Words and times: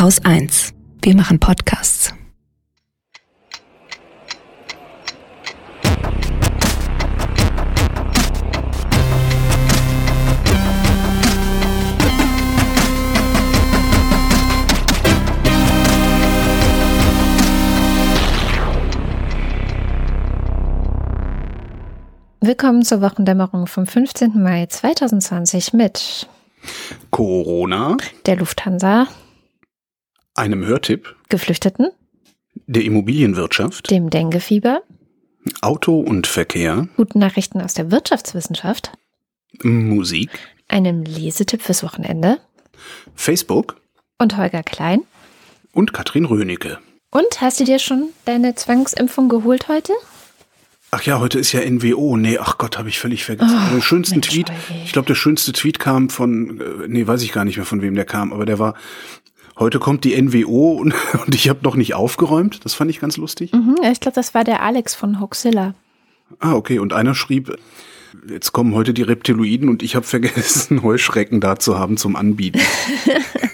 Haus 0.00 0.24
1. 0.24 0.74
Wir 1.02 1.16
machen 1.16 1.40
Podcasts. 1.40 2.14
Willkommen 22.40 22.84
zur 22.84 23.02
Wochendämmerung 23.02 23.66
vom 23.66 23.88
15. 23.88 24.40
Mai 24.40 24.66
2020 24.66 25.72
mit 25.72 26.28
Corona, 27.10 27.96
der 28.26 28.36
Lufthansa, 28.36 29.08
einem 30.38 30.64
Hörtipp, 30.64 31.14
Geflüchteten, 31.28 31.88
der 32.66 32.84
Immobilienwirtschaft, 32.84 33.90
dem 33.90 34.08
Denguefieber, 34.10 34.82
Auto 35.60 35.98
und 36.00 36.26
Verkehr, 36.26 36.88
guten 36.96 37.18
Nachrichten 37.18 37.60
aus 37.60 37.74
der 37.74 37.90
Wirtschaftswissenschaft, 37.90 38.92
Musik, 39.62 40.30
einem 40.68 41.02
Lesetipp 41.02 41.62
fürs 41.62 41.82
Wochenende 41.82 42.38
Facebook 43.14 43.80
und 44.18 44.36
Holger 44.36 44.62
Klein. 44.62 45.02
und 45.72 45.92
Katrin 45.92 46.24
Rönecke. 46.24 46.78
Und 47.10 47.40
hast 47.40 47.58
du 47.60 47.64
dir 47.64 47.78
schon 47.78 48.08
deine 48.26 48.54
Zwangsimpfung 48.54 49.28
geholt 49.28 49.68
heute? 49.68 49.92
Ach 50.90 51.02
ja, 51.02 51.20
heute 51.20 51.38
ist 51.38 51.52
ja 51.52 51.60
NWO. 51.68 52.16
Nee, 52.16 52.38
ach 52.38 52.56
Gott, 52.58 52.78
habe 52.78 52.88
ich 52.88 52.98
völlig 52.98 53.24
vergessen. 53.24 53.58
Oh, 53.66 53.70
den 53.74 53.82
schönsten 53.82 54.16
Mensch, 54.16 54.28
Tweet, 54.28 54.50
Holgi. 54.50 54.84
ich 54.84 54.92
glaube, 54.92 55.06
der 55.06 55.14
schönste 55.14 55.52
Tweet 55.52 55.78
kam 55.78 56.08
von, 56.08 56.60
äh, 56.60 56.88
nee, 56.88 57.06
weiß 57.06 57.22
ich 57.22 57.32
gar 57.32 57.44
nicht 57.44 57.56
mehr, 57.56 57.66
von 57.66 57.82
wem 57.82 57.94
der 57.94 58.04
kam, 58.06 58.32
aber 58.32 58.46
der 58.46 58.58
war, 58.58 58.74
heute 59.58 59.78
kommt 59.78 60.04
die 60.04 60.20
NWO 60.20 60.72
und, 60.80 60.94
und 61.26 61.34
ich 61.34 61.48
habe 61.48 61.60
noch 61.62 61.76
nicht 61.76 61.94
aufgeräumt. 61.94 62.64
Das 62.64 62.74
fand 62.74 62.90
ich 62.90 63.00
ganz 63.00 63.16
lustig. 63.16 63.52
Mhm, 63.52 63.76
ich 63.90 64.00
glaube, 64.00 64.14
das 64.14 64.34
war 64.34 64.44
der 64.44 64.62
Alex 64.62 64.94
von 64.94 65.20
Hoaxilla. 65.20 65.74
Ah, 66.40 66.54
okay. 66.54 66.78
Und 66.78 66.92
einer 66.92 67.14
schrieb, 67.14 67.56
jetzt 68.28 68.52
kommen 68.52 68.74
heute 68.74 68.94
die 68.94 69.02
Reptiloiden 69.02 69.68
und 69.68 69.82
ich 69.82 69.96
habe 69.96 70.06
vergessen, 70.06 70.82
Heuschrecken 70.82 71.40
da 71.40 71.58
zu 71.58 71.78
haben 71.78 71.96
zum 71.96 72.16
Anbieten. 72.16 72.60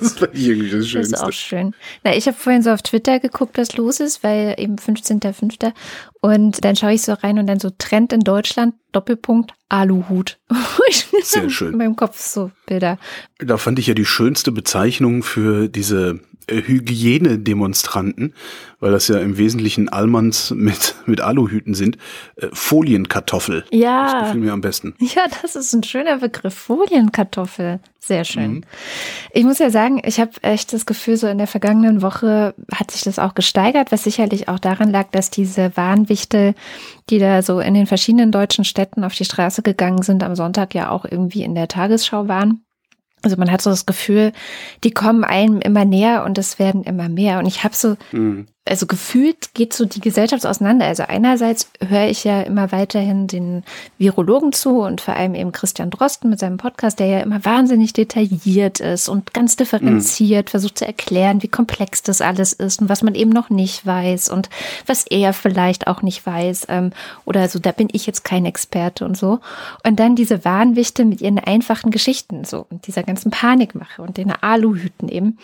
das 0.00 0.18
fand 0.18 0.34
ich 0.34 0.46
irgendwie 0.48 0.70
das 0.70 0.80
Das 0.80 0.88
Schönste. 0.88 1.16
ist 1.16 1.22
auch 1.22 1.32
schön. 1.32 1.74
Na, 2.04 2.14
ich 2.16 2.26
habe 2.26 2.36
vorhin 2.36 2.62
so 2.62 2.70
auf 2.70 2.82
Twitter 2.82 3.20
geguckt, 3.20 3.58
was 3.58 3.76
los 3.76 4.00
ist, 4.00 4.22
weil 4.24 4.54
eben 4.58 4.76
15.05. 4.76 5.72
Und 6.20 6.64
dann 6.64 6.76
schaue 6.76 6.92
ich 6.94 7.02
so 7.02 7.12
rein 7.12 7.38
und 7.38 7.46
dann 7.46 7.60
so 7.60 7.70
Trend 7.78 8.12
in 8.12 8.20
Deutschland, 8.20 8.74
Doppelpunkt, 8.92 9.52
Aluhut. 9.68 10.38
Sehr 11.22 11.48
schön. 11.50 11.72
In 11.72 11.78
meinem 11.78 11.96
Kopf 11.96 12.18
so 12.20 12.50
Bilder. 12.66 12.98
Da 13.38 13.56
fand 13.56 13.78
ich 13.78 13.86
ja 13.86 13.94
die 13.94 14.04
schönste 14.06 14.50
Bezeichnung 14.52 15.22
für 15.22 15.68
diese 15.68 16.20
Hygienedemonstranten, 16.54 18.34
weil 18.80 18.92
das 18.92 19.08
ja 19.08 19.18
im 19.18 19.38
Wesentlichen 19.38 19.88
Allmanns 19.88 20.50
mit, 20.50 20.94
mit 21.06 21.20
Aluhüten 21.20 21.74
sind, 21.74 21.96
äh, 22.36 22.48
Folienkartoffel. 22.52 23.64
Das 23.70 23.80
Ja. 23.80 24.22
gefiel 24.26 24.40
mir 24.40 24.52
am 24.52 24.60
besten. 24.60 24.94
Ja, 25.00 25.24
das 25.42 25.56
ist 25.56 25.72
ein 25.74 25.82
schöner 25.82 26.18
Begriff. 26.18 26.54
Folienkartoffel. 26.54 27.80
Sehr 27.98 28.24
schön. 28.24 28.52
Mhm. 28.52 28.60
Ich 29.32 29.44
muss 29.44 29.58
ja 29.58 29.70
sagen, 29.70 30.00
ich 30.04 30.18
habe 30.20 30.30
echt 30.42 30.72
das 30.72 30.86
Gefühl, 30.86 31.16
so 31.16 31.26
in 31.26 31.36
der 31.38 31.46
vergangenen 31.46 32.00
Woche 32.00 32.54
hat 32.72 32.90
sich 32.90 33.02
das 33.02 33.18
auch 33.18 33.34
gesteigert, 33.34 33.92
was 33.92 34.04
sicherlich 34.04 34.48
auch 34.48 34.58
daran 34.58 34.90
lag, 34.90 35.10
dass 35.10 35.30
diese 35.30 35.76
Warnwichtel, 35.76 36.54
die 37.10 37.18
da 37.18 37.42
so 37.42 37.60
in 37.60 37.74
den 37.74 37.86
verschiedenen 37.86 38.32
deutschen 38.32 38.64
Städten 38.64 39.04
auf 39.04 39.14
die 39.14 39.24
Straße 39.24 39.62
gegangen 39.62 40.02
sind, 40.02 40.22
am 40.22 40.36
Sonntag 40.36 40.74
ja 40.74 40.90
auch 40.90 41.04
irgendwie 41.04 41.42
in 41.42 41.54
der 41.54 41.68
Tagesschau 41.68 42.28
waren. 42.28 42.62
Also 43.28 43.36
man 43.36 43.50
hat 43.50 43.60
so 43.60 43.68
das 43.68 43.84
Gefühl, 43.84 44.32
die 44.84 44.90
kommen 44.90 45.22
einem 45.22 45.60
immer 45.60 45.84
näher 45.84 46.24
und 46.24 46.38
es 46.38 46.58
werden 46.58 46.82
immer 46.82 47.10
mehr. 47.10 47.38
Und 47.38 47.44
ich 47.44 47.62
habe 47.62 47.74
so 47.74 47.96
Mhm. 48.10 48.46
Also 48.68 48.86
gefühlt 48.86 49.54
geht 49.54 49.72
so 49.72 49.84
die 49.84 50.00
Gesellschaft 50.00 50.46
auseinander. 50.46 50.86
Also 50.86 51.04
einerseits 51.04 51.70
höre 51.86 52.08
ich 52.08 52.24
ja 52.24 52.42
immer 52.42 52.72
weiterhin 52.72 53.26
den 53.26 53.64
Virologen 53.98 54.52
zu 54.52 54.80
und 54.80 55.00
vor 55.00 55.14
allem 55.14 55.34
eben 55.34 55.52
Christian 55.52 55.90
Drosten 55.90 56.30
mit 56.30 56.38
seinem 56.38 56.58
Podcast, 56.58 56.98
der 56.98 57.06
ja 57.06 57.20
immer 57.20 57.44
wahnsinnig 57.44 57.92
detailliert 57.92 58.80
ist 58.80 59.08
und 59.08 59.32
ganz 59.34 59.56
differenziert 59.56 60.50
versucht 60.50 60.78
zu 60.78 60.86
erklären, 60.86 61.42
wie 61.42 61.48
komplex 61.48 62.02
das 62.02 62.20
alles 62.20 62.52
ist 62.52 62.80
und 62.80 62.88
was 62.88 63.02
man 63.02 63.14
eben 63.14 63.30
noch 63.30 63.50
nicht 63.50 63.84
weiß 63.84 64.28
und 64.30 64.48
was 64.86 65.06
er 65.06 65.32
vielleicht 65.32 65.86
auch 65.86 66.02
nicht 66.02 66.24
weiß. 66.26 66.66
Ähm, 66.68 66.90
oder 67.24 67.48
so, 67.48 67.58
da 67.58 67.72
bin 67.72 67.88
ich 67.92 68.06
jetzt 68.06 68.24
kein 68.24 68.44
Experte 68.44 69.04
und 69.04 69.16
so. 69.16 69.40
Und 69.84 69.98
dann 69.98 70.16
diese 70.16 70.44
Warnwichte 70.44 71.04
mit 71.04 71.20
ihren 71.20 71.38
einfachen 71.38 71.90
Geschichten 71.90 72.44
so 72.44 72.66
und 72.70 72.86
dieser 72.86 73.02
ganzen 73.02 73.30
Panikmache 73.30 74.02
und 74.02 74.16
den 74.16 74.30
Aluhüten 74.30 75.08
eben. 75.08 75.38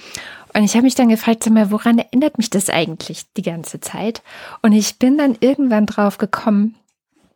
Und 0.57 0.63
ich 0.63 0.75
habe 0.75 0.85
mich 0.85 0.95
dann 0.95 1.09
gefragt, 1.09 1.43
sag 1.43 1.53
mal, 1.53 1.71
woran 1.71 1.99
erinnert 1.99 2.39
mich 2.39 2.49
das 2.49 2.71
eigentlich 2.71 3.25
die 3.37 3.43
ganze 3.43 3.81
Zeit? 3.81 4.23
Und 4.63 4.73
ich 4.73 4.99
bin 4.99 5.19
dann 5.19 5.37
irgendwann 5.41 5.87
drauf 5.87 6.19
gekommen, 6.19 6.77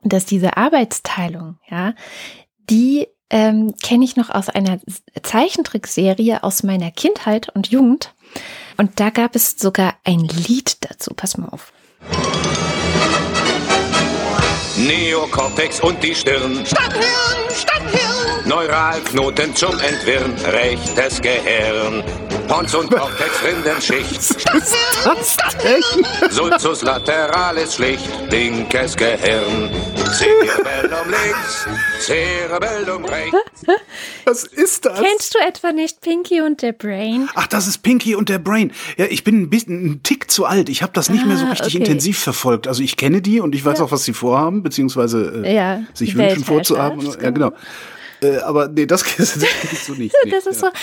dass 0.03 0.25
diese 0.25 0.56
Arbeitsteilung, 0.56 1.59
ja, 1.69 1.95
die 2.71 3.09
ähm, 3.31 3.75
kenne 3.83 4.05
ich 4.05 4.17
noch 4.17 4.31
aus 4.31 4.49
einer 4.49 4.79
Zeichentrickserie 5.23 6.43
aus 6.43 6.62
meiner 6.62 6.91
Kindheit 6.91 7.49
und 7.51 7.69
Jugend. 7.69 8.15
Und 8.77 9.01
da 9.01 9.11
gab 9.11 9.35
es 9.35 9.56
sogar 9.59 9.95
ein 10.05 10.21
Lied 10.21 10.79
dazu. 10.89 11.12
Pass 11.15 11.37
mal 11.37 11.49
auf. 11.49 11.73
Neokortex 14.77 15.81
und 15.81 16.03
die 16.03 16.15
Stirn. 16.15 16.65
Stadthirn, 16.65 17.03
Stadthirn. 17.50 18.07
Neuralknoten 18.48 19.54
zum 19.54 19.78
Entwirren. 19.78 20.32
Rechtes 20.47 21.20
Gehirn. 21.20 22.03
Pons 22.48 22.75
und 22.75 22.91
Cortex 22.91 23.42
Rindenschicht. 23.47 24.22
Sulcus 26.31 26.81
lateralis 26.82 27.75
schlicht. 27.75 28.08
Linkes 28.31 28.97
Gehirn. 28.97 29.69
Cerebellum 29.97 31.10
links. 31.10 31.66
Cerebellum 32.00 33.04
rechts. 33.04 33.64
Was 34.25 34.44
ist 34.44 34.87
das? 34.87 34.98
Kennst 34.98 35.34
du 35.34 35.38
etwa 35.47 35.72
nicht 35.72 36.00
Pinky 36.00 36.41
und 36.41 36.62
der 36.62 36.72
Brain? 36.72 37.28
Ach, 37.34 37.47
das 37.48 37.66
ist 37.66 37.82
Pinky 37.82 38.14
und 38.14 38.31
der 38.31 38.38
Brain. 38.38 38.72
Ja, 38.97 39.04
ich 39.10 39.25
bin 39.25 39.42
ein 39.42 39.50
bisschen 39.50 39.84
ein 39.84 40.03
Tick 40.03 40.31
zu 40.31 40.47
alt. 40.47 40.70
Ich 40.70 40.82
habe 40.82 40.92
das 40.94 41.10
nicht 41.10 41.26
mehr 41.26 41.37
so 41.37 41.44
Ah, 41.44 41.50
richtig 41.50 41.75
okay. 41.75 41.84
intensiv 41.84 42.19
verfolgt. 42.19 42.66
Also 42.66 42.82
ich 42.82 42.97
kenne 42.97 43.20
die 43.20 43.41
und 43.41 43.54
ich 43.54 43.62
weiß 43.64 43.82
auch, 43.82 43.92
was 43.92 44.04
sie 44.04 44.14
vorhaben, 44.14 44.62
beziehungsweise 44.62 45.42
äh, 45.44 45.54
Ja, 45.54 45.81
sich 45.92 46.16
wünschen 46.16 46.44
vorzuhaben. 46.44 47.00
Ja, 47.22 47.31
genau. 47.31 47.53
Äh, 48.23 48.39
aber 48.39 48.69
nee, 48.69 48.87
das, 48.87 49.03
ich 49.19 49.29
so 49.81 49.95
nicht. 49.95 50.15
Nee, 50.25 50.31
Das 50.31 50.47
ist 50.47 50.62
ja. 50.62 50.69
so, 50.69 50.77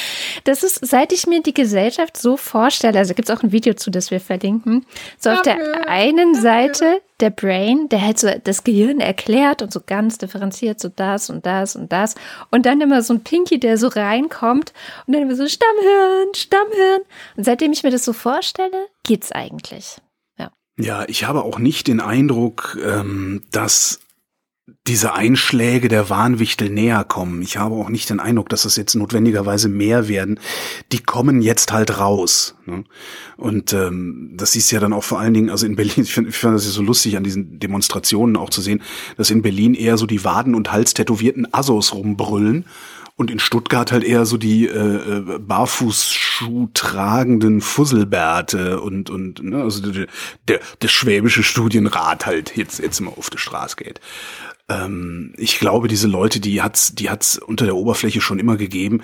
das 0.43 0.63
ist, 0.63 0.85
seit 0.85 1.11
ich 1.11 1.27
mir 1.27 1.41
die 1.41 1.53
Gesellschaft 1.53 2.17
so 2.17 2.37
vorstelle, 2.37 2.97
also 2.99 3.13
gibt 3.13 3.29
es 3.29 3.35
auch 3.35 3.43
ein 3.43 3.51
Video 3.51 3.73
zu, 3.73 3.91
das 3.91 4.11
wir 4.11 4.19
verlinken. 4.19 4.85
So 5.19 5.31
auf 5.31 5.41
der 5.41 5.87
einen 5.87 6.35
Seite 6.35 7.01
der 7.19 7.29
Brain, 7.29 7.87
der 7.89 8.01
halt 8.01 8.19
so 8.19 8.29
das 8.43 8.63
Gehirn 8.63 8.99
erklärt 8.99 9.61
und 9.61 9.71
so 9.71 9.81
ganz 9.85 10.17
differenziert, 10.17 10.79
so 10.79 10.89
das 10.89 11.29
und 11.29 11.45
das 11.45 11.75
und 11.75 11.91
das. 11.91 12.15
Und 12.51 12.65
dann 12.65 12.81
immer 12.81 13.01
so 13.01 13.13
ein 13.13 13.23
Pinky, 13.23 13.59
der 13.59 13.77
so 13.77 13.87
reinkommt 13.87 14.73
und 15.07 15.13
dann 15.13 15.23
immer 15.23 15.35
so 15.35 15.47
Stammhirn, 15.47 16.33
Stammhirn. 16.35 17.01
Und 17.37 17.43
seitdem 17.45 17.71
ich 17.71 17.83
mir 17.83 17.91
das 17.91 18.03
so 18.03 18.13
vorstelle, 18.13 18.87
geht's 19.03 19.31
eigentlich. 19.31 19.97
Ja. 20.37 20.51
Ja, 20.77 21.05
ich 21.07 21.25
habe 21.25 21.43
auch 21.43 21.59
nicht 21.59 21.87
den 21.87 22.01
Eindruck, 22.01 22.77
ähm, 22.83 23.43
dass 23.51 23.99
diese 24.87 25.13
Einschläge 25.13 25.89
der 25.89 26.09
Warnwichtel 26.09 26.69
näher 26.69 27.03
kommen. 27.03 27.43
Ich 27.43 27.57
habe 27.57 27.75
auch 27.75 27.89
nicht 27.89 28.09
den 28.09 28.19
Eindruck, 28.19 28.49
dass 28.49 28.63
das 28.63 28.75
jetzt 28.77 28.95
notwendigerweise 28.95 29.69
mehr 29.69 30.07
werden. 30.07 30.39
Die 30.91 30.99
kommen 30.99 31.41
jetzt 31.41 31.71
halt 31.71 31.99
raus. 31.99 32.55
Ne? 32.65 32.83
Und 33.37 33.73
ähm, 33.73 34.31
das 34.35 34.53
du 34.71 34.75
ja 34.75 34.79
dann 34.79 34.93
auch 34.93 35.03
vor 35.03 35.19
allen 35.19 35.35
Dingen, 35.35 35.51
also 35.51 35.67
in 35.67 35.75
Berlin, 35.75 35.93
ich 36.03 36.13
finde 36.13 36.31
find 36.31 36.55
das 36.55 36.65
ja 36.65 36.71
so 36.71 36.81
lustig 36.81 37.15
an 37.15 37.23
diesen 37.23 37.59
Demonstrationen 37.59 38.37
auch 38.37 38.49
zu 38.49 38.61
sehen, 38.61 38.81
dass 39.17 39.29
in 39.29 39.43
Berlin 39.43 39.75
eher 39.75 39.97
so 39.97 40.07
die 40.07 40.23
Waden- 40.23 40.55
und 40.55 40.71
Halstätowierten 40.71 41.53
Assos 41.53 41.93
rumbrüllen 41.93 42.65
und 43.17 43.31
in 43.31 43.39
Stuttgart 43.39 43.91
halt 43.91 44.03
eher 44.03 44.25
so 44.25 44.37
die 44.37 44.67
äh, 44.67 44.77
äh, 44.77 45.39
Barfußschuh 45.39 46.69
tragenden 46.73 47.61
Fusselbärte 47.61 48.81
und 48.81 49.09
und 49.09 49.41
ne, 49.41 49.63
also 49.63 49.89
der, 49.89 50.07
der, 50.49 50.59
der 50.81 50.87
schwäbische 50.89 51.43
Studienrat 51.43 52.25
halt 52.25 52.57
jetzt 52.57 52.79
jetzt 52.79 52.99
mal 52.99 53.13
auf 53.15 53.29
die 53.29 53.37
Straße 53.37 53.77
geht. 53.77 54.01
Ähm, 54.69 55.33
ich 55.37 55.59
glaube, 55.59 55.87
diese 55.87 56.07
Leute, 56.07 56.39
die 56.39 56.61
hat's 56.61 56.95
die 56.95 57.09
hat's 57.09 57.37
unter 57.37 57.65
der 57.65 57.75
Oberfläche 57.75 58.21
schon 58.21 58.39
immer 58.39 58.57
gegeben. 58.57 59.01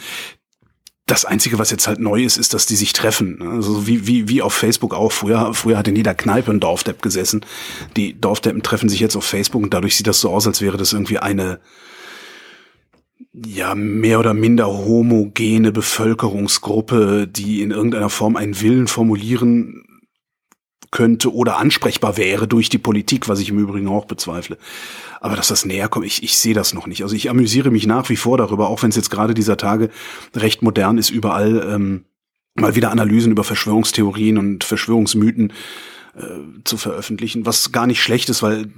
Das 1.07 1.25
Einzige, 1.25 1.59
was 1.59 1.71
jetzt 1.71 1.87
halt 1.87 1.99
neu 1.99 2.23
ist, 2.23 2.37
ist, 2.37 2.53
dass 2.53 2.67
die 2.67 2.75
sich 2.75 2.93
treffen. 2.93 3.41
Also 3.41 3.85
wie, 3.85 4.07
wie, 4.07 4.29
wie 4.29 4.41
auf 4.41 4.53
Facebook 4.53 4.93
auch. 4.93 5.11
Früher, 5.11 5.53
früher 5.53 5.77
hat 5.77 5.87
in 5.87 5.95
jeder 5.95 6.15
Kneipe 6.15 6.51
ein 6.51 6.61
Dorfdepp 6.61 7.01
gesessen. 7.01 7.45
Die 7.97 8.19
Dorfdeppen 8.19 8.63
treffen 8.63 8.87
sich 8.87 9.01
jetzt 9.01 9.17
auf 9.17 9.25
Facebook 9.25 9.61
und 9.63 9.73
dadurch 9.73 9.97
sieht 9.97 10.07
das 10.07 10.21
so 10.21 10.29
aus, 10.29 10.47
als 10.47 10.61
wäre 10.61 10.77
das 10.77 10.93
irgendwie 10.93 11.17
eine, 11.17 11.59
ja, 13.33 13.75
mehr 13.75 14.19
oder 14.19 14.33
minder 14.33 14.67
homogene 14.67 15.71
Bevölkerungsgruppe, 15.71 17.27
die 17.27 17.61
in 17.61 17.71
irgendeiner 17.71 18.09
Form 18.09 18.37
einen 18.37 18.61
Willen 18.61 18.87
formulieren 18.87 19.83
könnte 20.91 21.33
oder 21.33 21.57
ansprechbar 21.57 22.17
wäre 22.17 22.47
durch 22.47 22.69
die 22.69 22.77
Politik, 22.77 23.29
was 23.29 23.39
ich 23.39 23.49
im 23.49 23.59
Übrigen 23.59 23.87
auch 23.87 24.05
bezweifle. 24.05 24.57
Aber 25.21 25.35
dass 25.35 25.47
das 25.47 25.65
näher 25.65 25.87
kommt, 25.87 26.05
ich, 26.05 26.21
ich 26.21 26.37
sehe 26.37 26.53
das 26.53 26.73
noch 26.73 26.85
nicht. 26.85 27.03
Also 27.03 27.15
ich 27.15 27.29
amüsiere 27.29 27.71
mich 27.71 27.87
nach 27.87 28.09
wie 28.09 28.17
vor 28.17 28.37
darüber, 28.37 28.69
auch 28.69 28.83
wenn 28.83 28.89
es 28.89 28.97
jetzt 28.97 29.09
gerade 29.09 29.33
dieser 29.33 29.57
Tage 29.57 29.89
recht 30.35 30.61
modern 30.61 30.97
ist, 30.97 31.09
überall 31.09 31.65
ähm, 31.73 32.05
mal 32.55 32.75
wieder 32.75 32.91
Analysen 32.91 33.31
über 33.31 33.45
Verschwörungstheorien 33.45 34.37
und 34.37 34.63
Verschwörungsmythen 34.65 35.53
äh, 36.15 36.61
zu 36.65 36.77
veröffentlichen, 36.77 37.45
was 37.45 37.71
gar 37.71 37.87
nicht 37.87 38.01
schlecht 38.01 38.29
ist, 38.29 38.43
weil 38.43 38.69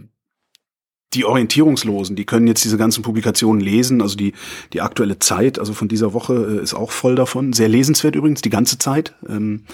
die 1.13 1.25
Orientierungslosen, 1.25 2.15
die 2.15 2.25
können 2.25 2.47
jetzt 2.47 2.63
diese 2.63 2.77
ganzen 2.77 3.03
Publikationen 3.03 3.61
lesen, 3.61 4.01
also 4.01 4.15
die, 4.15 4.33
die 4.73 4.81
aktuelle 4.81 5.19
Zeit, 5.19 5.59
also 5.59 5.73
von 5.73 5.87
dieser 5.87 6.13
Woche 6.13 6.57
äh, 6.59 6.63
ist 6.63 6.73
auch 6.73 6.91
voll 6.91 7.15
davon. 7.15 7.53
Sehr 7.53 7.69
lesenswert 7.69 8.15
übrigens, 8.15 8.41
die 8.41 8.49
ganze 8.49 8.77
Zeit. 8.77 9.15
Ähm, 9.27 9.65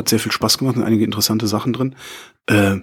hat 0.00 0.08
sehr 0.08 0.20
viel 0.20 0.32
Spaß 0.32 0.58
gemacht 0.58 0.76
und 0.76 0.82
einige 0.82 1.04
interessante 1.04 1.46
Sachen 1.46 1.72
drin. 1.72 1.96
Äh, 2.46 2.78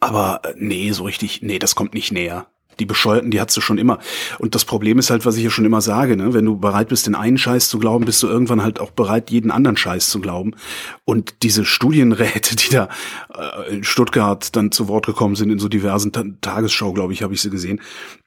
aber 0.00 0.42
äh, 0.44 0.54
nee, 0.56 0.92
so 0.92 1.04
richtig, 1.04 1.42
nee, 1.42 1.58
das 1.58 1.74
kommt 1.74 1.94
nicht 1.94 2.12
näher 2.12 2.46
die 2.78 2.86
Bescheuerten, 2.86 3.30
die 3.30 3.40
hast 3.40 3.56
du 3.56 3.60
schon 3.60 3.78
immer. 3.78 3.98
Und 4.38 4.54
das 4.54 4.64
Problem 4.64 4.98
ist 4.98 5.10
halt, 5.10 5.24
was 5.24 5.36
ich 5.36 5.44
ja 5.44 5.50
schon 5.50 5.64
immer 5.64 5.80
sage, 5.80 6.16
ne? 6.16 6.34
wenn 6.34 6.44
du 6.44 6.58
bereit 6.58 6.88
bist, 6.88 7.06
den 7.06 7.14
einen 7.14 7.38
Scheiß 7.38 7.68
zu 7.68 7.78
glauben, 7.78 8.04
bist 8.04 8.22
du 8.22 8.28
irgendwann 8.28 8.62
halt 8.62 8.80
auch 8.80 8.90
bereit, 8.90 9.30
jeden 9.30 9.50
anderen 9.50 9.76
Scheiß 9.76 10.10
zu 10.10 10.20
glauben. 10.20 10.54
Und 11.04 11.42
diese 11.42 11.64
Studienräte, 11.64 12.56
die 12.56 12.70
da 12.70 12.88
äh, 13.34 13.76
in 13.76 13.84
Stuttgart 13.84 14.54
dann 14.56 14.72
zu 14.72 14.88
Wort 14.88 15.06
gekommen 15.06 15.36
sind, 15.36 15.50
in 15.50 15.58
so 15.58 15.68
diversen 15.68 16.12
Ta 16.12 16.24
Tagesschau, 16.40 16.92
glaube 16.92 17.12
ich, 17.12 17.22
habe 17.22 17.34
ich 17.34 17.40
sie 17.40 17.50
gesehen, 17.50 17.80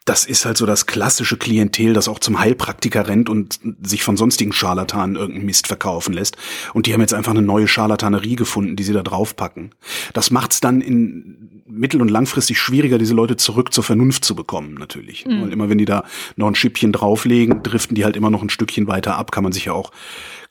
das 0.05 0.25
ist 0.25 0.45
halt 0.45 0.57
so 0.57 0.65
das 0.65 0.85
klassische 0.85 1.37
Klientel, 1.37 1.93
das 1.93 2.07
auch 2.07 2.19
zum 2.19 2.39
Heilpraktiker 2.39 3.07
rennt 3.07 3.29
und 3.29 3.59
sich 3.83 4.03
von 4.03 4.17
sonstigen 4.17 4.51
Scharlatanen 4.51 5.15
irgendeinen 5.15 5.45
Mist 5.45 5.67
verkaufen 5.67 6.13
lässt. 6.13 6.37
Und 6.73 6.87
die 6.87 6.93
haben 6.93 7.01
jetzt 7.01 7.13
einfach 7.13 7.31
eine 7.31 7.41
neue 7.41 7.67
Scharlatanerie 7.67 8.35
gefunden, 8.35 8.75
die 8.75 8.83
sie 8.83 8.93
da 8.93 9.03
draufpacken. 9.03 9.75
Das 10.13 10.31
macht's 10.31 10.61
dann 10.61 10.81
in 10.81 11.63
mittel- 11.67 12.01
und 12.01 12.09
langfristig 12.09 12.59
schwieriger, 12.59 12.97
diese 12.97 13.13
Leute 13.13 13.37
zurück 13.37 13.73
zur 13.73 13.83
Vernunft 13.83 14.25
zu 14.25 14.35
bekommen, 14.35 14.73
natürlich. 14.73 15.25
Mhm. 15.25 15.43
Und 15.43 15.51
immer 15.53 15.69
wenn 15.69 15.77
die 15.77 15.85
da 15.85 16.03
noch 16.35 16.47
ein 16.47 16.55
Schippchen 16.55 16.91
drauflegen, 16.91 17.61
driften 17.61 17.95
die 17.95 18.03
halt 18.03 18.15
immer 18.15 18.31
noch 18.31 18.41
ein 18.41 18.49
Stückchen 18.49 18.87
weiter 18.87 19.15
ab. 19.15 19.31
Kann 19.31 19.43
man 19.43 19.53
sich 19.53 19.65
ja 19.65 19.73
auch 19.73 19.91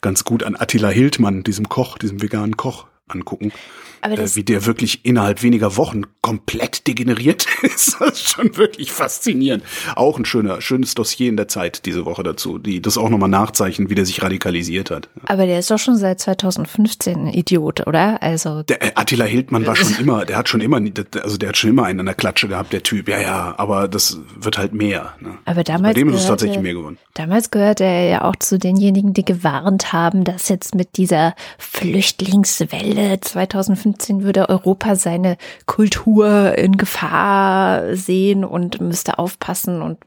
ganz 0.01 0.25
gut 0.25 0.45
an 0.45 0.55
Attila 0.57 0.89
Hildmann, 0.89 1.43
diesem 1.43 1.69
Koch, 1.69 1.99
diesem 1.99 2.23
veganen 2.23 2.57
Koch, 2.57 2.87
angucken. 3.09 3.53
Äh, 4.01 4.17
wie 4.35 4.45
der 4.45 4.65
wirklich 4.67 5.05
innerhalb 5.05 5.43
weniger 5.43 5.77
Wochen 5.77 6.03
komplett 6.21 6.87
degeneriert 6.87 7.47
ist. 7.63 7.97
Das 8.01 8.13
ist 8.13 8.29
schon 8.29 8.57
wirklich 8.57 8.93
faszinierend. 8.93 9.65
Auch 9.97 10.19
ein 10.19 10.25
schöner, 10.25 10.61
schönes 10.61 10.95
Dossier 10.95 11.29
in 11.29 11.37
der 11.37 11.49
Zeit 11.49 11.85
diese 11.87 12.05
Woche 12.05 12.23
dazu, 12.23 12.59
die 12.59 12.81
das 12.81 12.97
auch 12.97 13.09
nochmal 13.09 13.29
nachzeichnen, 13.29 13.91
wie 13.91 13.95
der 13.95 14.07
sich 14.07 14.23
radikalisiert 14.23 14.91
hat. 14.91 15.09
Aber 15.27 15.47
der 15.47 15.59
ist 15.59 15.71
doch 15.71 15.79
schon 15.79 15.97
seit 15.97 16.21
2015 16.21 17.19
ein 17.19 17.27
Idiot, 17.29 17.87
oder? 17.87 18.23
Also. 18.23 18.63
Der 18.63 18.83
äh, 18.83 18.93
Attila 18.95 19.25
Hildmann 19.25 19.67
war 19.67 19.75
schon 19.75 19.95
immer, 19.99 20.25
der 20.25 20.37
hat 20.37 20.49
schon 20.49 20.61
immer, 20.61 20.81
also 21.23 21.37
der 21.37 21.49
hat 21.49 21.57
schon 21.57 21.71
immer 21.71 21.85
einen 21.85 22.01
an 22.01 22.07
der 22.07 22.15
Klatsche 22.15 22.49
gehabt, 22.49 22.73
der 22.73 22.83
Typ. 22.83 23.09
Ja, 23.09 23.21
ja, 23.21 23.55
aber 23.57 23.89
das 23.89 24.21
wird 24.39 24.59
halt 24.59 24.73
mehr. 24.73 25.15
Ne? 25.21 25.39
Aber 25.45 25.65
damals. 25.65 25.95
Bei 25.95 26.01
dem 26.01 26.11
ist 26.11 26.21
es 26.21 26.27
tatsächlich 26.27 26.61
mehr 26.61 26.75
geworden. 26.75 26.99
Damals 27.15 27.51
gehörte 27.51 27.85
er 27.85 28.09
ja 28.09 28.25
auch 28.25 28.37
zu 28.37 28.59
denjenigen, 28.59 29.13
die 29.13 29.25
gewarnt 29.25 29.93
haben, 29.93 30.23
dass 30.25 30.49
jetzt 30.49 30.75
mit 30.75 30.97
dieser 30.97 31.35
Flüchtlingswelle 31.59 32.98
2015 33.21 34.23
würde 34.23 34.49
Europa 34.49 34.97
seine 34.97 35.37
Kultur 35.67 36.57
in 36.59 36.77
Gefahr 36.77 37.95
sehen 37.95 38.45
und 38.45 38.81
müsste 38.81 39.19
aufpassen 39.19 39.83
und 39.83 40.07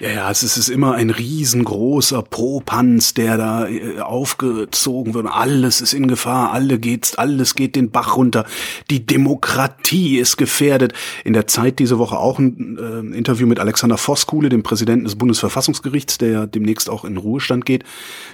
Ja, 0.00 0.10
ja, 0.10 0.30
es 0.30 0.42
ist 0.42 0.68
immer 0.68 0.94
ein 0.94 1.10
riesengroßer 1.10 2.22
Popanz, 2.22 3.14
der 3.14 3.36
da 3.36 3.68
äh, 3.68 4.00
aufgezogen 4.00 5.14
wird. 5.14 5.26
Alles 5.26 5.80
ist 5.80 5.92
in 5.92 6.08
Gefahr, 6.08 6.52
alle 6.52 6.78
geht's, 6.78 7.16
alles 7.16 7.54
geht 7.54 7.76
den 7.76 7.90
Bach 7.90 8.16
runter. 8.16 8.46
Die 8.90 9.04
Demokratie 9.04 10.18
ist 10.18 10.36
gefährdet. 10.36 10.92
In 11.24 11.32
der 11.32 11.46
Zeit 11.46 11.78
diese 11.78 11.98
Woche 11.98 12.18
auch 12.18 12.38
ein 12.38 12.78
äh, 12.78 13.16
Interview 13.16 13.46
mit 13.46 13.60
Alexander 13.60 13.98
Voskuhle, 13.98 14.48
dem 14.48 14.62
Präsidenten 14.62 15.04
des 15.04 15.16
Bundesverfassungsgerichts, 15.16 16.18
der 16.18 16.30
ja 16.30 16.46
demnächst 16.46 16.88
auch 16.88 17.04
in 17.04 17.16
Ruhestand 17.16 17.66
geht. 17.66 17.84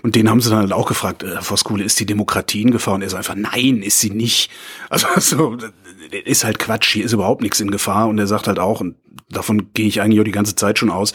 Und 0.03 0.15
den 0.15 0.31
haben 0.31 0.41
sie 0.41 0.51
dann 0.51 0.61
halt 0.61 0.73
auch 0.73 0.87
gefragt, 0.87 1.23
äh, 1.23 1.41
Voskuhle, 1.41 1.85
ist 1.85 1.99
die 2.01 2.07
Demokratie 2.07 2.63
in 2.63 2.71
Gefahr? 2.71 2.95
Und 2.95 3.03
er 3.03 3.09
ist 3.09 3.15
einfach, 3.15 3.40
nein, 3.41 3.83
ist 3.83 4.01
sie 4.01 4.11
nicht. 4.11 4.51
Also 4.89 5.07
so, 5.17 5.57
ist 6.25 6.45
halt 6.45 6.59
Quatsch, 6.59 6.93
hier 6.93 7.05
ist 7.05 7.13
überhaupt 7.13 7.43
nichts 7.43 7.61
in 7.61 7.71
Gefahr 7.71 8.09
und 8.09 8.19
er 8.19 8.27
sagt 8.27 8.49
halt 8.49 8.59
auch, 8.59 8.81
und 8.81 8.97
davon 9.29 9.73
gehe 9.75 9.87
ich 9.87 10.01
eigentlich 10.01 10.21
auch 10.21 10.25
die 10.25 10.31
ganze 10.31 10.57
Zeit 10.57 10.79
schon 10.79 10.91
aus, 10.91 11.13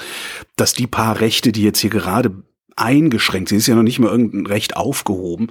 dass 0.55 0.73
die 0.73 0.87
paar 0.87 1.19
Rechte, 1.19 1.51
die 1.51 1.63
jetzt 1.63 1.79
hier 1.79 1.89
gerade 1.89 2.31
eingeschränkt 2.75 3.49
sind, 3.49 3.59
ist 3.59 3.67
ja 3.67 3.75
noch 3.75 3.83
nicht 3.83 3.99
mal 3.99 4.09
irgendein 4.09 4.45
Recht 4.47 4.75
aufgehoben, 4.75 5.47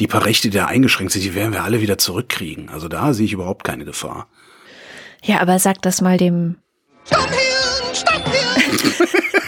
die 0.00 0.06
paar 0.06 0.24
Rechte, 0.24 0.50
die 0.50 0.56
da 0.56 0.66
eingeschränkt 0.66 1.12
sind, 1.12 1.24
die 1.24 1.34
werden 1.34 1.52
wir 1.52 1.62
alle 1.62 1.80
wieder 1.80 1.98
zurückkriegen. 1.98 2.68
Also 2.68 2.88
da 2.88 3.14
sehe 3.14 3.26
ich 3.26 3.32
überhaupt 3.32 3.64
keine 3.64 3.84
Gefahr. 3.84 4.28
Ja, 5.22 5.40
aber 5.40 5.58
sag 5.58 5.82
das 5.82 6.00
mal 6.00 6.18
dem 6.18 6.56
Stammhirn, 7.04 7.94
Stammhirn! 7.94 9.42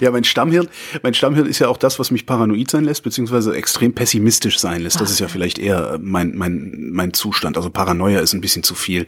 Ja, 0.00 0.10
mein 0.10 0.24
Stammhirn, 0.24 0.68
mein 1.02 1.14
Stammhirn 1.14 1.46
ist 1.46 1.58
ja 1.58 1.68
auch 1.68 1.76
das, 1.76 1.98
was 1.98 2.10
mich 2.10 2.26
paranoid 2.26 2.70
sein 2.70 2.84
lässt, 2.84 3.02
beziehungsweise 3.02 3.54
extrem 3.54 3.92
pessimistisch 3.94 4.58
sein 4.58 4.82
lässt. 4.82 5.00
Das 5.00 5.10
ist 5.10 5.20
ja 5.20 5.28
vielleicht 5.28 5.58
eher 5.58 5.98
mein, 6.02 6.36
mein, 6.36 6.90
mein 6.92 7.12
Zustand. 7.12 7.56
Also 7.56 7.70
Paranoia 7.70 8.20
ist 8.20 8.32
ein 8.32 8.40
bisschen 8.40 8.62
zu 8.62 8.74
viel. 8.74 9.06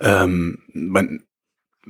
Ähm, 0.00 0.58
mein, 0.72 1.22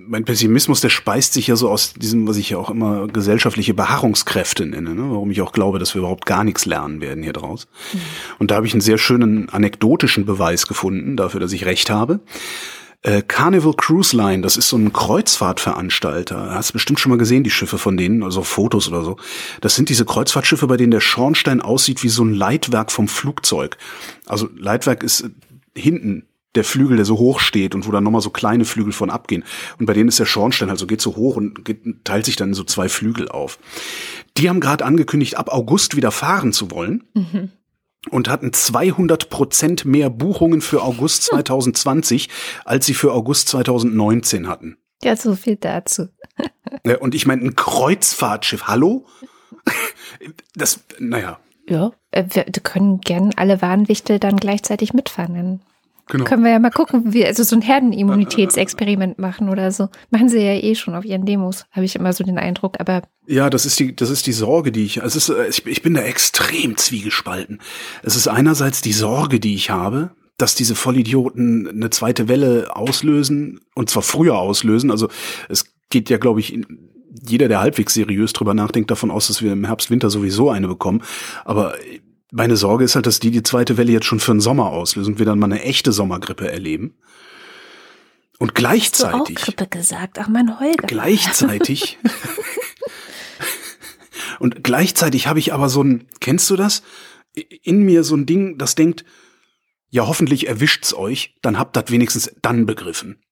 mein 0.06 0.24
Pessimismus, 0.24 0.80
der 0.80 0.90
speist 0.90 1.32
sich 1.32 1.48
ja 1.48 1.56
so 1.56 1.68
aus 1.70 1.94
diesem, 1.94 2.28
was 2.28 2.36
ich 2.36 2.50
ja 2.50 2.58
auch 2.58 2.70
immer 2.70 3.08
gesellschaftliche 3.08 3.74
Beharrungskräfte 3.74 4.64
nenne, 4.66 4.94
ne? 4.94 5.10
warum 5.10 5.30
ich 5.30 5.40
auch 5.40 5.52
glaube, 5.52 5.78
dass 5.78 5.94
wir 5.94 6.00
überhaupt 6.00 6.26
gar 6.26 6.44
nichts 6.44 6.66
lernen 6.66 7.00
werden 7.00 7.22
hier 7.22 7.32
draus. 7.32 7.66
Mhm. 7.92 8.00
Und 8.38 8.50
da 8.50 8.56
habe 8.56 8.66
ich 8.66 8.74
einen 8.74 8.80
sehr 8.80 8.98
schönen 8.98 9.48
anekdotischen 9.48 10.24
Beweis 10.24 10.66
gefunden 10.66 11.16
dafür, 11.16 11.40
dass 11.40 11.52
ich 11.52 11.64
recht 11.64 11.90
habe. 11.90 12.20
Äh, 13.02 13.22
Carnival 13.22 13.74
Cruise 13.74 14.16
Line, 14.16 14.42
das 14.42 14.56
ist 14.56 14.68
so 14.68 14.76
ein 14.76 14.92
Kreuzfahrtveranstalter. 14.92 16.54
Hast 16.54 16.72
bestimmt 16.72 16.98
schon 16.98 17.10
mal 17.10 17.18
gesehen, 17.18 17.44
die 17.44 17.50
Schiffe 17.50 17.78
von 17.78 17.96
denen, 17.96 18.24
also 18.24 18.42
Fotos 18.42 18.88
oder 18.88 19.04
so. 19.04 19.16
Das 19.60 19.76
sind 19.76 19.88
diese 19.88 20.04
Kreuzfahrtschiffe, 20.04 20.66
bei 20.66 20.76
denen 20.76 20.90
der 20.90 21.00
Schornstein 21.00 21.60
aussieht 21.60 22.02
wie 22.02 22.08
so 22.08 22.24
ein 22.24 22.34
Leitwerk 22.34 22.90
vom 22.90 23.06
Flugzeug. 23.06 23.78
Also 24.26 24.48
Leitwerk 24.56 25.04
ist 25.04 25.20
äh, 25.20 25.30
hinten 25.80 26.24
der 26.56 26.64
Flügel, 26.64 26.96
der 26.96 27.04
so 27.04 27.18
hoch 27.18 27.38
steht 27.38 27.76
und 27.76 27.86
wo 27.86 27.92
dann 27.92 28.02
nochmal 28.02 28.20
so 28.20 28.30
kleine 28.30 28.64
Flügel 28.64 28.92
von 28.92 29.10
abgehen. 29.10 29.44
Und 29.78 29.86
bei 29.86 29.92
denen 29.92 30.08
ist 30.08 30.18
der 30.18 30.26
Schornstein 30.26 30.70
also 30.70 30.88
geht 30.88 31.00
so 31.00 31.14
hoch 31.14 31.36
und 31.36 31.64
geht, 31.64 31.82
teilt 32.04 32.24
sich 32.24 32.34
dann 32.34 32.52
so 32.52 32.64
zwei 32.64 32.88
Flügel 32.88 33.28
auf. 33.28 33.60
Die 34.36 34.48
haben 34.48 34.58
gerade 34.58 34.84
angekündigt, 34.84 35.36
ab 35.36 35.50
August 35.52 35.94
wieder 35.94 36.10
fahren 36.10 36.52
zu 36.52 36.72
wollen. 36.72 37.04
Mhm 37.14 37.50
und 38.10 38.28
hatten 38.28 38.52
200 38.52 39.28
Prozent 39.28 39.84
mehr 39.84 40.10
Buchungen 40.10 40.60
für 40.60 40.82
August 40.82 41.24
2020, 41.24 42.28
als 42.64 42.86
sie 42.86 42.94
für 42.94 43.12
August 43.12 43.48
2019 43.48 44.48
hatten. 44.48 44.78
Ja, 45.02 45.16
so 45.16 45.34
viel 45.34 45.56
dazu. 45.56 46.08
und 47.00 47.14
ich 47.14 47.26
meine, 47.26 47.42
ein 47.42 47.56
Kreuzfahrtschiff, 47.56 48.64
hallo? 48.64 49.06
Das, 50.54 50.80
naja. 50.98 51.38
Ja, 51.68 51.92
äh, 52.10 52.24
wir 52.30 52.44
können 52.44 53.00
gern 53.00 53.32
alle 53.36 53.62
Warnwichtel 53.62 54.18
dann 54.18 54.36
gleichzeitig 54.36 54.94
mitfahren. 54.94 55.62
Genau. 56.08 56.24
Können 56.24 56.44
wir 56.44 56.50
ja 56.50 56.58
mal 56.58 56.70
gucken, 56.70 57.12
wie 57.12 57.24
also 57.24 57.42
so 57.42 57.54
ein 57.56 57.62
Herdenimmunitätsexperiment 57.62 59.18
machen 59.18 59.48
oder 59.48 59.70
so. 59.70 59.88
Machen 60.10 60.28
sie 60.28 60.38
ja 60.38 60.54
eh 60.54 60.74
schon 60.74 60.94
auf 60.94 61.04
ihren 61.04 61.26
Demos, 61.26 61.66
habe 61.70 61.84
ich 61.84 61.94
immer 61.96 62.12
so 62.12 62.24
den 62.24 62.38
Eindruck, 62.38 62.76
aber 62.80 63.02
ja, 63.26 63.50
das 63.50 63.66
ist 63.66 63.78
die, 63.78 63.94
das 63.94 64.08
ist 64.08 64.26
die 64.26 64.32
Sorge, 64.32 64.72
die 64.72 64.84
ich, 64.84 65.02
also 65.02 65.18
es 65.18 65.28
ist, 65.28 65.36
äh, 65.36 65.48
ich, 65.48 65.66
ich 65.66 65.82
bin 65.82 65.94
da 65.94 66.00
extrem 66.00 66.78
zwiegespalten. 66.78 67.60
Es 68.02 68.16
ist 68.16 68.26
einerseits 68.26 68.80
die 68.80 68.94
Sorge, 68.94 69.38
die 69.38 69.54
ich 69.54 69.68
habe, 69.68 70.12
dass 70.38 70.54
diese 70.54 70.74
Vollidioten 70.74 71.68
eine 71.68 71.90
zweite 71.90 72.28
Welle 72.28 72.74
auslösen 72.74 73.60
und 73.74 73.90
zwar 73.90 74.02
früher 74.02 74.38
auslösen. 74.38 74.90
Also 74.90 75.08
es 75.50 75.66
geht 75.90 76.08
ja, 76.08 76.16
glaube 76.16 76.40
ich, 76.40 76.58
jeder, 77.26 77.48
der 77.48 77.60
halbwegs 77.60 77.94
seriös 77.94 78.32
drüber 78.32 78.54
nachdenkt, 78.54 78.90
davon 78.90 79.10
aus, 79.10 79.26
dass 79.26 79.42
wir 79.42 79.52
im 79.52 79.66
Herbst, 79.66 79.90
Winter 79.90 80.10
sowieso 80.10 80.50
eine 80.50 80.68
bekommen. 80.68 81.02
Aber 81.44 81.74
meine 82.30 82.56
Sorge 82.56 82.84
ist 82.84 82.94
halt, 82.94 83.06
dass 83.06 83.20
die 83.20 83.30
die 83.30 83.42
zweite 83.42 83.76
Welle 83.76 83.92
jetzt 83.92 84.06
schon 84.06 84.20
für 84.20 84.32
den 84.32 84.40
Sommer 84.40 84.66
auslösen 84.66 85.14
und 85.14 85.18
wir 85.18 85.26
dann 85.26 85.38
mal 85.38 85.46
eine 85.46 85.62
echte 85.62 85.92
Sommergrippe 85.92 86.50
erleben. 86.50 86.94
Und 88.38 88.54
gleichzeitig. 88.54 89.14
Hast 89.14 89.28
du 89.28 89.32
auch 89.32 89.56
Grippe 89.56 89.66
gesagt, 89.66 90.18
ach 90.18 90.28
mein 90.28 90.60
Holger. 90.60 90.86
Gleichzeitig. 90.86 91.98
und 94.38 94.62
gleichzeitig 94.62 95.26
habe 95.26 95.38
ich 95.38 95.52
aber 95.52 95.68
so 95.68 95.82
ein, 95.82 96.06
kennst 96.20 96.48
du 96.50 96.56
das? 96.56 96.82
In 97.34 97.82
mir 97.82 98.04
so 98.04 98.16
ein 98.16 98.26
Ding, 98.26 98.58
das 98.58 98.74
denkt, 98.74 99.04
ja, 99.90 100.06
hoffentlich 100.06 100.46
erwischt's 100.46 100.94
euch, 100.94 101.34
dann 101.42 101.58
habt 101.58 101.76
das 101.76 101.90
wenigstens 101.90 102.30
dann 102.42 102.66
begriffen. 102.66 103.22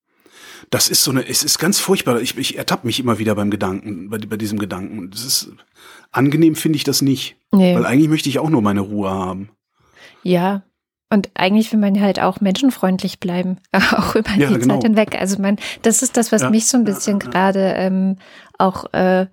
Das 0.71 0.89
ist 0.89 1.05
so 1.05 1.11
eine, 1.11 1.27
es 1.29 1.45
ist 1.45 1.59
ganz 1.59 1.79
furchtbar. 1.79 2.21
Ich, 2.21 2.37
ich 2.37 2.59
ertappe 2.59 2.87
mich 2.87 2.99
immer 2.99 3.19
wieder 3.19 3.35
beim 3.35 3.51
Gedanken, 3.51 4.11
bei, 4.11 4.19
bei 4.19 4.37
diesem 4.37 4.59
Gedanken. 4.59 5.11
Das 5.11 5.25
ist, 5.25 5.53
angenehm 6.17 6.55
finde 6.55 6.77
ich 6.77 6.85
das 6.85 7.03
nicht. 7.03 7.37
Nee. 7.53 7.75
Weil 7.75 7.87
eigentlich 7.87 8.09
möchte 8.09 8.29
ich 8.29 8.39
auch 8.39 8.51
nur 8.51 8.63
meine 8.63 8.81
Ruhe 8.81 9.11
haben. 9.11 9.51
Ja. 10.23 10.63
Und 11.09 11.31
eigentlich 11.35 11.73
will 11.73 11.79
man 11.79 12.01
halt 12.01 12.21
auch 12.21 12.41
menschenfreundlich 12.41 13.21
bleiben, 13.21 13.59
auch 13.73 14.17
über 14.17 14.31
ja, 14.33 14.49
die 14.49 14.59
genau. 14.59 14.75
Zeit 14.75 14.83
hinweg. 14.83 15.21
Also 15.21 15.41
man, 15.41 15.57
das 15.83 16.03
ist 16.03 16.17
das, 16.17 16.33
was 16.33 16.43
ja, 16.43 16.51
mich 16.51 16.67
so 16.67 16.77
ein 16.77 16.85
bisschen 16.85 17.21
ja, 17.21 17.29
gerade 17.29 17.75
ähm, 17.77 18.17
auch 18.59 18.93
äh, 18.93 19.27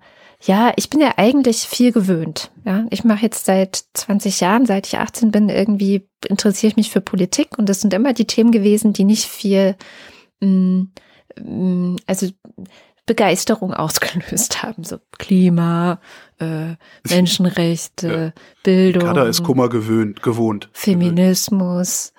ja, 0.46 0.72
ich 0.76 0.90
bin 0.90 1.00
ja 1.00 1.14
eigentlich 1.16 1.62
viel 1.62 1.90
gewöhnt. 1.90 2.50
Ja, 2.64 2.84
ich 2.90 3.02
mache 3.02 3.22
jetzt 3.22 3.46
seit 3.46 3.84
20 3.94 4.40
Jahren, 4.40 4.66
seit 4.66 4.86
ich 4.86 4.98
18 4.98 5.30
bin, 5.30 5.48
irgendwie 5.48 6.06
interessiere 6.26 6.70
ich 6.70 6.76
mich 6.76 6.90
für 6.90 7.00
Politik 7.00 7.58
und 7.58 7.68
das 7.68 7.80
sind 7.80 7.94
immer 7.94 8.12
die 8.12 8.26
Themen 8.26 8.50
gewesen, 8.50 8.92
die 8.92 9.04
nicht 9.04 9.24
viel, 9.24 9.74
mh, 10.40 10.48
mm, 10.48 10.92
mm, 11.40 11.96
also 12.06 12.28
Begeisterung 13.06 13.74
ausgelöst 13.74 14.62
haben. 14.62 14.84
So 14.84 14.98
Klima, 15.18 16.00
äh, 16.38 16.74
Menschenrechte, 17.08 18.32
ja. 18.34 18.42
Bildung. 18.62 19.04
Kada 19.04 19.24
ist 19.24 19.42
Kummer 19.42 19.68
gewöhnt, 19.68 20.22
gewohnt. 20.22 20.68
Feminismus, 20.72 22.12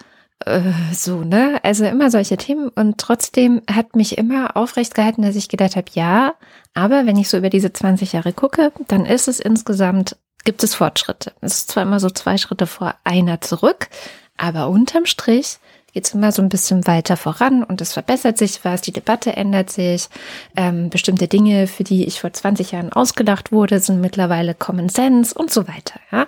äh, 0.46 0.62
so, 0.94 1.22
ne? 1.22 1.60
Also 1.64 1.86
immer 1.86 2.12
solche 2.12 2.38
Themen. 2.38 2.70
Und 2.70 2.98
trotzdem 3.00 3.62
hat 3.72 3.96
mich 3.96 4.18
immer 4.18 4.56
aufrecht 4.56 4.94
gehalten, 4.94 5.24
dass 5.24 5.36
ich 5.36 5.50
gedacht 5.50 5.76
habe, 5.76 5.88
ja, 5.94 6.36
aber 6.74 7.06
wenn 7.06 7.18
ich 7.18 7.30
so 7.30 7.38
über 7.38 7.50
diese 7.50 7.74
20 7.74 8.14
Jahre 8.14 8.34
gucke, 8.34 8.72
dann 8.88 9.06
ist 9.06 9.28
es 9.28 9.40
insgesamt, 9.40 10.18
gibt 10.44 10.64
es 10.64 10.76
Fortschritte. 10.76 11.34
Es 11.42 11.60
ist 11.60 11.72
zwar 11.72 11.84
immer 11.84 12.00
so 12.00 12.10
zwei 12.10 12.38
Schritte 12.38 12.68
vor, 12.68 12.96
einer 13.04 13.42
zurück, 13.42 13.90
aber 14.38 14.68
unterm 14.70 15.06
Strich 15.06 15.58
geht 15.96 16.08
es 16.08 16.14
immer 16.14 16.34
so 16.34 16.42
ein 16.42 16.50
bisschen 16.50 16.86
weiter 16.88 17.16
voran 17.16 17.64
und 17.64 17.80
es 17.80 17.94
verbessert 17.94 18.38
sich 18.38 18.66
was, 18.66 18.82
die 18.82 18.92
Debatte 18.92 19.38
ändert 19.38 19.70
sich. 19.72 20.10
Ähm, 20.58 20.90
bestimmte 20.90 21.30
Dinge, 21.30 21.68
für 21.68 21.86
die 21.86 22.04
ich 22.06 22.20
vor 22.20 22.34
20 22.34 22.74
Jahren 22.74 22.92
ausgedacht 22.92 23.54
wurde, 23.54 23.80
sind 23.80 24.02
mittlerweile 24.02 24.56
Common 24.56 24.90
Sense 24.90 25.34
und 25.34 25.52
so 25.52 25.70
weiter. 25.70 26.02
Ja? 26.12 26.28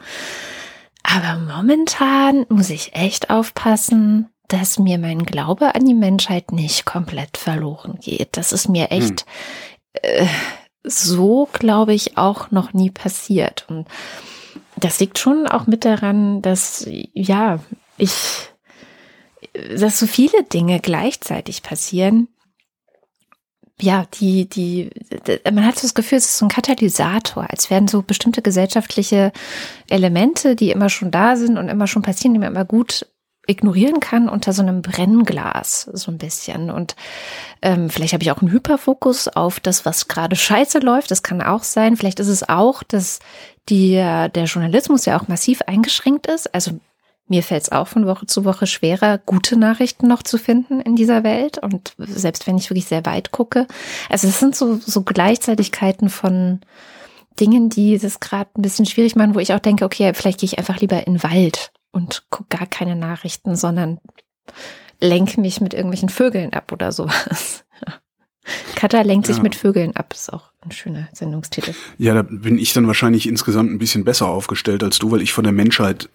Aber 1.04 1.38
momentan 1.38 2.46
muss 2.48 2.70
ich 2.70 2.96
echt 2.96 3.30
aufpassen, 3.30 4.30
dass 4.48 4.80
mir 4.80 4.98
mein 5.00 5.24
Glaube 5.24 5.76
an 5.76 5.84
die 5.84 5.94
Menschheit 5.94 6.54
nicht 6.54 6.86
komplett 6.86 7.36
verloren 7.36 8.00
geht. 8.00 8.38
Das 8.38 8.54
ist 8.54 8.70
mir 8.70 8.92
echt 8.92 9.26
hm. 10.02 10.02
äh, 10.02 10.28
so, 10.84 11.50
glaube 11.52 11.94
ich, 11.94 12.18
auch 12.18 12.52
noch 12.52 12.72
nie 12.72 12.90
passiert. 12.90 13.66
Und 13.68 13.86
das 14.78 15.02
liegt 15.02 15.20
schon 15.20 15.46
auch 15.46 15.68
mit 15.68 15.84
daran, 15.84 16.42
dass, 16.42 16.88
ja, 17.14 17.60
ich 17.98 18.48
dass 19.54 20.00
so 20.00 20.08
viele 20.08 20.44
Dinge 20.44 20.80
gleichzeitig 20.80 21.64
passieren. 21.64 22.28
Ja, 23.80 24.06
die, 24.20 24.50
die, 24.50 24.90
man 25.46 25.66
hat 25.66 25.76
so 25.76 25.84
das 25.84 25.94
Gefühl, 25.94 26.18
es 26.18 26.26
ist 26.26 26.38
so 26.40 26.46
ein 26.46 26.50
Katalysator, 26.50 27.48
als 27.50 27.70
wären 27.70 27.88
so 27.88 28.02
bestimmte 28.02 28.42
gesellschaftliche 28.42 29.32
Elemente, 29.88 30.56
die 30.56 30.72
immer 30.72 30.90
schon 30.90 31.12
da 31.12 31.36
sind 31.36 31.60
und 31.60 31.70
immer 31.70 31.86
schon 31.86 32.02
passieren, 32.02 32.34
die 32.34 32.40
man 32.40 32.52
immer 32.52 32.66
gut 32.66 33.06
ignorieren 33.48 34.00
kann 34.00 34.30
unter 34.30 34.52
so 34.52 34.62
einem 34.62 34.82
Brennglas 34.82 35.90
so 35.94 36.12
ein 36.12 36.18
bisschen. 36.18 36.70
Und 36.70 36.96
ähm, 37.62 37.90
vielleicht 37.90 38.14
habe 38.14 38.24
ich 38.24 38.32
auch 38.32 38.42
einen 38.42 38.52
Hyperfokus 38.52 39.28
auf 39.30 39.60
das, 39.60 39.86
was 39.86 40.08
gerade 40.08 40.36
scheiße 40.36 40.80
läuft. 40.80 41.10
Das 41.10 41.24
kann 41.24 41.42
auch 41.42 41.64
sein. 41.64 41.96
Vielleicht 41.96 42.20
ist 42.20 42.28
es 42.28 42.48
auch, 42.48 42.84
dass 42.84 43.20
die, 43.70 43.94
der 43.94 44.44
Journalismus 44.46 45.06
ja 45.06 45.20
auch 45.20 45.28
massiv 45.28 45.62
eingeschränkt 45.64 46.28
ist. 46.28 46.54
Also 46.54 46.80
mir 47.28 47.44
fällt 47.44 47.64
es 47.64 47.72
auch 47.72 47.88
von 47.88 48.06
Woche 48.06 48.26
zu 48.26 48.46
Woche 48.46 48.68
schwerer, 48.68 49.18
gute 49.18 49.58
Nachrichten 49.58 50.08
noch 50.08 50.24
zu 50.24 50.38
finden 50.38 50.80
in 50.80 50.96
dieser 50.96 51.24
Welt. 51.24 51.58
Und 51.58 51.94
selbst 51.98 52.48
wenn 52.48 52.58
ich 52.58 52.70
wirklich 52.70 52.86
sehr 52.86 53.06
weit 53.06 53.32
gucke. 53.32 53.68
Also 54.10 54.28
es 54.28 54.40
sind 54.40 54.56
so, 54.56 54.76
so 54.76 55.02
Gleichzeitigkeiten 55.02 56.10
von 56.10 56.62
Dingen, 57.40 57.70
die 57.70 57.98
das 57.98 58.20
gerade 58.20 58.50
ein 58.58 58.62
bisschen 58.62 58.86
schwierig 58.86 59.16
machen, 59.16 59.36
wo 59.36 59.40
ich 59.40 59.54
auch 59.54 59.60
denke, 59.60 59.86
okay, 59.86 60.14
vielleicht 60.14 60.40
gehe 60.40 60.48
ich 60.48 60.58
einfach 60.58 60.80
lieber 60.80 61.06
in 61.06 61.16
den 61.16 61.24
Wald 61.24 61.72
und 61.92 62.24
gucke 62.30 62.58
gar 62.58 62.68
keine 62.68 62.96
Nachrichten, 62.96 63.56
sondern 63.56 64.00
lenke 65.00 65.40
mich 65.40 65.62
mit 65.62 65.74
irgendwelchen 65.74 66.10
Vögeln 66.10 66.54
ab 66.54 66.72
oder 66.72 66.92
sowas. 66.92 67.66
Kata 68.76 69.02
lenkt 69.02 69.28
ja. 69.28 69.34
sich 69.34 69.44
mit 69.44 69.56
Vögeln 69.56 69.96
ab, 69.96 70.14
ist 70.14 70.32
auch 70.32 70.52
ein 70.62 70.72
schöner 70.72 71.10
Sendungstitel. 71.12 71.74
Ja, 71.98 72.14
da 72.14 72.22
bin 72.24 72.58
ich 72.58 72.74
dann 72.74 72.88
wahrscheinlich 72.88 73.28
insgesamt 73.28 73.72
ein 73.72 73.78
bisschen 73.78 74.04
besser 74.04 74.28
aufgestellt 74.28 74.84
als 74.84 75.00
du, 75.00 75.12
weil 75.12 75.22
ich 75.22 75.34
von 75.34 75.44
der 75.44 75.54
Menschheit 75.54 76.10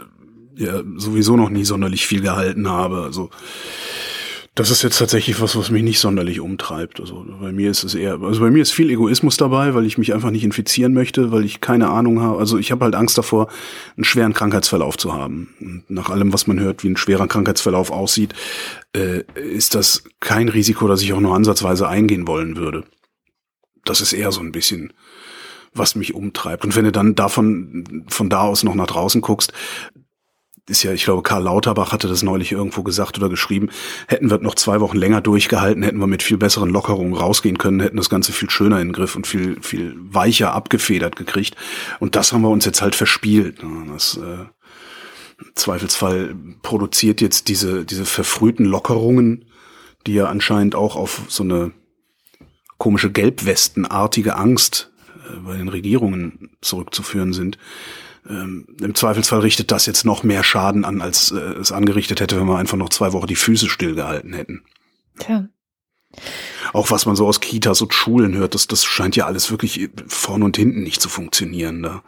ja 0.56 0.82
sowieso 0.96 1.36
noch 1.36 1.50
nie 1.50 1.64
sonderlich 1.64 2.06
viel 2.06 2.20
gehalten 2.20 2.68
habe. 2.68 3.02
Also 3.02 3.30
das 4.54 4.70
ist 4.70 4.82
jetzt 4.82 4.98
tatsächlich 4.98 5.40
was, 5.40 5.56
was 5.56 5.70
mich 5.70 5.82
nicht 5.82 5.98
sonderlich 5.98 6.40
umtreibt. 6.40 7.00
Also 7.00 7.24
bei 7.40 7.52
mir 7.52 7.70
ist 7.70 7.84
es 7.84 7.94
eher, 7.94 8.20
also 8.20 8.40
bei 8.40 8.50
mir 8.50 8.60
ist 8.60 8.72
viel 8.72 8.90
Egoismus 8.90 9.38
dabei, 9.38 9.74
weil 9.74 9.86
ich 9.86 9.96
mich 9.96 10.12
einfach 10.12 10.30
nicht 10.30 10.44
infizieren 10.44 10.92
möchte, 10.92 11.32
weil 11.32 11.46
ich 11.46 11.62
keine 11.62 11.88
Ahnung 11.88 12.20
habe. 12.20 12.38
Also 12.38 12.58
ich 12.58 12.70
habe 12.70 12.84
halt 12.84 12.94
Angst 12.94 13.16
davor, 13.16 13.48
einen 13.96 14.04
schweren 14.04 14.34
Krankheitsverlauf 14.34 14.98
zu 14.98 15.14
haben. 15.14 15.54
Und 15.58 15.84
nach 15.88 16.10
allem, 16.10 16.34
was 16.34 16.46
man 16.46 16.60
hört, 16.60 16.84
wie 16.84 16.90
ein 16.90 16.98
schwerer 16.98 17.28
Krankheitsverlauf 17.28 17.90
aussieht, 17.90 18.34
äh, 18.94 19.22
ist 19.34 19.74
das 19.74 20.04
kein 20.20 20.50
Risiko, 20.50 20.86
das 20.86 21.00
ich 21.00 21.14
auch 21.14 21.20
nur 21.20 21.34
ansatzweise 21.34 21.88
eingehen 21.88 22.26
wollen 22.28 22.56
würde. 22.56 22.84
Das 23.86 24.02
ist 24.02 24.12
eher 24.12 24.32
so 24.32 24.40
ein 24.40 24.52
bisschen 24.52 24.92
was 25.74 25.94
mich 25.94 26.14
umtreibt. 26.14 26.64
Und 26.64 26.76
wenn 26.76 26.84
du 26.84 26.92
dann 26.92 27.14
davon, 27.14 28.04
von 28.08 28.28
da 28.28 28.42
aus 28.42 28.62
noch 28.62 28.74
nach 28.74 28.86
draußen 28.86 29.20
guckst, 29.20 29.52
ist 30.68 30.84
ja, 30.84 30.92
ich 30.92 31.04
glaube, 31.04 31.22
Karl 31.22 31.42
Lauterbach 31.42 31.92
hatte 31.92 32.06
das 32.06 32.22
neulich 32.22 32.52
irgendwo 32.52 32.82
gesagt 32.82 33.18
oder 33.18 33.28
geschrieben, 33.28 33.70
hätten 34.06 34.30
wir 34.30 34.38
noch 34.38 34.54
zwei 34.54 34.80
Wochen 34.80 34.96
länger 34.96 35.20
durchgehalten, 35.20 35.82
hätten 35.82 35.98
wir 35.98 36.06
mit 36.06 36.22
viel 36.22 36.36
besseren 36.36 36.70
Lockerungen 36.70 37.14
rausgehen 37.14 37.58
können, 37.58 37.80
hätten 37.80 37.96
das 37.96 38.08
Ganze 38.08 38.32
viel 38.32 38.48
schöner 38.48 38.80
in 38.80 38.88
den 38.88 38.92
Griff 38.92 39.16
und 39.16 39.26
viel, 39.26 39.60
viel 39.60 39.96
weicher 39.98 40.52
abgefedert 40.52 41.16
gekriegt. 41.16 41.56
Und 41.98 42.14
das 42.14 42.32
haben 42.32 42.42
wir 42.42 42.50
uns 42.50 42.64
jetzt 42.64 42.80
halt 42.80 42.94
verspielt. 42.94 43.58
Das, 43.92 44.16
äh, 44.16 44.46
Zweifelsfall 45.56 46.36
produziert 46.62 47.20
jetzt 47.20 47.48
diese, 47.48 47.84
diese 47.84 48.04
verfrühten 48.04 48.64
Lockerungen, 48.64 49.44
die 50.06 50.14
ja 50.14 50.26
anscheinend 50.26 50.76
auch 50.76 50.94
auf 50.94 51.22
so 51.28 51.42
eine 51.42 51.72
komische 52.78 53.10
Gelbwestenartige 53.10 54.36
Angst 54.36 54.92
äh, 55.28 55.36
bei 55.44 55.56
den 55.56 55.68
Regierungen 55.68 56.50
zurückzuführen 56.60 57.32
sind 57.32 57.58
ähm, 58.28 58.66
im 58.80 58.94
Zweifelsfall 58.94 59.40
richtet 59.40 59.70
das 59.70 59.86
jetzt 59.86 60.04
noch 60.04 60.22
mehr 60.22 60.44
Schaden 60.44 60.84
an, 60.84 61.00
als 61.00 61.32
äh, 61.32 61.38
es 61.38 61.72
angerichtet 61.72 62.20
hätte, 62.20 62.38
wenn 62.38 62.46
wir 62.46 62.58
einfach 62.58 62.76
noch 62.76 62.90
zwei 62.90 63.12
Wochen 63.12 63.26
die 63.26 63.36
Füße 63.36 63.68
stillgehalten 63.68 64.32
hätten. 64.32 64.62
Tja. 65.18 65.48
Auch 66.72 66.90
was 66.90 67.06
man 67.06 67.16
so 67.16 67.26
aus 67.26 67.40
Kitas 67.40 67.80
und 67.82 67.94
Schulen 67.94 68.34
hört, 68.34 68.54
das, 68.54 68.66
das 68.66 68.84
scheint 68.84 69.16
ja 69.16 69.26
alles 69.26 69.50
wirklich 69.50 69.90
vorn 70.06 70.42
und 70.42 70.56
hinten 70.56 70.82
nicht 70.82 71.00
zu 71.00 71.08
funktionieren 71.08 71.82
da. 71.82 72.02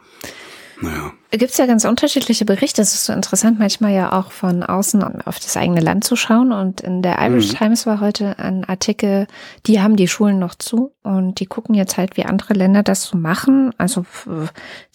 Naja. 0.81 1.11
Gibt 1.31 1.51
es 1.51 1.57
ja 1.57 1.65
ganz 1.65 1.85
unterschiedliche 1.85 2.45
Berichte. 2.45 2.81
Es 2.81 2.93
ist 2.93 3.05
so 3.05 3.13
interessant, 3.13 3.59
manchmal 3.59 3.93
ja 3.93 4.13
auch 4.13 4.31
von 4.31 4.63
außen 4.63 5.03
auf 5.25 5.39
das 5.39 5.57
eigene 5.57 5.81
Land 5.81 6.03
zu 6.03 6.15
schauen. 6.15 6.51
Und 6.51 6.81
in 6.81 7.01
der 7.01 7.19
Irish 7.19 7.53
mhm. 7.53 7.57
Times 7.57 7.85
war 7.85 7.99
heute 7.99 8.39
ein 8.39 8.63
Artikel, 8.65 9.27
die 9.65 9.81
haben 9.81 9.95
die 9.95 10.07
Schulen 10.07 10.39
noch 10.39 10.55
zu 10.55 10.93
und 11.03 11.39
die 11.39 11.45
gucken 11.45 11.75
jetzt 11.75 11.97
halt, 11.97 12.17
wie 12.17 12.25
andere 12.25 12.53
Länder 12.53 12.83
das 12.83 13.03
so 13.03 13.17
machen. 13.17 13.73
Also 13.77 14.05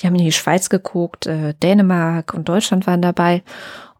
die 0.00 0.06
haben 0.06 0.14
in 0.16 0.24
die 0.24 0.32
Schweiz 0.32 0.70
geguckt, 0.70 1.26
äh, 1.26 1.54
Dänemark 1.62 2.34
und 2.34 2.48
Deutschland 2.48 2.86
waren 2.86 3.02
dabei 3.02 3.42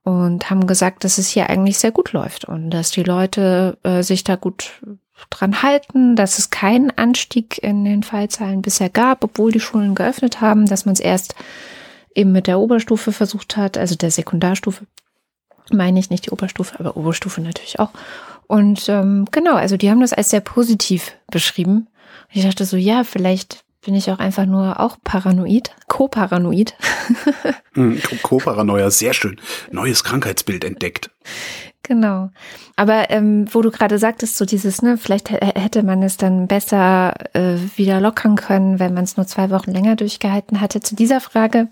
und 0.03 0.51
haben 0.51 0.67
gesagt, 0.67 1.05
dass 1.05 1.19
es 1.19 1.29
hier 1.29 1.51
eigentlich 1.51 1.79
sehr 1.79 1.93
gut 1.93 2.13
läuft 2.13 2.47
und 2.47 2.71
dass 2.71 2.91
die 2.91 3.03
Leute 3.03 3.79
äh, 3.83 4.03
sich 4.03 4.25
da 4.25 4.37
gut 4.37 4.81
dran 5.29 5.63
halten, 5.63 6.17
dass 6.17 6.39
es 6.39 6.51
keinen 6.51 6.91
Anstieg 6.91 7.63
in 7.63 7.85
den 7.85 8.03
Fallzahlen 8.03 8.63
bisher 8.63 8.89
gab, 8.89 9.23
obwohl 9.25 9.53
die 9.53 9.61
Schulen 9.61 9.95
geöffnet 9.95 10.41
haben, 10.41 10.67
dass 10.67 10.87
man 10.87 10.95
es 10.95 11.01
erst 11.01 11.35
eben 12.15 12.33
mit 12.33 12.47
der 12.47 12.59
Oberstufe 12.59 13.13
versucht 13.13 13.57
hat, 13.57 13.77
also 13.77 13.95
der 13.95 14.11
Sekundarstufe, 14.11 14.87
meine 15.71 16.01
ich 16.01 16.11
nicht 16.11 16.27
die 16.27 16.31
Oberstufe, 16.31 16.79
aber 16.79 16.97
Oberstufe 16.97 17.41
natürlich 17.41 17.79
auch. 17.79 17.91
Und 18.47 18.89
ähm, 18.89 19.27
genau, 19.31 19.55
also 19.55 19.77
die 19.77 19.91
haben 19.91 20.01
das 20.01 20.13
als 20.13 20.31
sehr 20.31 20.41
positiv 20.41 21.13
beschrieben. 21.31 21.87
Und 22.29 22.37
ich 22.37 22.45
dachte 22.45 22.65
so, 22.65 22.77
ja, 22.77 23.05
vielleicht 23.05 23.65
bin 23.83 23.95
ich 23.95 24.11
auch 24.11 24.19
einfach 24.19 24.47
nur 24.47 24.81
auch 24.81 24.97
paranoid, 25.05 25.71
co-paranoid. 25.89 26.75
Hm, 27.75 28.03
Co-Paranoia, 28.25 28.91
sehr 28.91 29.13
schön. 29.13 29.41
Neues 29.71 30.03
Krankheitsbild 30.03 30.65
entdeckt. 30.65 31.11
Genau. 31.91 32.31
Aber 32.77 33.11
ähm, 33.11 33.53
wo 33.53 33.63
du 33.63 33.73
gerade 33.73 33.99
sagtest, 33.99 34.37
so 34.37 34.45
dieses, 34.45 34.81
ne, 34.81 34.97
vielleicht 34.97 35.29
hätte 35.33 35.83
man 35.83 36.05
es 36.05 36.17
dann 36.17 36.47
besser 36.47 37.15
äh, 37.33 37.57
wieder 37.75 38.01
lockern 38.01 38.37
können, 38.37 38.79
wenn 38.79 38.95
man 38.95 39.03
es 39.03 39.17
nur 39.17 39.27
zwei 39.27 39.51
Wochen 39.51 39.73
länger 39.73 39.97
durchgehalten 39.97 40.61
hatte. 40.61 40.79
Zu 40.79 40.95
dieser 40.95 41.21
Frage 41.21 41.67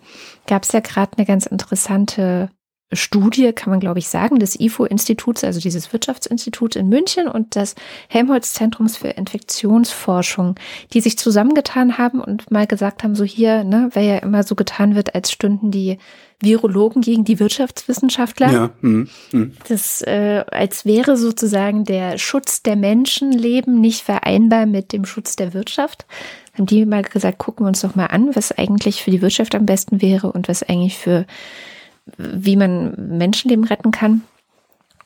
gab 0.48 0.64
es 0.64 0.72
ja 0.72 0.80
gerade 0.80 1.12
eine 1.16 1.24
ganz 1.24 1.46
interessante 1.46 2.50
Studie, 2.92 3.52
kann 3.52 3.70
man 3.70 3.80
glaube 3.80 3.98
ich 3.98 4.08
sagen, 4.08 4.38
des 4.38 4.58
IFO-Instituts, 4.58 5.44
also 5.44 5.60
dieses 5.60 5.92
Wirtschaftsinstitut 5.92 6.76
in 6.76 6.88
München 6.88 7.28
und 7.28 7.54
des 7.54 7.74
Helmholtz-Zentrums 8.08 8.96
für 8.96 9.08
Infektionsforschung, 9.08 10.54
die 10.94 11.00
sich 11.00 11.18
zusammengetan 11.18 11.98
haben 11.98 12.20
und 12.20 12.50
mal 12.50 12.66
gesagt 12.66 13.04
haben, 13.04 13.14
so 13.14 13.24
hier, 13.24 13.62
ne, 13.64 13.90
weil 13.92 14.06
ja 14.06 14.18
immer 14.18 14.42
so 14.42 14.54
getan 14.54 14.94
wird, 14.94 15.14
als 15.14 15.30
stünden 15.30 15.70
die 15.70 15.98
Virologen 16.40 17.02
gegen 17.02 17.24
die 17.24 17.40
Wirtschaftswissenschaftler. 17.40 18.52
Ja, 18.52 18.70
mh, 18.80 19.06
mh. 19.32 19.46
Das, 19.68 20.02
äh, 20.02 20.44
als 20.50 20.84
wäre 20.84 21.16
sozusagen 21.16 21.84
der 21.84 22.16
Schutz 22.16 22.62
der 22.62 22.76
Menschenleben 22.76 23.80
nicht 23.80 24.02
vereinbar 24.02 24.66
mit 24.66 24.92
dem 24.92 25.04
Schutz 25.04 25.34
der 25.34 25.52
Wirtschaft. 25.52 26.06
Haben 26.54 26.66
die 26.66 26.86
mal 26.86 27.02
gesagt, 27.02 27.38
gucken 27.38 27.64
wir 27.64 27.68
uns 27.68 27.80
doch 27.80 27.96
mal 27.96 28.06
an, 28.06 28.34
was 28.36 28.56
eigentlich 28.56 29.02
für 29.02 29.10
die 29.10 29.20
Wirtschaft 29.20 29.54
am 29.56 29.66
besten 29.66 30.00
wäre 30.00 30.30
und 30.30 30.48
was 30.48 30.62
eigentlich 30.62 30.96
für, 30.96 31.26
wie 32.16 32.56
man 32.56 33.18
Menschenleben 33.18 33.64
retten 33.64 33.90
kann. 33.90 34.22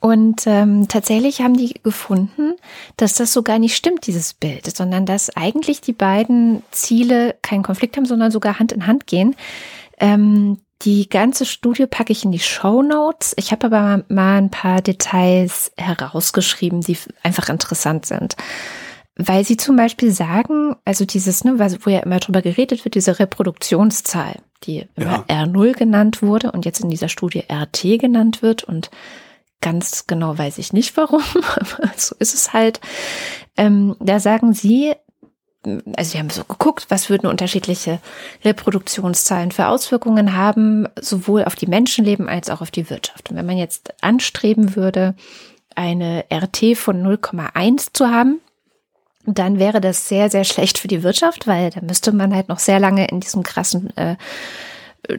Und 0.01 0.43
ähm, 0.47 0.89
tatsächlich 0.89 1.43
haben 1.43 1.57
die 1.57 1.75
gefunden, 1.83 2.55
dass 2.97 3.15
das 3.15 3.33
so 3.33 3.45
gar 3.45 3.61
nicht 3.61 3.77
stimmt, 3.77 4.09
dieses 4.09 4.35
Bild, 4.35 4.77
sondern 4.77 5.07
dass 5.07 5.37
eigentlich 5.37 5.81
die 5.81 5.93
beiden 5.93 6.65
Ziele 6.73 7.37
keinen 7.43 7.63
Konflikt 7.63 7.97
haben, 7.97 8.05
sondern 8.05 8.33
sogar 8.33 8.59
Hand 8.59 8.73
in 8.73 8.89
Hand 8.89 9.07
gehen. 9.07 9.37
Ähm, 10.01 10.59
die 10.83 11.09
ganze 11.09 11.45
Studie 11.45 11.87
packe 11.87 12.11
ich 12.11 12.25
in 12.25 12.33
die 12.33 12.41
Show 12.41 12.83
Notes. 12.83 13.35
Ich 13.37 13.53
habe 13.53 13.67
aber 13.67 14.05
mal 14.09 14.39
ein 14.39 14.51
paar 14.51 14.83
Details 14.83 15.71
herausgeschrieben, 15.77 16.81
die 16.81 16.99
einfach 17.23 17.49
interessant 17.49 18.05
sind. 18.05 18.35
Weil 19.17 19.45
sie 19.45 19.59
zum 19.59 19.77
Beispiel 19.77 20.11
sagen, 20.11 20.77
also 20.85 21.05
dieses, 21.05 21.45
ne, 21.45 21.59
wo 21.59 21.91
ja 21.91 22.01
immer 22.01 22.19
drüber 22.19 22.41
geredet 22.41 22.85
wird, 22.85 22.95
diese 22.95 23.19
Reproduktionszahl, 23.19 24.37
die 24.65 24.87
immer 24.97 25.25
Ja. 25.29 25.45
R0 25.45 25.75
genannt 25.75 26.23
wurde 26.23 26.53
und 26.53 26.65
jetzt 26.65 26.81
in 26.81 26.89
dieser 26.89 27.09
Studie 27.09 27.45
RT 27.51 28.01
genannt 28.01 28.41
wird 28.43 28.65
und 28.65 28.91
ganz 29.61 30.07
genau 30.07 30.37
weiß 30.37 30.59
ich 30.59 30.73
nicht 30.73 30.97
warum, 30.97 31.23
aber 31.35 31.93
so 31.97 32.15
ist 32.19 32.35
es 32.35 32.53
halt. 32.53 32.81
Ähm, 33.57 33.97
da 34.01 34.19
sagen 34.19 34.55
sie, 34.55 34.95
also 35.97 36.11
sie 36.11 36.19
haben 36.19 36.31
so 36.31 36.45
geguckt, 36.45 36.87
was 36.89 37.11
würden 37.11 37.27
unterschiedliche 37.29 38.01
Reproduktionszahlen 38.45 39.53
für 39.53 39.69
Auswirkungen 39.69 40.35
haben, 40.35 40.89
sowohl 41.01 41.45
auf 41.45 41.55
die 41.55 41.67
Menschenleben 41.67 42.29
als 42.29 42.51
auch 42.51 42.63
auf 42.63 42.71
die 42.71 42.91
Wirtschaft. 42.91 43.31
Und 43.31 43.37
wenn 43.37 43.47
man 43.47 43.59
jetzt 43.59 43.95
anstreben 44.03 44.75
würde, 44.75 45.15
eine 45.77 46.25
RT 46.33 46.77
von 46.77 47.03
0,1 47.03 47.91
zu 47.93 48.09
haben, 48.09 48.41
dann 49.25 49.59
wäre 49.59 49.81
das 49.81 50.09
sehr, 50.09 50.31
sehr 50.31 50.45
schlecht 50.45 50.79
für 50.79 50.89
die 50.89 51.03
Wirtschaft, 51.03 51.47
weil 51.47 51.71
da 51.71 51.81
müsste 51.81 52.13
man 52.13 52.35
halt 52.35 52.49
noch 52.49 52.59
sehr 52.59 52.81
lange 52.81 53.07
in 53.07 53.21
diesem 53.21 53.43
krassen 53.43 53.97
äh, 53.97 54.17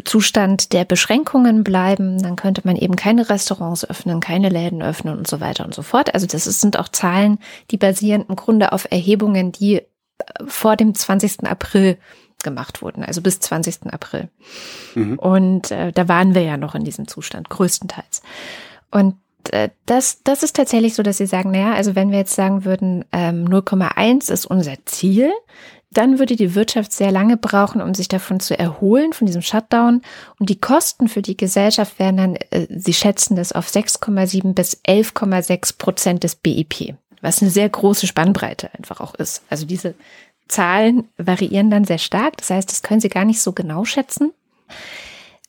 Zustand 0.06 0.74
der 0.74 0.86
Beschränkungen 0.86 1.64
bleiben. 1.64 2.22
Dann 2.22 2.36
könnte 2.36 2.62
man 2.64 2.76
eben 2.76 2.96
keine 2.96 3.30
Restaurants 3.30 3.90
öffnen, 3.90 4.20
keine 4.20 4.50
Läden 4.50 4.82
öffnen 4.82 5.18
und 5.18 5.28
so 5.28 5.42
weiter 5.42 5.66
und 5.66 5.74
so 5.74 5.82
fort. 5.82 6.14
Also 6.14 6.26
das 6.26 6.46
sind 6.46 6.78
auch 6.78 6.90
Zahlen, 6.90 7.40
die 7.72 7.78
basieren 7.78 8.26
im 8.28 8.36
Grunde 8.36 8.72
auf 8.72 8.88
Erhebungen, 8.92 9.52
die 9.52 9.78
äh, 9.78 9.86
vor 10.46 10.76
dem 10.76 10.96
20. 10.96 11.46
April 11.46 11.98
gemacht 12.44 12.82
wurden, 12.82 13.04
also 13.04 13.22
bis 13.22 13.40
20. 13.40 13.94
April. 13.94 14.30
Und 15.18 15.72
äh, 15.72 15.92
da 15.94 16.08
waren 16.10 16.36
wir 16.36 16.42
ja 16.42 16.58
noch 16.58 16.76
in 16.76 16.84
diesem 16.84 17.08
Zustand, 17.08 17.50
größtenteils. 17.50 18.22
Und 18.92 19.16
das, 19.86 20.24
das 20.24 20.44
ist 20.44 20.56
tatsächlich 20.56 20.96
so, 20.96 21.04
dass 21.04 21.18
sie 21.18 21.26
sagen, 21.26 21.52
naja, 21.52 21.74
also 21.74 21.96
wenn 21.96 22.12
wir 22.12 22.20
jetzt 22.20 22.36
sagen 22.36 22.66
würden, 22.66 23.06
ähm, 23.12 23.46
0,1 23.46 24.32
ist 24.32 24.46
unser 24.46 24.76
Ziel, 24.86 25.32
dann 25.92 26.20
würde 26.20 26.36
die 26.36 26.56
Wirtschaft 26.56 26.92
sehr 26.92 27.12
lange 27.12 27.38
brauchen, 27.38 27.82
um 27.82 27.94
sich 27.94 28.08
davon 28.08 28.40
zu 28.40 28.58
erholen, 28.58 29.14
von 29.14 29.28
diesem 29.28 29.42
Shutdown. 29.42 30.02
Und 30.40 30.50
die 30.50 30.60
Kosten 30.60 31.08
für 31.08 31.22
die 31.22 31.38
Gesellschaft 31.38 32.00
wären 32.00 32.18
dann, 32.18 32.36
äh, 32.50 32.68
sie 32.70 32.94
schätzen 32.94 33.36
das 33.36 33.52
auf 33.52 33.68
6,7 33.68 34.54
bis 34.54 34.82
11,6 34.84 35.78
Prozent 35.78 36.24
des 36.24 36.36
BIP, 36.36 36.96
was 37.22 37.42
eine 37.42 37.52
sehr 37.52 37.70
große 37.70 38.08
Spannbreite 38.08 38.74
einfach 38.74 39.00
auch 39.00 39.14
ist. 39.16 39.44
Also 39.50 39.66
diese 39.66 39.96
Zahlen 40.48 41.10
variieren 41.18 41.70
dann 41.70 41.86
sehr 41.86 42.00
stark. 42.00 42.38
Das 42.38 42.50
heißt, 42.50 42.72
das 42.72 42.82
können 42.82 43.00
sie 43.00 43.10
gar 43.10 43.26
nicht 43.26 43.42
so 43.42 43.54
genau 43.54 43.86
schätzen. 43.86 44.34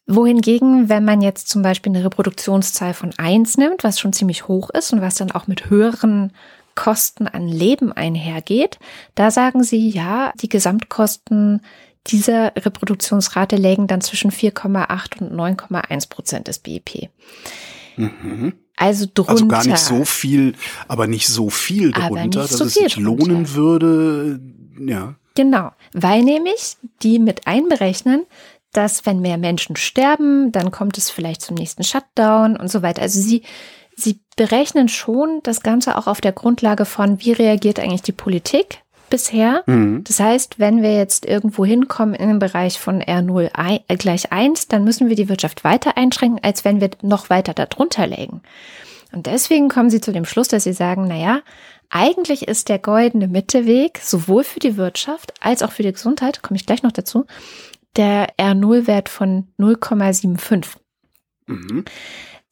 Wohingegen, 0.06 0.88
wenn 0.88 1.04
man 1.04 1.22
jetzt 1.22 1.48
zum 1.48 1.62
Beispiel 1.62 1.94
eine 1.94 2.04
Reproduktionszahl 2.04 2.92
von 2.92 3.12
eins 3.16 3.56
nimmt, 3.56 3.84
was 3.84 3.98
schon 3.98 4.12
ziemlich 4.12 4.48
hoch 4.48 4.70
ist 4.70 4.92
und 4.92 5.00
was 5.00 5.14
dann 5.14 5.30
auch 5.30 5.46
mit 5.46 5.70
höheren 5.70 6.32
Kosten 6.74 7.26
an 7.26 7.48
Leben 7.48 7.92
einhergeht, 7.92 8.78
da 9.14 9.30
sagen 9.30 9.62
sie, 9.62 9.88
ja, 9.88 10.32
die 10.40 10.48
Gesamtkosten 10.48 11.62
dieser 12.06 12.54
Reproduktionsrate 12.56 13.56
lägen 13.56 13.86
dann 13.86 14.02
zwischen 14.02 14.30
4,8 14.30 15.22
und 15.22 15.32
9,1 15.32 16.08
Prozent 16.10 16.48
des 16.48 16.58
BIP. 16.58 17.08
Also 18.76 19.06
drunter. 19.12 19.30
Also 19.30 19.46
gar 19.46 19.66
nicht 19.66 19.78
so 19.78 20.04
viel, 20.04 20.54
aber 20.88 21.06
nicht 21.06 21.28
so 21.28 21.48
viel 21.48 21.92
drunter, 21.92 22.40
dass 22.40 22.50
so 22.50 22.64
es 22.64 22.74
sich 22.74 22.96
lohnen 22.96 23.44
drunter. 23.44 23.54
würde. 23.54 24.40
Ja. 24.78 25.14
Genau, 25.36 25.72
weil 25.92 26.22
nämlich 26.22 26.76
die 27.02 27.18
mit 27.18 27.46
einberechnen, 27.46 28.24
dass 28.76 29.06
wenn 29.06 29.20
mehr 29.20 29.38
Menschen 29.38 29.76
sterben, 29.76 30.52
dann 30.52 30.70
kommt 30.70 30.98
es 30.98 31.10
vielleicht 31.10 31.42
zum 31.42 31.56
nächsten 31.56 31.84
Shutdown 31.84 32.56
und 32.56 32.70
so 32.70 32.82
weiter. 32.82 33.02
Also 33.02 33.20
sie, 33.20 33.42
sie 33.96 34.20
berechnen 34.36 34.88
schon 34.88 35.40
das 35.42 35.62
Ganze 35.62 35.96
auch 35.96 36.06
auf 36.06 36.20
der 36.20 36.32
Grundlage 36.32 36.84
von, 36.84 37.20
wie 37.20 37.32
reagiert 37.32 37.78
eigentlich 37.78 38.02
die 38.02 38.12
Politik 38.12 38.80
bisher. 39.10 39.62
Das 40.02 40.18
heißt, 40.18 40.58
wenn 40.58 40.82
wir 40.82 40.96
jetzt 40.96 41.24
irgendwo 41.24 41.64
hinkommen 41.64 42.14
in 42.14 42.28
den 42.28 42.38
Bereich 42.40 42.80
von 42.80 43.00
R0 43.00 43.50
ein, 43.54 43.78
äh, 43.86 43.96
gleich 43.96 44.32
1, 44.32 44.68
dann 44.68 44.82
müssen 44.82 45.08
wir 45.08 45.16
die 45.16 45.28
Wirtschaft 45.28 45.62
weiter 45.62 45.96
einschränken, 45.96 46.40
als 46.42 46.64
wenn 46.64 46.80
wir 46.80 46.90
noch 47.02 47.30
weiter 47.30 47.54
darunter 47.54 48.06
legen. 48.06 48.42
Und 49.12 49.26
deswegen 49.26 49.68
kommen 49.68 49.90
sie 49.90 50.00
zu 50.00 50.12
dem 50.12 50.24
Schluss, 50.24 50.48
dass 50.48 50.64
sie 50.64 50.72
sagen, 50.72 51.06
naja, 51.06 51.42
eigentlich 51.90 52.48
ist 52.48 52.68
der 52.68 52.80
goldene 52.80 53.28
Mitteweg 53.28 54.00
sowohl 54.02 54.42
für 54.42 54.58
die 54.58 54.76
Wirtschaft 54.76 55.32
als 55.40 55.62
auch 55.62 55.70
für 55.70 55.84
die 55.84 55.92
Gesundheit, 55.92 56.42
komme 56.42 56.56
ich 56.56 56.66
gleich 56.66 56.82
noch 56.82 56.90
dazu, 56.90 57.26
der 57.96 58.34
R0-Wert 58.36 59.08
von 59.08 59.48
0,75. 59.58 60.66
Mhm. 61.46 61.84